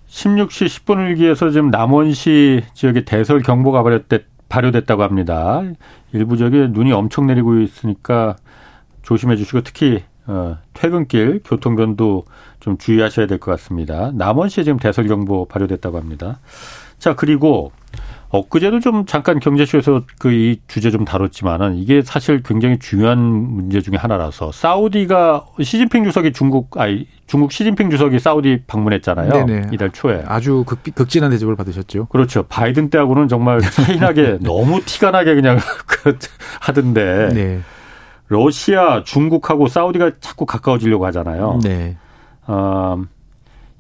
16시 0.09 0.67
10분을 0.67 1.17
기해서 1.17 1.51
지금 1.51 1.71
남원시 1.71 2.63
지역에 2.75 3.05
대설 3.05 3.43
경보가 3.43 3.85
발효됐다고 4.49 5.03
합니다. 5.03 5.63
일부 6.13 6.37
지역에 6.37 6.67
눈이 6.69 6.93
엄청 6.93 7.27
내리고 7.27 7.61
있으니까 7.61 8.37
조심해 9.03 9.37
주시고 9.37 9.63
특히 9.63 10.03
어, 10.31 10.59
퇴근길 10.75 11.41
교통변도 11.45 12.25
좀 12.61 12.79
주의하셔야 12.79 13.27
될 13.27 13.39
것 13.39 13.51
같습니다. 13.53 14.13
남원시에 14.15 14.65
지금 14.65 14.79
대설경보 14.79 15.47
발효됐다고 15.47 15.99
합니다. 15.99 16.39
자 16.99 17.15
그리고 17.17 17.73
엊그제도 18.29 18.79
좀 18.79 19.07
잠깐 19.07 19.41
경제쇼에서 19.41 20.03
그 20.21 20.31
이 20.31 20.61
주제 20.69 20.91
좀 20.93 21.05
다뤘지만은 21.05 21.77
이게 21.79 22.03
사실 22.03 22.43
굉장히 22.45 22.79
중요한 22.79 23.19
문제 23.19 23.81
중의 23.81 23.99
하나라서 23.99 24.53
사우디가 24.53 25.47
시진핑 25.61 26.05
주석이 26.05 26.33
중국 26.33 26.79
아이 26.79 27.07
중국 27.27 27.51
시진핑 27.51 27.91
주석이 27.91 28.21
사우디 28.21 28.65
방문했잖아요. 28.69 29.47
네네. 29.47 29.69
이달 29.73 29.91
초에 29.91 30.23
아주 30.27 30.63
극, 30.67 30.79
극진한 30.95 31.31
대접을 31.33 31.57
받으셨죠. 31.57 32.07
그렇죠. 32.07 32.45
바이든 32.45 32.91
때하고는 32.91 33.27
정말 33.27 33.61
차이나게 33.61 34.39
너무 34.43 34.81
티가 34.85 35.11
나게 35.11 35.35
그냥 35.35 35.59
그 35.87 36.17
하던데. 36.61 37.31
네. 37.35 37.61
러시아, 38.31 39.03
중국하고 39.03 39.67
사우디가 39.67 40.13
자꾸 40.21 40.47
가까워지려고 40.47 41.05
하잖아요. 41.07 41.59
네. 41.65 41.97
어, 42.47 43.03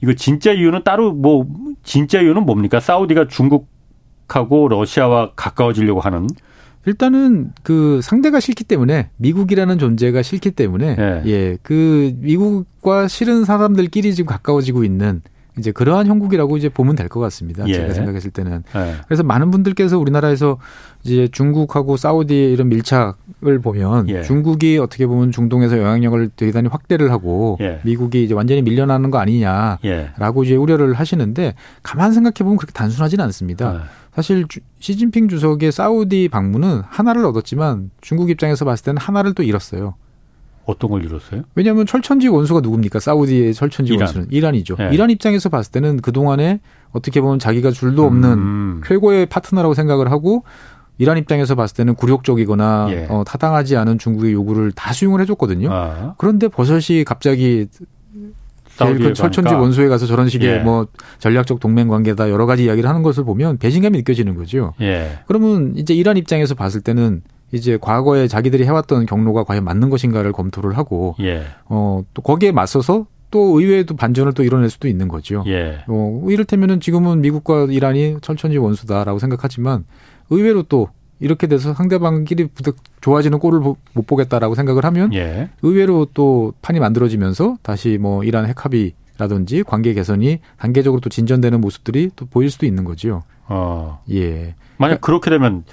이거 0.02 0.12
진짜 0.14 0.50
이유는 0.52 0.82
따로 0.82 1.12
뭐 1.12 1.46
진짜 1.84 2.20
이유는 2.20 2.42
뭡니까? 2.42 2.80
사우디가 2.80 3.28
중국하고 3.28 4.66
러시아와 4.68 5.34
가까워지려고 5.36 6.00
하는 6.00 6.26
일단은 6.84 7.52
그 7.62 8.00
상대가 8.02 8.40
싫기 8.40 8.64
때문에 8.64 9.10
미국이라는 9.18 9.78
존재가 9.78 10.22
싫기 10.22 10.50
때문에 10.50 10.96
네. 10.96 11.22
예, 11.26 11.58
그 11.62 12.12
미국과 12.16 13.06
싫은 13.06 13.44
사람들끼리 13.44 14.12
지금 14.16 14.26
가까워지고 14.26 14.82
있는 14.82 15.22
이제 15.58 15.72
그러한 15.72 16.06
형국이라고 16.06 16.56
이제 16.56 16.68
보면 16.68 16.96
될 16.96 17.08
것 17.08 17.18
같습니다. 17.20 17.66
예. 17.68 17.72
제가 17.72 17.92
생각했을 17.94 18.30
때는. 18.30 18.62
예. 18.76 18.94
그래서 19.06 19.22
많은 19.22 19.50
분들께서 19.50 19.98
우리나라에서 19.98 20.58
이제 21.02 21.28
중국하고 21.32 21.96
사우디의 21.96 22.52
이런 22.52 22.68
밀착을 22.68 23.60
보면 23.62 24.08
예. 24.08 24.22
중국이 24.22 24.78
어떻게 24.78 25.06
보면 25.06 25.32
중동에서 25.32 25.78
영향력을 25.78 26.28
대단히 26.36 26.68
확대를 26.68 27.10
하고 27.10 27.58
예. 27.60 27.80
미국이 27.84 28.22
이제 28.24 28.34
완전히 28.34 28.62
밀려나는 28.62 29.10
거 29.10 29.18
아니냐라고 29.18 29.80
예. 29.84 30.46
이제 30.46 30.56
우려를 30.56 30.94
하시는데 30.94 31.54
가만 31.82 32.12
생각해 32.12 32.34
보면 32.44 32.56
그렇게 32.56 32.72
단순하지는 32.72 33.24
않습니다. 33.26 33.74
예. 33.74 33.80
사실 34.14 34.44
시진핑 34.80 35.28
주석의 35.28 35.72
사우디 35.72 36.28
방문은 36.30 36.82
하나를 36.88 37.24
얻었지만 37.24 37.90
중국 38.00 38.28
입장에서 38.30 38.64
봤을 38.64 38.84
때는 38.84 38.98
하나를 39.00 39.34
또 39.34 39.42
잃었어요. 39.42 39.94
어떤 40.66 40.90
걸 40.90 41.04
이뤘어요? 41.04 41.42
왜냐하면 41.54 41.86
철천지 41.86 42.28
원수가 42.28 42.60
누굽니까? 42.60 43.00
사우디의 43.00 43.54
철천지 43.54 43.92
이란. 43.92 44.06
원수는 44.06 44.26
이란이죠. 44.30 44.76
네. 44.76 44.90
이란 44.92 45.10
입장에서 45.10 45.48
봤을 45.48 45.72
때는 45.72 46.00
그 46.00 46.12
동안에 46.12 46.60
어떻게 46.92 47.20
보면 47.20 47.38
자기가 47.38 47.70
줄도 47.70 48.04
없는 48.04 48.32
음. 48.32 48.80
최고의 48.86 49.26
파트너라고 49.26 49.74
생각을 49.74 50.10
하고 50.10 50.44
이란 50.98 51.16
입장에서 51.16 51.54
봤을 51.54 51.76
때는 51.76 51.94
굴욕적이거나 51.94 52.88
예. 52.90 53.06
어, 53.08 53.24
타당하지 53.26 53.76
않은 53.76 53.98
중국의 53.98 54.32
요구를 54.32 54.72
다 54.72 54.92
수용을 54.92 55.20
해줬거든요. 55.22 55.68
아. 55.72 56.14
그런데 56.18 56.46
버섯이 56.48 57.04
갑자기 57.04 57.66
제일 58.76 58.98
큰 58.98 59.14
철천지 59.14 59.54
원수에 59.54 59.88
가서 59.88 60.06
저런 60.06 60.28
식의 60.28 60.48
예. 60.48 60.58
뭐 60.58 60.86
전략적 61.18 61.60
동맹 61.60 61.88
관계다 61.88 62.30
여러 62.30 62.46
가지 62.46 62.64
이야기를 62.64 62.88
하는 62.88 63.02
것을 63.02 63.24
보면 63.24 63.58
배신감이 63.58 63.96
느껴지는 63.98 64.36
거죠. 64.36 64.74
예. 64.80 65.20
그러면 65.26 65.74
이제 65.76 65.94
이란 65.94 66.16
입장에서 66.16 66.54
봤을 66.54 66.80
때는 66.80 67.22
이제 67.52 67.78
과거에 67.80 68.28
자기들이 68.28 68.64
해왔던 68.64 69.06
경로가 69.06 69.44
과연 69.44 69.64
맞는 69.64 69.90
것인가를 69.90 70.32
검토를 70.32 70.76
하고 70.76 71.14
예. 71.20 71.44
어또 71.66 72.22
거기에 72.22 72.52
맞서서 72.52 73.06
또 73.30 73.60
의외에도 73.60 73.96
반전을 73.96 74.32
또 74.32 74.42
이뤄낼 74.42 74.70
수도 74.70 74.88
있는 74.88 75.08
거죠. 75.08 75.44
예. 75.46 75.78
어 75.86 76.22
이를테면은 76.28 76.80
지금은 76.80 77.20
미국과 77.20 77.66
이란이 77.70 78.18
철천지 78.22 78.58
원수다라고 78.58 79.18
생각하지만 79.18 79.84
의외로 80.30 80.62
또 80.62 80.88
이렇게 81.20 81.46
돼서 81.46 81.74
상대방끼리 81.74 82.48
좋아지는 83.00 83.38
꼴을 83.38 83.60
못 83.60 84.06
보겠다라고 84.06 84.54
생각을 84.54 84.84
하면 84.86 85.12
예. 85.14 85.50
의외로 85.62 86.06
또 86.14 86.54
판이 86.62 86.80
만들어지면서 86.80 87.58
다시 87.62 87.98
뭐 88.00 88.24
이란 88.24 88.46
핵합의라든지 88.46 89.62
관계 89.64 89.92
개선이 89.92 90.40
단계적으로 90.56 91.00
또 91.00 91.10
진전되는 91.10 91.60
모습들이 91.60 92.10
또 92.16 92.26
보일 92.26 92.50
수도 92.50 92.64
있는 92.64 92.84
거죠. 92.84 93.22
어. 93.46 94.02
예. 94.10 94.54
만약 94.78 95.02
그렇게 95.02 95.28
되면 95.28 95.64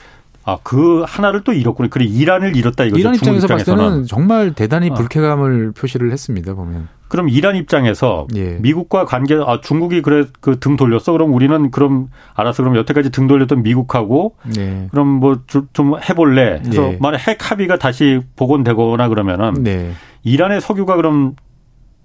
아, 0.48 0.58
그 0.64 1.04
하나를 1.06 1.42
또 1.44 1.52
잃었군요. 1.52 1.90
그래 1.90 2.06
이란을 2.06 2.56
잃었다 2.56 2.86
이거죠. 2.86 3.02
이란 3.02 3.16
입장에서 3.16 3.48
봤을 3.48 3.76
때는 3.76 4.06
정말 4.06 4.54
대단히 4.54 4.90
아. 4.90 4.94
불쾌감을 4.94 5.74
아. 5.76 5.80
표시를 5.80 6.14
했습니다. 6.14 6.54
보면. 6.54 6.88
그럼 7.10 7.28
이란 7.28 7.56
입장에서 7.58 8.28
예. 8.36 8.58
미국과 8.62 9.04
관계 9.06 9.36
아 9.36 9.60
중국이 9.62 10.02
그래 10.02 10.26
그 10.40 10.58
등 10.60 10.78
돌렸어. 10.78 11.12
그럼 11.12 11.34
우리는 11.34 11.70
그럼 11.72 12.08
알아서 12.34 12.64
그럼 12.64 12.78
여태까지 12.78 13.12
등 13.12 13.28
돌렸던 13.28 13.62
미국하고 13.62 14.36
네. 14.56 14.88
그럼 14.92 15.08
뭐 15.20 15.38
좀 15.74 15.96
해볼래. 16.10 16.62
해서 16.66 16.82
네. 16.82 16.98
만약 17.02 17.28
핵 17.28 17.52
합의가 17.52 17.78
다시 17.78 18.22
복원되거나 18.38 19.10
그러면은 19.10 19.54
네. 19.64 19.92
이란의 20.24 20.62
석유가 20.62 20.96
그럼 20.96 21.36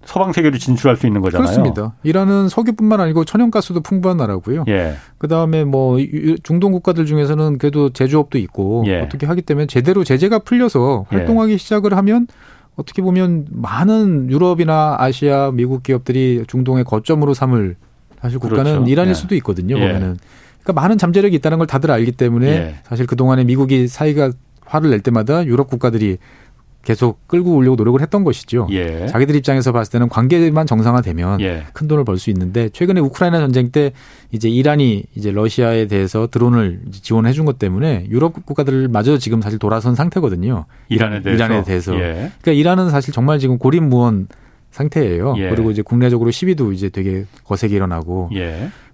서방 0.04 0.32
세계로 0.32 0.58
진출할 0.58 0.96
수 0.96 1.06
있는 1.06 1.20
거잖아요. 1.20 1.44
그렇습니다. 1.44 1.94
이란은 2.02 2.48
석유뿐만 2.48 3.00
아니고 3.00 3.24
천연가스도 3.24 3.80
풍부한 3.80 4.16
나라고요. 4.16 4.64
예. 4.68 4.94
그다음에 5.18 5.64
뭐 5.64 5.98
중동 6.42 6.72
국가들 6.72 7.06
중에서는 7.06 7.58
그래도 7.58 7.90
제조업도 7.90 8.38
있고 8.38 8.84
예. 8.86 9.00
어떻게 9.00 9.26
하기 9.26 9.42
때문에 9.42 9.66
제대로 9.66 10.04
제재가 10.04 10.40
풀려서 10.40 11.06
예. 11.12 11.16
활동하기 11.16 11.52
예. 11.52 11.56
시작을 11.56 11.96
하면 11.96 12.26
어떻게 12.74 13.02
보면 13.02 13.46
많은 13.50 14.30
유럽이나 14.30 14.96
아시아, 14.98 15.50
미국 15.52 15.82
기업들이 15.82 16.44
중동의 16.48 16.84
거점으로 16.84 17.34
삼을 17.34 17.76
사실 18.20 18.38
국가는 18.38 18.64
그렇죠. 18.64 18.90
이란일 18.90 19.10
예. 19.10 19.14
수도 19.14 19.34
있거든요. 19.36 19.76
예. 19.76 19.80
보면은 19.80 20.16
그러니까 20.62 20.80
많은 20.80 20.98
잠재력이 20.98 21.36
있다는 21.36 21.58
걸 21.58 21.66
다들 21.66 21.90
알기 21.90 22.12
때문에 22.12 22.76
사실 22.84 23.06
그 23.06 23.16
동안에 23.16 23.44
미국이 23.44 23.88
사이가 23.88 24.32
화를 24.64 24.90
낼 24.90 25.00
때마다 25.00 25.44
유럽 25.44 25.68
국가들이 25.68 26.18
계속 26.84 27.26
끌고 27.28 27.54
오려고 27.54 27.76
노력을 27.76 28.00
했던 28.00 28.24
것이죠. 28.24 28.66
예. 28.70 29.06
자기들 29.06 29.36
입장에서 29.36 29.70
봤을 29.70 29.92
때는 29.92 30.08
관계만 30.08 30.66
정상화되면 30.66 31.40
예. 31.40 31.64
큰 31.72 31.86
돈을 31.86 32.04
벌 32.04 32.18
수 32.18 32.30
있는데 32.30 32.68
최근에 32.70 33.00
우크라이나 33.00 33.38
전쟁 33.38 33.70
때 33.70 33.92
이제 34.32 34.48
이란이 34.48 35.04
이제 35.14 35.30
러시아에 35.30 35.86
대해서 35.86 36.26
드론을 36.26 36.80
지원해 36.90 37.32
준 37.32 37.44
것 37.44 37.58
때문에 37.58 38.06
유럽 38.10 38.44
국가들마저 38.46 39.18
지금 39.18 39.40
사실 39.42 39.58
돌아선 39.58 39.94
상태거든요. 39.94 40.64
이란에 40.88 41.22
대해서. 41.22 41.44
이란에 41.44 41.62
대해서. 41.64 41.94
예. 41.96 42.30
그러니까 42.40 42.52
이란은 42.52 42.90
사실 42.90 43.12
정말 43.14 43.38
지금 43.38 43.58
고립무원 43.58 44.28
상태예요. 44.72 45.34
예. 45.38 45.50
그리고 45.50 45.70
이제 45.70 45.82
국내적으로 45.82 46.30
시비도 46.30 46.72
이제 46.72 46.88
되게 46.88 47.26
거세게 47.44 47.76
일어나고. 47.76 48.30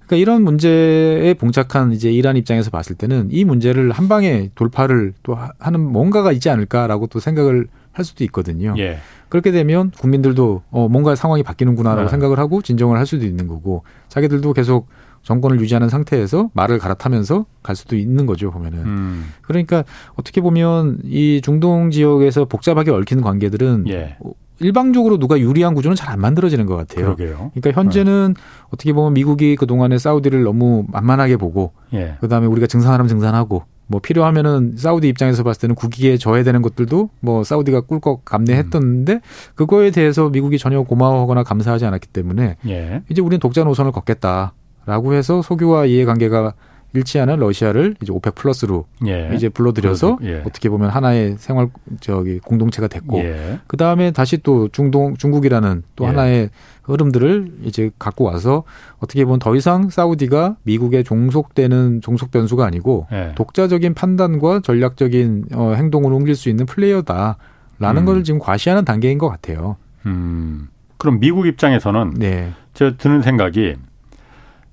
예. 0.09 0.16
그러니까 0.16 0.16
이런 0.16 0.42
문제에 0.42 1.34
봉착한 1.34 1.92
이제 1.92 2.11
이란 2.11 2.36
입장에서 2.36 2.70
봤을 2.70 2.96
때는 2.96 3.28
이 3.30 3.44
문제를 3.44 3.92
한 3.92 4.09
방에 4.09 4.50
돌파를 4.54 5.12
또 5.22 5.36
하는 5.59 5.80
뭔가가 5.80 6.32
있지 6.32 6.48
않을까라고 6.50 7.09
또 7.09 7.20
생각을 7.20 7.68
할 7.92 8.04
수도 8.04 8.24
있거든요. 8.24 8.74
예. 8.78 8.98
그렇게 9.28 9.50
되면 9.50 9.90
국민들도 9.90 10.62
어 10.70 10.88
뭔가 10.88 11.14
상황이 11.14 11.42
바뀌는구나라고 11.42 12.04
네. 12.04 12.09
생각을 12.09 12.38
하고 12.38 12.62
진정을 12.62 12.96
할 12.96 13.06
수도 13.06 13.26
있는 13.26 13.46
거고 13.46 13.82
자기들도 14.09 14.52
계속 14.54 14.86
정권을 15.22 15.60
유지하는 15.60 15.88
상태에서 15.88 16.50
말을 16.54 16.78
갈아타면서 16.78 17.46
갈 17.62 17.76
수도 17.76 17.96
있는 17.96 18.26
거죠 18.26 18.50
보면은 18.50 18.78
음. 18.80 19.32
그러니까 19.42 19.84
어떻게 20.14 20.40
보면 20.40 20.98
이 21.04 21.40
중동 21.42 21.90
지역에서 21.90 22.46
복잡하게 22.46 22.90
얽힌 22.90 23.20
관계들은 23.20 23.86
예. 23.88 24.16
일방적으로 24.60 25.18
누가 25.18 25.38
유리한 25.38 25.74
구조는 25.74 25.94
잘 25.94 26.08
안 26.08 26.20
만들어지는 26.20 26.64
것 26.64 26.74
같아요. 26.74 27.14
그러게요. 27.14 27.50
그러니까 27.54 27.80
현재는 27.80 28.34
어떻게 28.70 28.94
보면 28.94 29.12
미국이 29.12 29.56
그 29.56 29.66
동안에 29.66 29.98
사우디를 29.98 30.42
너무 30.42 30.84
만만하게 30.88 31.36
보고 31.36 31.72
예. 31.92 32.16
그다음에 32.20 32.46
우리가 32.46 32.66
증산하면 32.66 33.08
증산하고 33.08 33.64
뭐 33.86 34.00
필요하면은 34.00 34.74
사우디 34.76 35.06
입장에서 35.08 35.42
봤을 35.42 35.60
때는 35.62 35.74
국익에 35.74 36.16
저해되는 36.16 36.62
것들도 36.62 37.10
뭐 37.20 37.44
사우디가 37.44 37.82
꿀꺽 37.82 38.24
감내했던데 38.24 39.20
그거에 39.54 39.90
대해서 39.90 40.28
미국이 40.30 40.58
전혀 40.58 40.82
고마워하거나 40.82 41.42
감사하지 41.42 41.84
않았기 41.84 42.08
때문에 42.08 42.56
예. 42.68 43.02
이제 43.10 43.20
우리는 43.20 43.38
독자 43.38 43.64
노선을 43.64 43.92
걷겠다 43.92 44.54
라고 44.89 45.12
해서 45.12 45.43
석유와 45.43 45.84
이해관계가 45.84 46.55
일치하는 46.95 47.36
러시아를 47.36 47.95
이제 48.03 48.11
오펙 48.11 48.34
플러스로 48.34 48.86
예. 49.07 49.30
이제 49.34 49.51
불러들여서 49.51 50.18
예. 50.22 50.43
어떻게 50.47 50.70
보면 50.70 50.89
하나의 50.89 51.36
생활 51.36 51.68
저기 52.01 52.39
공동체가 52.39 52.89
됐고 52.89 53.18
예. 53.18 53.61
그 53.66 53.76
다음에 53.76 54.11
다시 54.12 54.39
또 54.39 54.68
중동 54.68 55.14
중국이라는 55.14 55.82
또 55.95 56.05
예. 56.05 56.09
하나의 56.09 56.49
흐름들을 56.84 57.59
이제 57.64 57.91
갖고 57.99 58.24
와서 58.24 58.64
어떻게 58.99 59.26
보면 59.26 59.41
더 59.41 59.55
이상 59.55 59.91
사우디가 59.91 60.57
미국의 60.62 61.05
종속되는 61.05 62.01
종속 62.01 62.30
변수가 62.30 62.64
아니고 62.64 63.09
예. 63.12 63.32
독자적인 63.34 63.93
판단과 63.93 64.61
전략적인 64.61 65.49
어, 65.53 65.74
행동을 65.76 66.14
옮길 66.14 66.34
수 66.34 66.49
있는 66.49 66.64
플레이어다라는 66.64 67.36
음. 67.82 68.05
걸 68.07 68.24
지금 68.24 68.41
과시하는 68.41 68.86
단계인 68.86 69.18
것 69.18 69.28
같아요. 69.28 69.76
음. 70.07 70.68
그럼 70.97 71.20
미국 71.20 71.47
입장에서는 71.47 72.14
네, 72.16 72.53
저 72.72 72.97
드는 72.97 73.20
생각이 73.20 73.76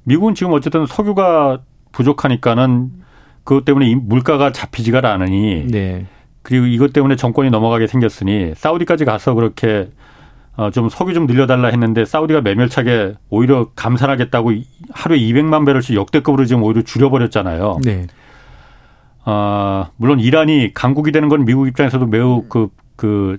미국은 0.05 0.33
지금 0.35 0.53
어쨌든 0.53 0.85
석유가 0.85 1.59
부족하니까는 1.91 2.91
그것 3.43 3.65
때문에 3.65 3.87
이 3.87 3.95
물가가 3.95 4.51
잡히지가 4.51 5.01
않으니 5.11 5.67
네, 5.67 6.05
그리고 6.41 6.65
이것 6.65 6.93
때문에 6.93 7.15
정권이 7.15 7.49
넘어가게 7.49 7.87
생겼으니 7.87 8.53
사우디까지 8.55 9.05
가서 9.05 9.33
그렇게 9.33 9.89
어, 10.57 10.71
좀 10.71 10.87
석유 10.89 11.13
좀 11.13 11.25
늘려달라 11.27 11.67
했는데 11.67 12.05
사우디가 12.05 12.41
매멸차게 12.41 13.15
오히려 13.29 13.69
감산하겠다고 13.75 14.51
이- 14.53 14.65
하루에 14.93 15.19
200만 15.19 15.65
배럴씩 15.65 15.95
역대급으로 15.95 16.45
지금 16.45 16.63
오히려 16.63 16.81
줄여버렸잖아요. 16.81 17.79
네, 17.83 18.07
아, 19.25 19.89
물론 19.97 20.19
이란이 20.19 20.73
강국이 20.73 21.11
되는 21.11 21.27
건 21.29 21.45
미국 21.45 21.67
입장에서도 21.67 22.05
매우 22.05 22.43
그, 22.47 22.69
그, 22.95 23.37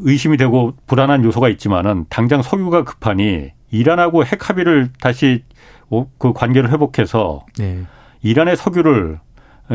의심이 0.00 0.38
되고 0.38 0.72
불안한 0.86 1.22
요소가 1.24 1.48
있지만은 1.50 2.06
당장 2.08 2.40
석유가 2.42 2.82
급하니 2.84 3.50
이란하고 3.82 4.24
핵 4.24 4.48
합의를 4.48 4.90
다시 5.00 5.42
오- 5.90 6.06
그 6.18 6.32
관계를 6.32 6.70
회복해서 6.70 7.44
네. 7.58 7.80
이란의 8.22 8.56
석유를 8.56 9.18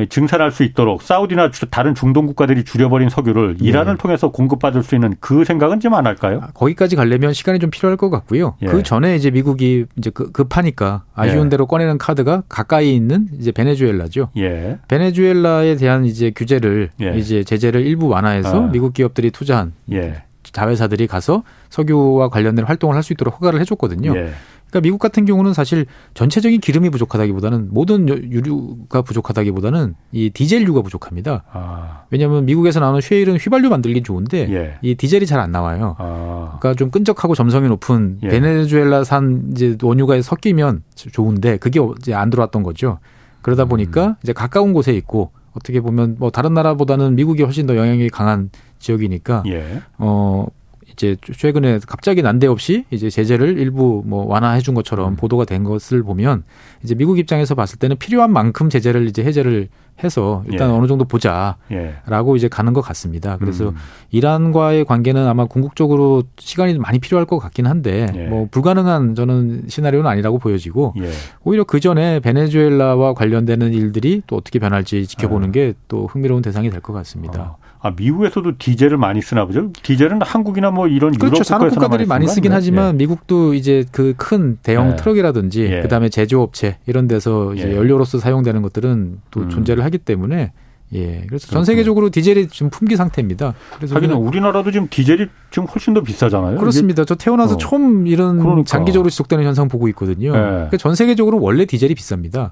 증산할 0.09 0.51
수 0.51 0.63
있도록 0.63 1.01
사우디나 1.01 1.49
주- 1.49 1.65
다른 1.71 1.95
중동 1.95 2.27
국가들이 2.27 2.63
줄여버린 2.65 3.09
석유를 3.09 3.57
이란을 3.61 3.93
네. 3.93 3.97
통해서 3.97 4.29
공급받을 4.31 4.83
수 4.83 4.93
있는 4.93 5.15
그 5.19 5.43
생각은 5.43 5.79
좀 5.79 5.95
안 5.95 6.05
할까요? 6.05 6.41
아, 6.43 6.47
거기까지 6.53 6.95
가려면 6.95 7.33
시간이 7.33 7.57
좀 7.57 7.71
필요할 7.71 7.97
것 7.97 8.11
같고요. 8.11 8.57
예. 8.61 8.67
그 8.67 8.83
전에 8.83 9.15
이제 9.15 9.31
미국이 9.31 9.85
이제 9.97 10.11
그- 10.11 10.31
급하니까 10.31 11.03
아쉬운 11.15 11.45
예. 11.45 11.49
대로 11.49 11.65
꺼내는 11.65 11.97
카드가 11.97 12.43
가까이 12.47 12.93
있는 12.95 13.27
이제 13.39 13.51
베네수엘라죠. 13.51 14.29
예. 14.37 14.77
베네수엘라에 14.87 15.75
대한 15.77 16.05
이제 16.05 16.31
규제를 16.35 16.89
예. 17.01 17.17
이제 17.17 17.43
제재를 17.43 17.83
일부 17.85 18.07
완화해서 18.07 18.65
아. 18.67 18.71
미국 18.71 18.93
기업들이 18.93 19.31
투자한 19.31 19.73
예. 19.93 20.21
자회사들이 20.61 21.05
가서 21.07 21.43
석유와 21.69 22.29
관련된 22.29 22.65
활동을 22.65 22.95
할 22.95 23.03
수 23.03 23.13
있도록 23.13 23.35
허가를 23.35 23.59
해줬거든요. 23.61 24.09
예. 24.17 24.31
그러니까 24.69 24.81
미국 24.83 24.97
같은 24.97 25.23
경우는 25.25 25.53
사실 25.53 25.85
전체적인 26.13 26.59
기름이 26.59 26.89
부족하다기보다는 26.89 27.69
모든 27.71 28.09
여- 28.09 28.15
유류가 28.15 29.01
부족하다기보다는 29.03 29.93
이 30.11 30.29
디젤류가 30.31 30.81
부족합니다. 30.81 31.43
아. 31.53 32.01
왜냐하면 32.09 32.45
미국에서 32.45 32.79
나오는 32.81 32.99
쉐일은 32.99 33.37
휘발유 33.37 33.69
만들긴 33.69 34.03
좋은데 34.03 34.51
예. 34.51 34.73
이 34.81 34.95
디젤이 34.95 35.25
잘 35.27 35.39
안 35.39 35.51
나와요. 35.51 35.95
아. 35.99 36.57
그러니까 36.59 36.73
좀 36.77 36.89
끈적하고 36.91 37.33
점성이 37.35 37.67
높은 37.69 38.17
예. 38.23 38.27
베네수엘라산 38.29 39.49
이제 39.51 39.77
원유가 39.81 40.21
섞이면 40.21 40.83
좋은데 40.95 41.57
그게 41.57 41.79
이제 41.99 42.13
안 42.13 42.29
들어왔던 42.29 42.63
거죠. 42.63 42.99
그러다 43.43 43.65
보니까 43.65 44.17
이제 44.23 44.33
가까운 44.33 44.73
곳에 44.73 44.91
있고 44.93 45.31
어떻게 45.57 45.81
보면 45.81 46.15
뭐 46.19 46.29
다른 46.29 46.53
나라보다는 46.53 47.15
미국이 47.15 47.43
훨씬 47.43 47.65
더 47.65 47.75
영향이 47.75 48.09
강한 48.09 48.49
지역이니까 48.79 49.43
예. 49.47 49.81
어 49.97 50.45
이제 50.91 51.15
최근에 51.37 51.79
갑자기 51.87 52.21
난데없이 52.21 52.85
이제 52.91 53.09
제재를 53.09 53.57
일부 53.59 54.03
뭐 54.05 54.25
완화해 54.27 54.61
준 54.61 54.73
것처럼 54.73 55.13
음. 55.13 55.15
보도가 55.15 55.45
된 55.45 55.63
것을 55.63 56.01
보면 56.03 56.43
이제 56.83 56.95
미국 56.95 57.19
입장에서 57.19 57.55
봤을 57.55 57.77
때는 57.77 57.97
필요한 57.97 58.31
만큼 58.31 58.69
제재를 58.69 59.07
이제 59.07 59.23
해제를 59.23 59.67
해서 60.03 60.43
일단 60.47 60.69
예. 60.69 60.73
어느 60.73 60.85
정도 60.85 61.05
보자. 61.05 61.57
예. 61.71 61.95
라고 62.05 62.35
이제 62.35 62.47
가는 62.47 62.71
것 62.73 62.81
같습니다. 62.81 63.37
그래서 63.37 63.69
음. 63.69 63.75
이란과의 64.11 64.85
관계는 64.85 65.25
아마 65.27 65.45
궁극적으로 65.45 66.23
시간이 66.37 66.77
많이 66.77 66.99
필요할 66.99 67.25
것 67.25 67.39
같긴 67.39 67.65
한데 67.65 68.07
예. 68.15 68.27
뭐 68.27 68.47
불가능한 68.51 69.15
저는 69.15 69.63
시나리오는 69.67 70.07
아니라고 70.09 70.37
보여지고 70.37 70.93
예. 71.01 71.09
오히려 71.43 71.63
그 71.63 71.79
전에 71.79 72.19
베네수엘라와 72.19 73.13
관련되는 73.15 73.73
일들이 73.73 74.21
또 74.27 74.35
어떻게 74.35 74.59
변할지 74.59 75.07
지켜보는 75.07 75.51
게또 75.51 76.07
흥미로운 76.07 76.41
대상이 76.43 76.69
될 76.69 76.81
것 76.81 76.93
같습니다. 76.93 77.41
어. 77.59 77.66
아, 77.79 77.91
미국에서도 77.95 78.53
디젤을 78.57 78.97
많이 78.97 79.21
쓰나 79.21 79.45
보죠? 79.45 79.71
디젤은 79.83 80.21
한국이나 80.21 80.71
뭐 80.71 80.87
이런 80.87 81.11
그렇죠. 81.11 81.35
유럽 81.35 81.43
산업 81.43 81.69
국가들이 81.69 82.05
많이 82.05 82.25
쓰는 82.25 82.35
쓰긴 82.35 82.49
거 82.51 82.55
하지만 82.55 82.85
아닌가요? 82.85 82.97
미국도 82.97 83.53
이제 83.53 83.85
그 83.91 84.13
큰 84.17 84.57
대형 84.63 84.91
예. 84.91 84.95
트럭이라든지 84.95 85.63
예. 85.65 85.81
그다음에 85.81 86.09
제조업체 86.09 86.77
이런 86.87 87.07
데서 87.07 87.53
이제 87.53 87.69
예. 87.71 87.75
연료로서 87.75 88.17
사용되는 88.17 88.61
것들은 88.63 89.19
또 89.31 89.41
음. 89.41 89.49
존재를 89.49 89.83
하기 89.85 89.99
때문에 89.99 90.51
예. 90.93 91.23
그래서 91.27 91.47
전. 91.47 91.65
세계적으로 91.65 92.09
디젤이 92.09 92.47
지금 92.47 92.69
품귀 92.69 92.95
상태입니다. 92.95 93.53
그래서 93.75 93.95
우리는 93.95 94.15
우리나라도 94.15 94.71
지금 94.71 94.87
디젤이 94.89 95.27
지금 95.51 95.67
훨씬 95.67 95.93
더 95.93 96.01
비싸잖아요. 96.01 96.57
그렇습니다. 96.57 97.05
저 97.05 97.13
태어나서 97.15 97.55
어. 97.55 97.57
처음 97.57 98.07
이런 98.07 98.39
그러니까. 98.39 98.63
장기적으로 98.65 99.09
지속되는 99.09 99.43
현상 99.45 99.67
보고 99.67 99.87
있거든요. 99.89 100.29
예. 100.29 100.31
그러니까 100.31 100.77
전 100.77 100.95
세계적으로 100.95 101.39
원래 101.41 101.65
디젤이 101.65 101.93
비쌉니다. 101.93 102.51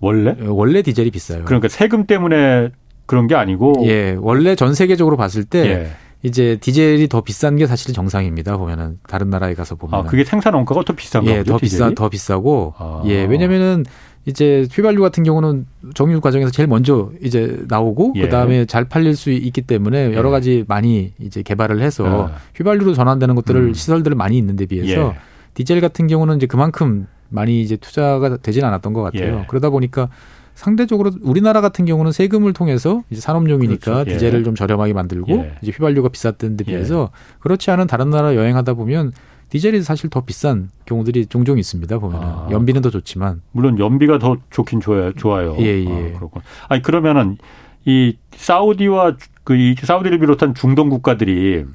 원래? 0.00 0.36
예, 0.40 0.46
원래 0.46 0.82
디젤이 0.82 1.10
비싸요. 1.10 1.44
그러니까 1.44 1.68
세금 1.68 2.06
때문에 2.06 2.70
그런 3.06 3.26
게 3.26 3.34
아니고 3.34 3.84
예, 3.86 4.16
원래 4.20 4.54
전 4.54 4.74
세계적으로 4.74 5.16
봤을 5.16 5.44
때 5.44 5.66
예. 5.66 5.90
이제 6.22 6.56
디젤이 6.60 7.08
더 7.08 7.20
비싼 7.20 7.56
게 7.56 7.66
사실 7.66 7.92
정상입니다. 7.92 8.56
보면은 8.56 8.98
다른 9.06 9.28
나라에 9.28 9.54
가서 9.54 9.74
보면 9.74 10.00
아, 10.00 10.02
그게 10.04 10.24
생산 10.24 10.54
원가가 10.54 10.82
더 10.82 10.94
비싼가 10.94 11.30
예, 11.30 11.38
보죠. 11.38 11.52
더 11.52 11.58
비싸? 11.58 11.90
더 11.94 12.08
비싸고 12.08 12.74
아. 12.78 13.02
예, 13.06 13.24
왜냐면은 13.24 13.84
이제 14.26 14.66
휘발유 14.72 15.02
같은 15.02 15.22
경우는 15.22 15.66
정유 15.92 16.22
과정에서 16.22 16.50
제일 16.50 16.66
먼저 16.66 17.10
이제 17.22 17.62
나오고 17.68 18.14
예. 18.16 18.22
그다음에 18.22 18.64
잘 18.64 18.88
팔릴 18.88 19.16
수 19.16 19.30
있기 19.30 19.60
때문에 19.60 20.14
여러 20.14 20.30
예. 20.30 20.32
가지 20.32 20.64
많이 20.66 21.12
이제 21.20 21.42
개발을 21.42 21.82
해서 21.82 22.30
예. 22.30 22.34
휘발유로 22.56 22.94
전환되는 22.94 23.34
것들을 23.34 23.60
음. 23.60 23.74
시설들을 23.74 24.16
많이 24.16 24.38
있는데 24.38 24.64
비해서 24.64 25.12
예. 25.14 25.18
디젤 25.52 25.82
같은 25.82 26.06
경우는 26.06 26.36
이제 26.38 26.46
그만큼 26.46 27.06
많이 27.28 27.60
이제 27.60 27.76
투자가 27.76 28.38
되진 28.38 28.64
않았던 28.64 28.94
것 28.94 29.02
같아요. 29.02 29.40
예. 29.40 29.44
그러다 29.46 29.68
보니까 29.68 30.08
상대적으로 30.54 31.10
우리나라 31.22 31.60
같은 31.60 31.84
경우는 31.84 32.12
세금을 32.12 32.52
통해서 32.52 33.02
이제 33.10 33.20
산업용이니까 33.20 33.92
그렇죠. 33.92 34.10
예. 34.10 34.14
디젤을 34.14 34.44
좀 34.44 34.54
저렴하게 34.54 34.92
만들고 34.92 35.32
예. 35.32 35.54
이제 35.62 35.72
휘발유가 35.72 36.08
비쌌던 36.10 36.56
데 36.56 36.64
비해서 36.64 37.10
그렇지 37.40 37.70
않은 37.72 37.86
다른 37.86 38.10
나라 38.10 38.34
여행하다 38.36 38.74
보면 38.74 39.12
디젤이 39.50 39.82
사실 39.82 40.10
더 40.10 40.20
비싼 40.22 40.70
경우들이 40.86 41.26
종종 41.26 41.58
있습니다. 41.58 41.98
보면은 41.98 42.26
아. 42.26 42.48
연비는 42.50 42.82
더 42.82 42.90
좋지만 42.90 43.42
물론 43.52 43.78
연비가 43.78 44.18
더 44.18 44.36
좋긴 44.50 44.80
좋아요. 44.80 45.12
좋아요. 45.14 45.56
예, 45.58 45.84
예. 45.84 45.88
아, 45.88 46.18
그렇군. 46.18 46.42
아니 46.68 46.82
그러면은 46.82 47.36
이 47.84 48.16
사우디와 48.36 49.16
그 49.44 49.54
이 49.54 49.74
사우디를 49.80 50.18
비롯한 50.20 50.54
중동 50.54 50.88
국가들이 50.88 51.66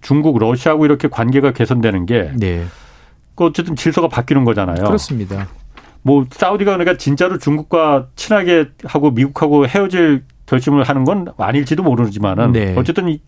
중국, 0.00 0.38
러시아하고 0.38 0.84
이렇게 0.84 1.08
관계가 1.08 1.52
개선되는 1.52 2.06
게 2.06 2.32
네 2.38 2.64
그 3.34 3.44
어쨌든 3.44 3.76
질서가 3.76 4.08
바뀌는 4.08 4.44
거잖아요. 4.44 4.82
그렇습니다. 4.84 5.48
뭐 6.02 6.24
사우디가 6.30 6.72
그러니까 6.72 6.96
진짜로 6.96 7.38
중국과 7.38 8.08
친하게 8.16 8.66
하고 8.84 9.10
미국하고 9.10 9.66
헤어질 9.66 10.24
결심을 10.46 10.84
하는 10.84 11.04
건 11.04 11.28
아닐지도 11.36 11.82
모르지만은 11.82 12.52
네. 12.52 12.74
어쨌든 12.76 13.08
이- 13.08 13.20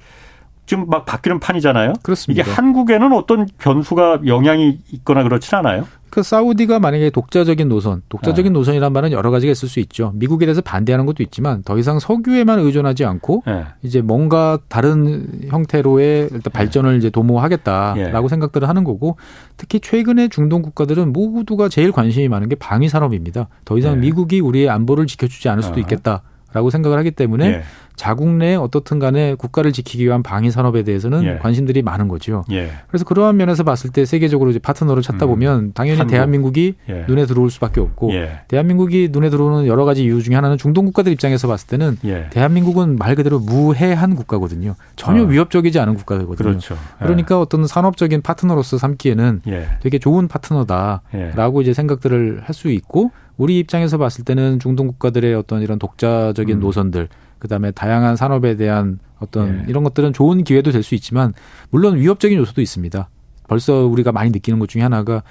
지금 0.67 0.87
막 0.89 1.05
바뀌는 1.05 1.41
판이잖아요. 1.41 1.91
이게 1.91 2.01
그렇습니다. 2.03 2.53
한국에는 2.53 3.13
어떤 3.13 3.47
변수가 3.59 4.21
영향이 4.27 4.79
있거나 4.93 5.23
그렇진 5.23 5.57
않아요. 5.59 5.87
그 6.11 6.23
사우디가 6.23 6.81
만약에 6.81 7.11
독자적인 7.11 7.69
노선, 7.69 8.01
네. 8.01 8.07
독자적인 8.09 8.53
노선이란 8.53 8.93
말은 8.93 9.13
여러 9.13 9.31
가지가 9.31 9.53
있을 9.53 9.69
수 9.69 9.81
있죠. 9.81 10.13
미국에 10.17 10.45
대해서 10.45 10.61
반대하는 10.61 11.07
것도 11.07 11.23
있지만 11.23 11.63
더 11.63 11.79
이상 11.79 11.99
석유에만 12.01 12.59
의존하지 12.59 13.05
않고 13.05 13.45
예. 13.47 13.67
이제 13.83 14.01
뭔가 14.01 14.59
다른 14.69 15.29
형태로의 15.49 16.29
일단 16.33 16.53
발전을 16.53 16.97
이제 16.99 17.11
도모하겠다라고 17.11 18.25
예. 18.25 18.29
생각들을 18.29 18.69
하는 18.69 18.85
거고 18.85 19.17
특히 19.57 19.79
최근에 19.79 20.29
중동 20.29 20.63
국가들은 20.63 21.13
모두가 21.13 21.69
제일 21.69 21.93
관심이 21.93 22.29
많은 22.29 22.49
게 22.49 22.57
방위 22.57 22.89
산업입니다. 22.89 23.49
더 23.65 23.79
이상 23.79 23.95
예. 23.95 23.97
미국이 23.97 24.41
우리의 24.41 24.69
안보를 24.69 25.07
지켜주지 25.07 25.49
않을 25.49 25.63
수도 25.63 25.77
아. 25.77 25.79
있겠다 25.81 26.23
라고 26.53 26.71
생각을 26.71 26.99
하기 26.99 27.13
때문에 27.13 27.47
예. 27.47 27.63
자국 27.97 28.28
내 28.30 28.55
어떻든 28.55 28.99
간에 28.99 29.34
국가를 29.34 29.72
지키기 29.72 30.05
위한 30.05 30.22
방위 30.22 30.51
산업에 30.51 30.84
대해서는 30.84 31.24
예. 31.24 31.38
관심들이 31.38 31.82
많은 31.82 32.09
거죠. 32.09 32.45
예. 32.51 32.70
그래서 32.88 33.05
그러한 33.05 33.36
면에서 33.36 33.64
봤을 33.64 33.91
때 33.91 34.05
세계적으로 34.05 34.51
이제 34.51 34.59
파트너를 34.59 35.03
찾다 35.03 35.26
음. 35.26 35.30
보면 35.30 35.72
당연히 35.74 35.99
한국. 35.99 36.12
대한민국이 36.12 36.74
예. 36.88 37.05
눈에 37.09 37.26
들어올 37.26 37.51
수밖에 37.51 37.80
없고 37.80 38.12
예. 38.12 38.41
대한민국이 38.49 39.09
눈에 39.11 39.28
들어오는 39.28 39.66
여러 39.66 39.84
가지 39.84 40.05
이유 40.05 40.22
중에 40.22 40.34
하나는 40.34 40.57
중동 40.57 40.84
국가들 40.86 41.12
입장에서 41.12 41.49
봤을 41.49 41.66
때는 41.66 41.99
예. 42.05 42.28
대한민국은 42.30 42.97
말 42.97 43.14
그대로 43.16 43.38
무해한 43.41 44.14
국가거든요. 44.14 44.76
전혀 44.97 45.24
아. 45.24 45.26
위협적이지 45.26 45.78
않은 45.80 45.95
국가거든요. 45.97 46.34
그렇죠. 46.36 46.74
예. 46.74 47.05
그러니까 47.05 47.41
어떤 47.41 47.66
산업적인 47.66 48.22
파트너로서 48.22 48.78
삼기에는 48.78 49.43
되게 49.82 49.99
좋은 49.99 50.28
파트너다라고 50.28 51.62
이제 51.62 51.72
생각들을 51.74 52.43
할 52.45 52.55
수 52.61 52.68
있고 52.68 53.11
우리 53.38 53.59
입장에서 53.59 53.97
봤을 53.97 54.22
때는 54.22 54.59
중동 54.59 54.86
국가들의 54.88 55.34
어떤 55.34 55.62
이런 55.62 55.78
독자적인 55.78 56.59
음. 56.59 56.61
노선들 56.61 57.09
그다음에 57.41 57.72
다양한 57.72 58.14
산업에 58.14 58.57
대한 58.57 59.01
어떤 59.18 59.49
예. 59.49 59.64
이런 59.68 59.82
것들은 59.82 60.12
좋은 60.12 60.45
기회도 60.45 60.70
될 60.70 60.82
수 60.82 60.95
있지만 60.95 61.34
물론 61.70 61.97
위협적인 61.97 62.38
요소도 62.38 62.61
있습니다. 62.61 63.09
벌써 63.49 63.86
우리가 63.86 64.12
많이 64.12 64.30
느끼는 64.30 64.61
것 64.61 64.68
중에 64.68 64.82
하나가 64.82 65.22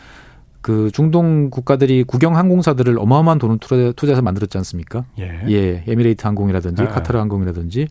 그 0.61 0.91
중동 0.91 1.49
국가들이 1.49 2.03
국영 2.03 2.35
항공사들을 2.35 2.99
어마어마한 2.99 3.39
돈을 3.39 3.59
투자해서 3.59 4.21
만들었지 4.21 4.57
않습니까? 4.57 5.05
예. 5.17 5.41
예 5.47 5.83
에미레이트 5.87 6.25
항공이라든지 6.25 6.83
예. 6.83 6.87
카타르 6.87 7.17
항공이라든지 7.17 7.87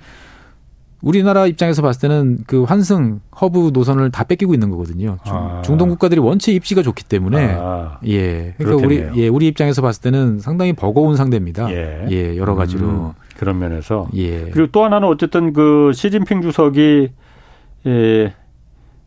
우리나라 1.00 1.46
입장에서 1.46 1.80
봤을 1.80 2.00
때는 2.00 2.38
그 2.46 2.64
환승 2.64 3.20
허브 3.40 3.70
노선을 3.72 4.10
다 4.10 4.24
뺏기고 4.24 4.52
있는 4.52 4.70
거거든요. 4.70 5.18
아. 5.26 5.62
중동 5.64 5.88
국가들이 5.90 6.20
원체 6.20 6.52
입지가 6.52 6.82
좋기 6.82 7.04
때문에 7.04 7.56
아. 7.58 7.98
예. 8.06 8.54
그러니까 8.56 8.76
그렇겠네요. 8.78 9.12
우리 9.12 9.22
예, 9.22 9.28
우리 9.28 9.46
입장에서 9.46 9.80
봤을 9.80 10.02
때는 10.02 10.40
상당히 10.40 10.72
버거운 10.72 11.16
상대입니다. 11.16 11.70
예, 11.70 12.06
예 12.10 12.36
여러 12.36 12.56
가지로 12.56 12.86
음, 12.86 13.12
그런 13.36 13.60
면에서 13.60 14.08
예. 14.16 14.50
그리고 14.50 14.72
또 14.72 14.84
하나는 14.84 15.06
어쨌든 15.06 15.52
그 15.52 15.92
시진핑 15.94 16.42
주석이 16.42 17.08
예. 17.86 18.34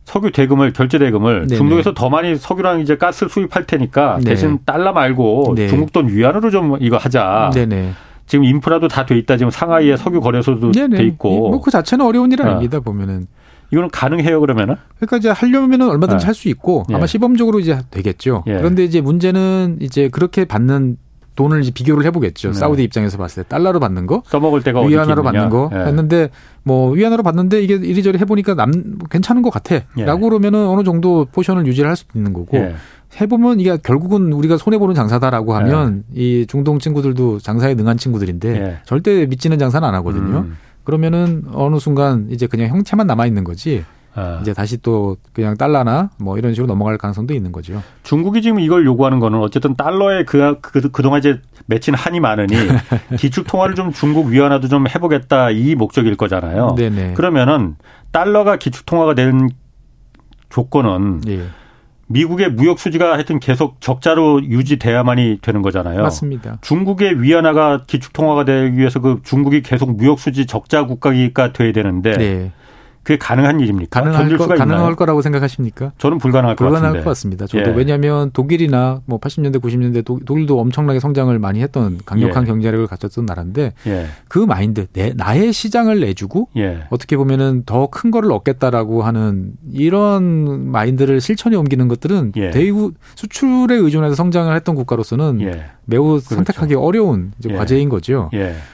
석유 0.06 0.32
대금을 0.32 0.74
결제 0.74 0.98
대금을 0.98 1.48
네네. 1.48 1.58
중동에서 1.58 1.94
더 1.94 2.10
많이 2.10 2.36
석유랑 2.36 2.80
이제 2.82 2.98
가스 2.98 3.28
수입할 3.28 3.66
테니까 3.66 4.18
네. 4.18 4.32
대신 4.32 4.60
달러 4.66 4.94
말고 4.94 5.54
네. 5.56 5.68
중국 5.68 5.94
돈 5.94 6.08
위안으로 6.08 6.50
좀 6.50 6.78
이거 6.80 6.98
하자. 6.98 7.52
네네. 7.54 7.92
지금 8.32 8.46
인프라도 8.46 8.88
다 8.88 9.06
돼 9.06 9.18
있다. 9.18 9.36
지금 9.36 9.52
상하이에 9.52 9.98
석유 9.98 10.22
거래소도 10.22 10.72
네네. 10.72 10.96
돼 10.96 11.04
있고. 11.04 11.50
뭐 11.50 11.60
그 11.60 11.70
자체는 11.70 12.06
어려운 12.06 12.32
일은 12.32 12.46
어. 12.48 12.52
아닙니다. 12.52 12.80
보면은. 12.80 13.28
이거는 13.72 13.90
가능해요 13.90 14.40
그러면은? 14.40 14.76
그러니까 14.96 15.18
이제 15.18 15.30
하려면은 15.30 15.90
얼마든지 15.90 16.24
네. 16.24 16.26
할수 16.28 16.48
있고 16.48 16.86
아마 16.90 17.02
예. 17.02 17.08
시범적으로 17.08 17.60
이제 17.60 17.78
되겠죠. 17.92 18.46
예. 18.48 18.54
그런데 18.56 18.86
이제 18.86 19.02
문제는 19.02 19.80
이제 19.82 20.08
그렇게 20.08 20.46
받는 20.46 20.96
돈을 21.36 21.62
이제 21.62 21.72
비교를 21.72 22.06
해보겠죠. 22.06 22.50
네. 22.52 22.54
사우디 22.54 22.84
입장에서 22.84 23.18
봤을 23.18 23.44
때 23.44 23.50
달러로 23.50 23.80
받는 23.82 24.06
거, 24.08 24.24
써먹을 24.28 24.62
데가 24.64 24.82
위안화로 24.82 25.24
받는 25.24 25.50
거 25.50 25.70
예. 25.74 25.78
했는데 25.80 26.30
뭐 26.64 26.92
위안화로 26.92 27.22
받는데 27.24 27.62
이게 27.62 27.74
이리저리 27.76 28.18
해보니까 28.20 28.56
나름 28.56 28.72
괜찮은 29.10 29.42
것 29.42 29.50
같아. 29.50 29.76
예. 29.98 30.06
라고 30.06 30.30
그러면은 30.30 30.68
어느 30.68 30.84
정도 30.84 31.26
포션을 31.34 31.66
유지를 31.68 31.90
할 31.90 31.98
수도 31.98 32.18
있는 32.18 32.32
거고. 32.32 32.58
예. 33.14 33.22
해보면 33.22 33.59
이게 33.59 33.78
결국은 33.78 34.32
우리가 34.34 34.57
손해보는 34.57 34.95
장사다라고 34.95 35.53
하면 35.55 36.03
네. 36.09 36.22
이 36.22 36.45
중동 36.47 36.80
친구들도 36.80 37.39
장사에 37.39 37.76
능한 37.76 37.97
친구들인데 37.97 38.59
네. 38.59 38.80
절대 38.86 39.26
밑지는 39.26 39.60
장사는 39.59 39.88
안 39.88 39.93
하거든요. 39.95 40.39
음. 40.39 40.57
그러면은 40.84 41.43
어느 41.53 41.78
순간 41.78 42.28
이제 42.30 42.47
그냥 42.47 42.70
형체만 42.70 43.07
남아 43.07 43.26
있는 43.26 43.43
거지. 43.43 43.84
아. 44.14 44.39
이제 44.41 44.53
다시 44.53 44.78
또 44.82 45.16
그냥 45.32 45.55
달러나 45.55 46.09
뭐 46.18 46.38
이런 46.38 46.53
식으로 46.53 46.68
넘어갈 46.68 46.97
가능성도 46.97 47.34
있는 47.34 47.51
거죠. 47.51 47.82
중국이 48.03 48.41
지금 48.41 48.59
이걸 48.59 48.86
요구하는 48.86 49.20
거는 49.20 49.39
어쨌든 49.39 49.76
달러에 49.76 50.26
그, 50.26 50.57
그, 50.62 50.89
그동안 50.91 51.20
이제 51.20 51.39
맺힌 51.68 51.93
한이 51.93 52.20
많으니 52.20 52.53
기축 53.18 53.47
통화를 53.47 53.76
좀 53.76 53.93
중국 53.93 54.28
위안화도 54.28 54.68
좀 54.68 54.88
해보겠다 54.88 55.51
이 55.51 55.76
목적일 55.76 56.18
거잖아요. 56.18 56.76
네네. 56.78 57.14
그러면은 57.14 57.76
달러가 58.12 58.57
기축 58.57 58.86
통화가 58.86 59.16
된 59.16 59.49
조건은 60.49 61.22
예. 61.28 61.45
미국의 62.12 62.51
무역 62.51 62.80
수지가 62.80 63.14
하여튼 63.14 63.39
계속 63.39 63.80
적자로 63.82 64.43
유지돼야만이 64.43 65.39
되는 65.41 65.62
거잖아요. 65.62 66.01
맞습니다. 66.01 66.57
중국의 66.62 67.22
위안화가 67.22 67.84
기축 67.88 68.14
통화가 68.14 68.45
되기 68.45 68.78
위해서 68.78 68.99
그 68.99 69.20
중국이 69.24 69.62
계속 69.62 69.95
무역 69.95 70.20
수지 70.20 70.45
적자 70.45 70.86
국가가 70.86 71.53
돼야 71.53 71.72
되는데 71.72 72.18
네. 72.18 72.51
그게 73.04 73.18
가능한 73.18 73.60
일입니까? 73.60 74.02
가능할, 74.02 74.38
거, 74.38 74.47
가능할 74.47 74.95
거라고 74.95 75.22
생각하십니까? 75.22 75.91
저는 75.97 76.18
불가능할 76.20 76.56
것 76.56 76.66
불가능할 76.66 77.04
것 77.04 77.10
같습니다. 77.12 77.47
저도 77.47 77.72
예. 77.72 77.76
왜냐하면 77.76 78.32
독일이나 78.32 79.02
뭐 79.06 79.20
80년대, 79.20 79.60
90년대 79.62 80.06
독 80.06 80.38
일도 80.39 80.60
엄청나게 80.60 80.99
성장을 80.99 81.38
많이 81.39 81.62
했던 81.62 81.99
강력한 82.06 82.43
예. 82.43 82.47
경제력을 82.47 82.86
가졌던 82.88 83.26
나라인데 83.26 83.74
예. 83.88 84.06
그 84.28 84.39
마인드, 84.39 84.88
내 84.93 85.14
나의 85.16 85.52
시장을 85.54 85.99
내주고 85.99 86.49
예. 86.58 86.84
어떻게 86.89 87.18
보면은 87.18 87.64
더 87.66 87.88
큰 87.91 88.10
거를 88.12 88.32
얻겠다라고 88.32 89.04
하는 89.04 89.54
이런 89.72 90.72
마인드를 90.72 91.20
실천에 91.20 91.56
옮기는 91.56 91.88
것들은 91.88 92.34
예. 92.38 92.52
대우 92.52 92.91
수출에 93.16 93.76
의존해서 93.76 94.16
성장을 94.16 94.56
했던 94.56 94.76
국가로서는 94.76 95.41
예. 95.41 95.66
매우 95.86 96.06
그렇죠. 96.20 96.36
선택하기 96.36 96.76
어려운 96.76 97.34
과제인 97.43 97.89
거죠. 97.89 98.30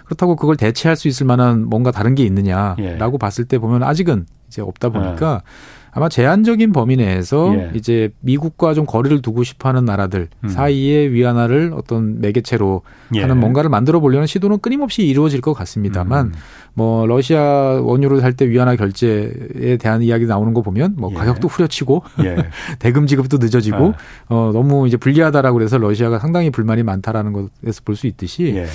그렇다고 0.06 0.36
그걸 0.36 0.56
대체할 0.56 0.96
수 0.96 1.08
있을 1.08 1.26
만한 1.26 1.64
뭔가 1.66 1.92
다른 1.92 2.14
게 2.16 2.24
있느냐라고 2.24 3.18
봤을 3.18 3.46
때 3.46 3.58
보면 3.58 3.82
아직은 3.82 4.17
이제 4.48 4.62
없다 4.62 4.90
보니까 4.90 5.42
네. 5.44 5.52
아마 5.92 6.10
제한적인 6.10 6.74
범위 6.74 6.96
내에서 6.96 7.52
예. 7.56 7.72
이제 7.74 8.10
미국과 8.20 8.76
좀 8.76 8.86
거리를 8.86 9.20
두고 9.24 9.44
싶어하는 9.44 9.84
나라들 9.84 10.28
음. 10.44 10.50
사이에 10.50 11.10
위안화를 11.10 11.74
어떤 11.76 12.22
매개체로 12.22 12.84
예. 13.16 13.22
하는 13.22 13.40
뭔가를 13.40 13.72
만들어 13.72 14.00
보려는 14.00 14.28
시도는 14.28 14.60
끊임없이 14.60 15.08
이루어질 15.08 15.42
것 15.42 15.54
같습니다만 15.54 16.28
음. 16.28 16.34
뭐 16.76 17.08
러시아 17.08 17.42
원유를 17.82 18.20
살 18.22 18.34
때 18.34 18.48
위안화 18.48 18.76
결제에 18.76 19.78
대한 19.80 20.04
이야기 20.04 20.28
나오는 20.28 20.54
거 20.54 20.62
보면 20.62 20.94
뭐 20.98 21.10
예. 21.12 21.16
가격도 21.16 21.48
후려치고 21.48 22.04
예. 22.26 22.36
대금 22.78 23.08
지급도 23.08 23.38
늦어지고 23.40 23.78
아. 23.78 23.94
어 24.28 24.52
너무 24.54 24.88
이제 24.88 24.98
불리하다라고 24.98 25.58
그래서 25.58 25.80
러시아가 25.80 26.20
상당히 26.20 26.52
불만이 26.52 26.84
많다라는 26.84 27.34
것에서 27.34 27.82
볼 27.84 27.96
수 27.96 28.06
있듯이 28.06 28.54
예. 28.56 28.68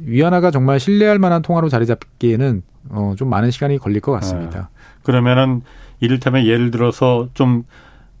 위안화가 0.00 0.50
정말 0.50 0.78
신뢰할 0.78 1.18
만한 1.18 1.40
통화로 1.40 1.70
자리 1.70 1.86
잡기에는 1.86 2.62
어좀 2.90 3.30
많은 3.30 3.50
시간이 3.50 3.78
걸릴 3.78 4.00
것 4.02 4.12
같습니다. 4.12 4.68
아. 5.06 5.12
그러면은 5.12 5.62
이를테면 6.00 6.44
예를 6.44 6.70
들어서 6.70 7.28
좀 7.34 7.64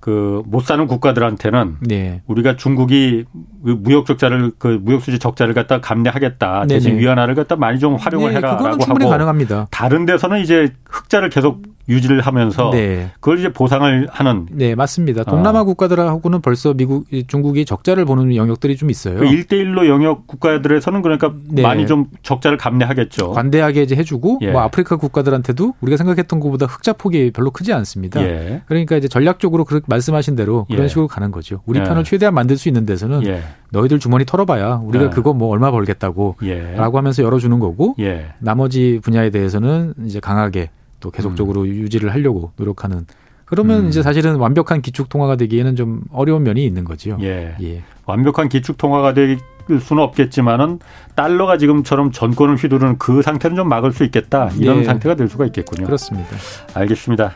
그 0.06 0.42
못 0.46 0.60
사는 0.60 0.86
국가들한테는 0.86 1.78
네. 1.80 2.22
우리가 2.28 2.54
중국이 2.54 3.24
그 3.64 3.70
무역 3.70 4.06
적자를 4.06 4.52
그 4.56 4.78
무역 4.80 5.02
수지 5.02 5.18
적자를 5.18 5.52
갖다 5.52 5.80
감내하겠다 5.80 6.66
대신 6.68 6.92
네네. 6.92 7.02
위안화를 7.02 7.34
갖다 7.34 7.56
많이 7.56 7.80
좀 7.80 7.96
활용을 7.96 8.30
네, 8.30 8.36
해라라고 8.36 8.84
하고 8.84 9.08
가능합니다. 9.08 9.66
다른 9.72 10.06
데서는 10.06 10.40
이제 10.42 10.72
흑자를 10.88 11.28
계속 11.28 11.62
유지를 11.88 12.20
하면서 12.20 12.70
네. 12.70 13.10
그걸 13.20 13.38
이제 13.38 13.52
보상을 13.52 14.08
하는 14.10 14.46
네 14.50 14.74
맞습니다. 14.74 15.24
동남아 15.24 15.60
어. 15.60 15.64
국가들하고는 15.64 16.40
벌써 16.40 16.74
미국 16.74 17.06
중국이 17.28 17.64
적자를 17.64 18.04
보는 18.04 18.34
영역들이 18.34 18.76
좀 18.76 18.90
있어요. 18.90 19.18
그 19.18 19.24
1대1로 19.24 19.88
영역 19.88 20.26
국가들에서는 20.26 21.02
그러니까 21.02 21.32
네. 21.48 21.62
많이 21.62 21.86
좀 21.86 22.06
적자를 22.22 22.58
감내하겠죠. 22.58 23.32
관대하게 23.32 23.82
이제 23.82 23.94
해주고 23.94 24.40
예. 24.42 24.50
뭐 24.50 24.62
아프리카 24.62 24.96
국가들한테도 24.96 25.74
우리가 25.80 25.96
생각했던 25.96 26.40
것보다 26.40 26.66
흑자 26.66 26.94
폭이 26.94 27.30
별로 27.30 27.50
크지 27.50 27.72
않습니다. 27.72 28.20
예. 28.22 28.62
그러니까 28.66 28.96
이제 28.96 29.08
전략적으로 29.08 29.64
그렇게 29.64 29.84
말씀하신 29.88 30.34
대로 30.36 30.64
그런 30.66 30.84
예. 30.84 30.88
식으로 30.88 31.06
가는 31.08 31.30
거죠. 31.30 31.60
우리 31.66 31.78
예. 31.78 31.84
편을 31.84 32.04
최대한 32.04 32.34
만들 32.34 32.56
수 32.56 32.68
있는 32.68 32.84
데서는 32.84 33.26
예. 33.26 33.42
너희들 33.70 33.98
주머니 33.98 34.24
털어봐야 34.24 34.80
우리가 34.84 35.04
예. 35.06 35.10
그거 35.10 35.32
뭐 35.32 35.50
얼마 35.50 35.70
벌겠다고라고 35.70 36.98
하면서 36.98 37.22
열어주는 37.22 37.58
거고 37.60 37.94
나머지 38.40 39.00
분야에 39.02 39.30
대해서는 39.30 39.94
이제 40.04 40.20
강하게 40.20 40.70
또 41.00 41.10
계속적으로 41.10 41.62
음. 41.62 41.66
유지를 41.66 42.12
하려고 42.12 42.52
노력하는 42.56 43.06
그러면 43.46 43.84
음. 43.84 43.88
이제 43.88 44.02
사실은 44.02 44.36
완벽한 44.36 44.82
기축 44.82 45.08
통화가 45.08 45.36
되기에는 45.36 45.76
좀 45.76 46.00
어려운 46.12 46.42
면이 46.42 46.64
있는 46.64 46.84
거지요. 46.84 47.16
예. 47.22 47.54
예. 47.62 47.82
완벽한 48.04 48.48
기축 48.48 48.76
통화가 48.76 49.14
될 49.14 49.38
수는 49.80 50.02
없겠지만은 50.02 50.80
달러가 51.14 51.56
지금처럼 51.56 52.12
전권을 52.12 52.56
휘두르는 52.56 52.98
그 52.98 53.22
상태는 53.22 53.56
좀 53.56 53.68
막을 53.68 53.92
수 53.92 54.04
있겠다. 54.04 54.50
이런 54.58 54.80
예. 54.80 54.84
상태가 54.84 55.14
될 55.14 55.28
수가 55.28 55.46
있겠군요. 55.46 55.86
그렇습니다. 55.86 56.28
알겠습니다. 56.74 57.34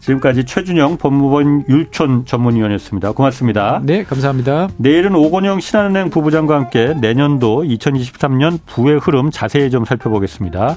지금까지 0.00 0.44
최준영 0.44 0.98
법무부 0.98 1.64
율촌 1.68 2.26
전문위원이었습니다. 2.26 3.12
고맙습니다. 3.12 3.80
네, 3.84 4.04
감사합니다. 4.04 4.68
내일은 4.76 5.14
오건영 5.16 5.58
신한은행 5.58 6.10
부부장과 6.10 6.54
함께 6.54 6.94
내년도 7.00 7.62
2023년 7.64 8.60
부의 8.66 8.98
흐름 8.98 9.30
자세히 9.30 9.70
좀 9.70 9.84
살펴보겠습니다. 9.84 10.76